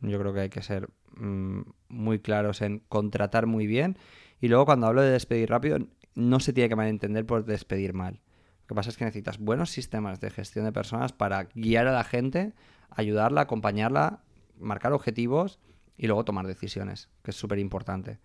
Yo 0.00 0.16
creo 0.20 0.32
que 0.32 0.40
hay 0.40 0.48
que 0.48 0.62
ser 0.62 0.88
mm, 1.16 1.62
muy 1.88 2.20
claros 2.20 2.62
en 2.62 2.78
contratar 2.88 3.46
muy 3.46 3.66
bien. 3.66 3.98
Y 4.40 4.46
luego 4.46 4.64
cuando 4.64 4.86
hablo 4.86 5.02
de 5.02 5.10
despedir 5.10 5.50
rápido, 5.50 5.78
no 6.14 6.38
se 6.38 6.52
tiene 6.52 6.68
que 6.68 6.76
malentender 6.76 7.26
por 7.26 7.44
despedir 7.44 7.94
mal. 7.94 8.20
Lo 8.62 8.66
que 8.68 8.74
pasa 8.76 8.90
es 8.90 8.96
que 8.96 9.04
necesitas 9.04 9.38
buenos 9.38 9.70
sistemas 9.70 10.20
de 10.20 10.30
gestión 10.30 10.66
de 10.66 10.72
personas 10.72 11.12
para 11.12 11.48
guiar 11.52 11.88
a 11.88 11.92
la 11.92 12.04
gente, 12.04 12.52
ayudarla, 12.88 13.40
acompañarla, 13.40 14.20
marcar 14.56 14.92
objetivos 14.92 15.58
y 15.96 16.06
luego 16.06 16.24
tomar 16.24 16.46
decisiones, 16.46 17.08
que 17.24 17.32
es 17.32 17.36
súper 17.36 17.58
importante. 17.58 18.20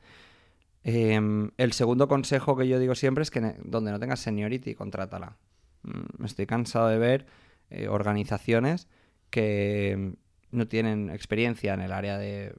Em, 0.84 1.50
el 1.58 1.74
segundo 1.74 2.08
consejo 2.08 2.56
que 2.56 2.68
yo 2.68 2.78
digo 2.78 2.94
siempre 2.94 3.24
es 3.24 3.32
que 3.32 3.56
donde 3.64 3.92
no 3.92 4.00
tengas 4.00 4.20
seniority, 4.20 4.76
contrátala. 4.76 5.38
Mm, 5.86 6.26
estoy 6.26 6.46
cansado 6.46 6.88
de 6.88 6.98
ver 6.98 7.26
eh, 7.70 7.88
organizaciones 7.88 8.88
que 9.30 10.14
no 10.52 10.68
tienen 10.68 11.10
experiencia 11.10 11.74
en 11.74 11.82
el 11.82 11.92
área 11.92 12.18
de, 12.18 12.56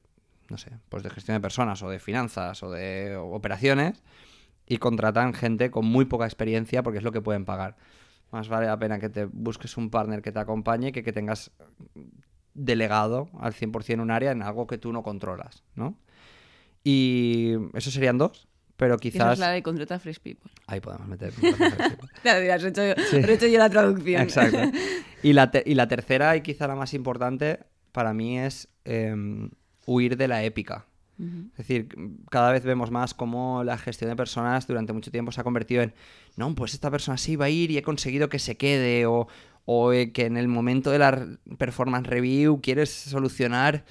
no 0.49 0.57
sé, 0.57 0.71
pues 0.89 1.03
de 1.03 1.09
gestión 1.09 1.35
de 1.35 1.41
personas 1.41 1.81
o 1.83 1.89
de 1.89 1.99
finanzas 1.99 2.63
o 2.63 2.71
de 2.71 3.15
operaciones 3.17 4.03
y 4.65 4.77
contratan 4.77 5.33
gente 5.33 5.71
con 5.71 5.85
muy 5.85 6.05
poca 6.05 6.25
experiencia 6.25 6.83
porque 6.83 6.99
es 6.99 7.03
lo 7.03 7.11
que 7.11 7.21
pueden 7.21 7.45
pagar. 7.45 7.75
Más 8.31 8.49
vale 8.49 8.67
la 8.67 8.77
pena 8.77 8.99
que 8.99 9.09
te 9.09 9.25
busques 9.25 9.77
un 9.77 9.89
partner 9.89 10.21
que 10.21 10.31
te 10.31 10.39
acompañe 10.39 10.91
que 10.91 11.03
que 11.03 11.13
tengas 11.13 11.51
delegado 12.53 13.29
al 13.39 13.53
100% 13.53 14.01
un 14.01 14.11
área 14.11 14.31
en 14.31 14.41
algo 14.41 14.67
que 14.67 14.77
tú 14.77 14.91
no 14.91 15.03
controlas, 15.03 15.63
¿no? 15.75 15.97
Y 16.83 17.53
eso 17.73 17.91
serían 17.91 18.17
dos 18.17 18.46
pero 18.77 18.97
quizás... 18.97 19.21
Esa 19.21 19.33
es 19.33 19.39
la 19.39 19.51
de 19.51 19.63
contrata 19.63 19.99
Fresh 19.99 20.19
People. 20.19 20.51
Ahí 20.67 20.79
podemos 20.79 21.07
meter. 21.07 21.33
claro, 22.21 22.53
has 22.53 22.63
hecho, 22.63 22.83
hecho 22.83 23.47
yo 23.47 23.57
la 23.57 23.69
traducción. 23.69 24.21
Exacto. 24.21 24.59
Y 25.23 25.33
la, 25.33 25.51
y 25.65 25.73
la 25.73 25.87
tercera, 25.87 26.37
y 26.37 26.41
quizá 26.41 26.67
la 26.67 26.75
más 26.75 26.93
importante, 26.93 27.61
para 27.91 28.13
mí 28.13 28.37
es 28.37 28.69
em, 28.85 29.49
huir 29.87 30.15
de 30.15 30.27
la 30.27 30.43
épica. 30.43 30.85
Es 31.19 31.57
decir, 31.57 31.87
cada 32.29 32.51
vez 32.51 32.63
vemos 32.63 32.91
más 32.91 33.15
cómo 33.15 33.63
la 33.63 33.79
gestión 33.79 34.11
de 34.11 34.15
personas 34.15 34.67
durante 34.67 34.93
mucho 34.93 35.09
tiempo 35.09 35.31
se 35.31 35.41
ha 35.41 35.43
convertido 35.43 35.81
en, 35.81 35.95
no, 36.35 36.53
pues 36.53 36.75
esta 36.75 36.91
persona 36.91 37.17
sí 37.17 37.35
va 37.35 37.45
a 37.45 37.49
ir 37.49 37.71
y 37.71 37.77
he 37.79 37.81
conseguido 37.81 38.29
que 38.29 38.37
se 38.37 38.55
quede, 38.55 39.07
o, 39.07 39.27
o 39.65 39.93
eh, 39.93 40.11
que 40.11 40.27
en 40.27 40.37
el 40.37 40.47
momento 40.47 40.91
de 40.91 40.99
la 40.99 41.27
performance 41.57 42.07
review 42.07 42.61
quieres 42.61 42.91
solucionar 42.91 43.83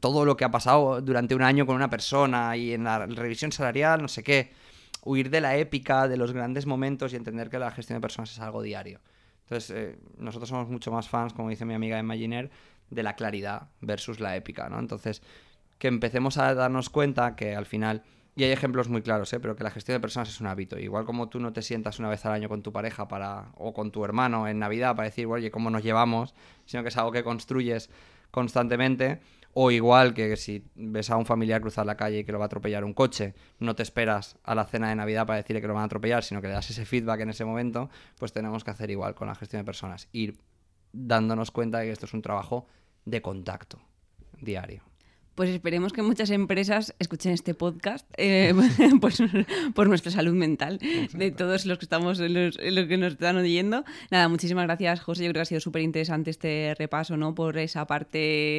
todo 0.00 0.24
lo 0.24 0.36
que 0.36 0.44
ha 0.44 0.50
pasado 0.50 1.00
durante 1.00 1.34
un 1.34 1.42
año 1.42 1.66
con 1.66 1.76
una 1.76 1.90
persona 1.90 2.56
y 2.56 2.72
en 2.72 2.84
la 2.84 3.06
revisión 3.06 3.52
salarial, 3.52 4.02
no 4.02 4.08
sé 4.08 4.22
qué. 4.22 4.52
Huir 5.04 5.30
de 5.30 5.40
la 5.40 5.56
épica, 5.56 6.06
de 6.06 6.16
los 6.16 6.32
grandes 6.32 6.66
momentos 6.66 7.12
y 7.12 7.16
entender 7.16 7.50
que 7.50 7.58
la 7.58 7.72
gestión 7.72 7.96
de 7.96 8.00
personas 8.00 8.30
es 8.30 8.38
algo 8.38 8.62
diario. 8.62 9.00
Entonces, 9.44 9.70
eh, 9.76 9.98
nosotros 10.16 10.48
somos 10.48 10.68
mucho 10.68 10.92
más 10.92 11.08
fans, 11.08 11.32
como 11.32 11.48
dice 11.48 11.64
mi 11.64 11.74
amiga 11.74 11.98
Imaginer, 11.98 12.50
de 12.88 13.02
la 13.02 13.16
claridad 13.16 13.68
versus 13.80 14.20
la 14.20 14.36
épica, 14.36 14.68
¿no? 14.68 14.78
Entonces, 14.78 15.22
que 15.78 15.88
empecemos 15.88 16.38
a 16.38 16.54
darnos 16.54 16.90
cuenta 16.90 17.34
que 17.34 17.56
al 17.56 17.66
final, 17.66 18.02
y 18.36 18.44
hay 18.44 18.52
ejemplos 18.52 18.88
muy 18.88 19.02
claros, 19.02 19.32
¿eh? 19.32 19.40
pero 19.40 19.56
que 19.56 19.64
la 19.64 19.70
gestión 19.70 19.96
de 19.96 20.00
personas 20.00 20.28
es 20.28 20.40
un 20.40 20.46
hábito. 20.46 20.78
Igual 20.78 21.04
como 21.04 21.28
tú 21.28 21.40
no 21.40 21.52
te 21.52 21.60
sientas 21.60 21.98
una 21.98 22.08
vez 22.08 22.24
al 22.24 22.32
año 22.32 22.48
con 22.48 22.62
tu 22.62 22.72
pareja 22.72 23.08
para, 23.08 23.50
o 23.56 23.74
con 23.74 23.90
tu 23.90 24.04
hermano 24.04 24.46
en 24.46 24.58
Navidad 24.58 24.94
para 24.94 25.08
decir, 25.08 25.26
oye, 25.26 25.50
¿cómo 25.50 25.70
nos 25.70 25.82
llevamos? 25.82 26.34
Sino 26.66 26.82
que 26.82 26.90
es 26.90 26.96
algo 26.96 27.10
que 27.10 27.24
construyes 27.24 27.90
constantemente. 28.32 29.20
O 29.54 29.70
igual 29.70 30.14
que 30.14 30.34
si 30.36 30.64
ves 30.74 31.10
a 31.10 31.16
un 31.16 31.26
familiar 31.26 31.60
cruzar 31.60 31.84
la 31.84 31.96
calle 31.96 32.20
y 32.20 32.24
que 32.24 32.32
lo 32.32 32.38
va 32.38 32.46
a 32.46 32.46
atropellar 32.46 32.84
un 32.84 32.94
coche, 32.94 33.34
no 33.58 33.76
te 33.76 33.82
esperas 33.82 34.38
a 34.44 34.54
la 34.54 34.64
cena 34.64 34.88
de 34.88 34.96
Navidad 34.96 35.26
para 35.26 35.36
decirle 35.36 35.60
que 35.60 35.68
lo 35.68 35.74
van 35.74 35.82
a 35.82 35.86
atropellar, 35.86 36.24
sino 36.24 36.40
que 36.40 36.48
le 36.48 36.54
das 36.54 36.70
ese 36.70 36.86
feedback 36.86 37.20
en 37.20 37.30
ese 37.30 37.44
momento, 37.44 37.90
pues 38.18 38.32
tenemos 38.32 38.64
que 38.64 38.70
hacer 38.70 38.90
igual 38.90 39.14
con 39.14 39.28
la 39.28 39.34
gestión 39.34 39.60
de 39.60 39.66
personas. 39.66 40.08
Ir 40.12 40.38
dándonos 40.92 41.50
cuenta 41.50 41.78
de 41.78 41.86
que 41.86 41.92
esto 41.92 42.06
es 42.06 42.14
un 42.14 42.22
trabajo 42.22 42.66
de 43.04 43.20
contacto 43.20 43.78
diario. 44.40 44.91
Pues 45.42 45.50
esperemos 45.50 45.92
que 45.92 46.02
muchas 46.02 46.30
empresas 46.30 46.94
escuchen 47.00 47.32
este 47.32 47.52
podcast 47.52 48.08
eh, 48.16 48.54
pues, 49.00 49.20
por 49.74 49.88
nuestra 49.88 50.12
salud 50.12 50.34
mental 50.34 50.78
de 50.78 51.32
todos 51.32 51.66
los 51.66 51.78
que 51.78 51.84
estamos, 51.84 52.20
los, 52.20 52.56
los, 52.62 52.86
que 52.86 52.96
nos 52.96 53.14
están 53.14 53.36
oyendo. 53.38 53.84
Nada, 54.12 54.28
muchísimas 54.28 54.66
gracias, 54.66 55.00
José. 55.00 55.24
Yo 55.24 55.30
creo 55.30 55.40
que 55.40 55.42
ha 55.42 55.46
sido 55.46 55.60
súper 55.60 55.82
interesante 55.82 56.30
este 56.30 56.76
repaso, 56.78 57.16
¿no? 57.16 57.34
Por 57.34 57.58
esa 57.58 57.88
parte 57.88 58.18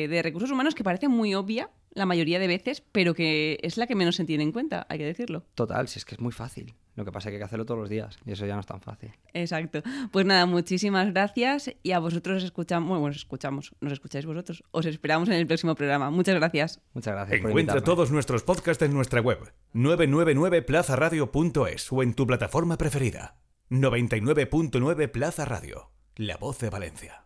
de 0.10 0.22
recursos 0.22 0.52
humanos 0.52 0.76
que 0.76 0.84
parece 0.84 1.08
muy 1.08 1.34
obvia 1.36 1.70
la 1.94 2.06
mayoría 2.06 2.38
de 2.38 2.48
veces, 2.48 2.84
pero 2.92 3.14
que 3.14 3.60
es 3.64 3.78
la 3.78 3.88
que 3.88 3.96
menos 3.96 4.18
se 4.18 4.26
tiene 4.26 4.44
en 4.44 4.52
cuenta, 4.52 4.86
hay 4.90 4.98
que 4.98 5.06
decirlo. 5.06 5.46
Total, 5.56 5.88
si 5.88 6.00
es 6.00 6.04
que 6.04 6.16
es 6.16 6.20
muy 6.20 6.34
fácil. 6.34 6.74
Lo 6.96 7.06
que 7.06 7.12
pasa 7.12 7.30
es 7.30 7.32
que 7.32 7.36
hay 7.36 7.40
que 7.40 7.46
hacerlo 7.46 7.66
todos 7.66 7.80
los 7.80 7.90
días 7.90 8.20
y 8.26 8.34
eso 8.34 8.46
ya 8.46 8.54
no 8.54 8.60
es 8.60 8.68
tan 8.68 8.80
fácil. 8.80 9.12
Exacto. 9.34 9.82
Pues 10.12 10.26
nada, 10.26 10.46
muchísimas 10.46 11.12
gracias 11.12 11.74
y 11.82 11.92
a 11.92 12.00
vosotros 12.00 12.44
escuchamos, 12.44 12.90
bueno, 12.90 13.08
nos 13.08 13.16
escuchamos, 13.18 13.74
nos 13.82 13.94
escucháis 13.94 14.26
vosotros. 14.26 14.64
Os 14.72 14.86
esperamos 14.86 15.30
en 15.30 15.36
el 15.36 15.48
próximo 15.48 15.76
programa. 15.76 16.12
Muchas 16.12 16.36
gracias. 16.36 16.82
Muchas 16.94 17.14
gracias. 17.14 17.40
Encuentra 17.40 17.82
todos 17.82 18.12
nuestros 18.12 18.44
podcasts 18.44 18.84
en 18.84 18.94
nuestra 18.94 19.22
web 19.22 19.40
999plazaradio.es 19.74 21.92
o 21.92 22.04
en 22.04 22.14
tu 22.14 22.28
plataforma 22.28 22.78
preferida. 22.78 23.38
99.9 23.70 25.10
Plaza 25.10 25.46
Radio, 25.46 25.92
la 26.16 26.36
voz 26.38 26.60
de 26.60 26.70
Valencia. 26.70 27.22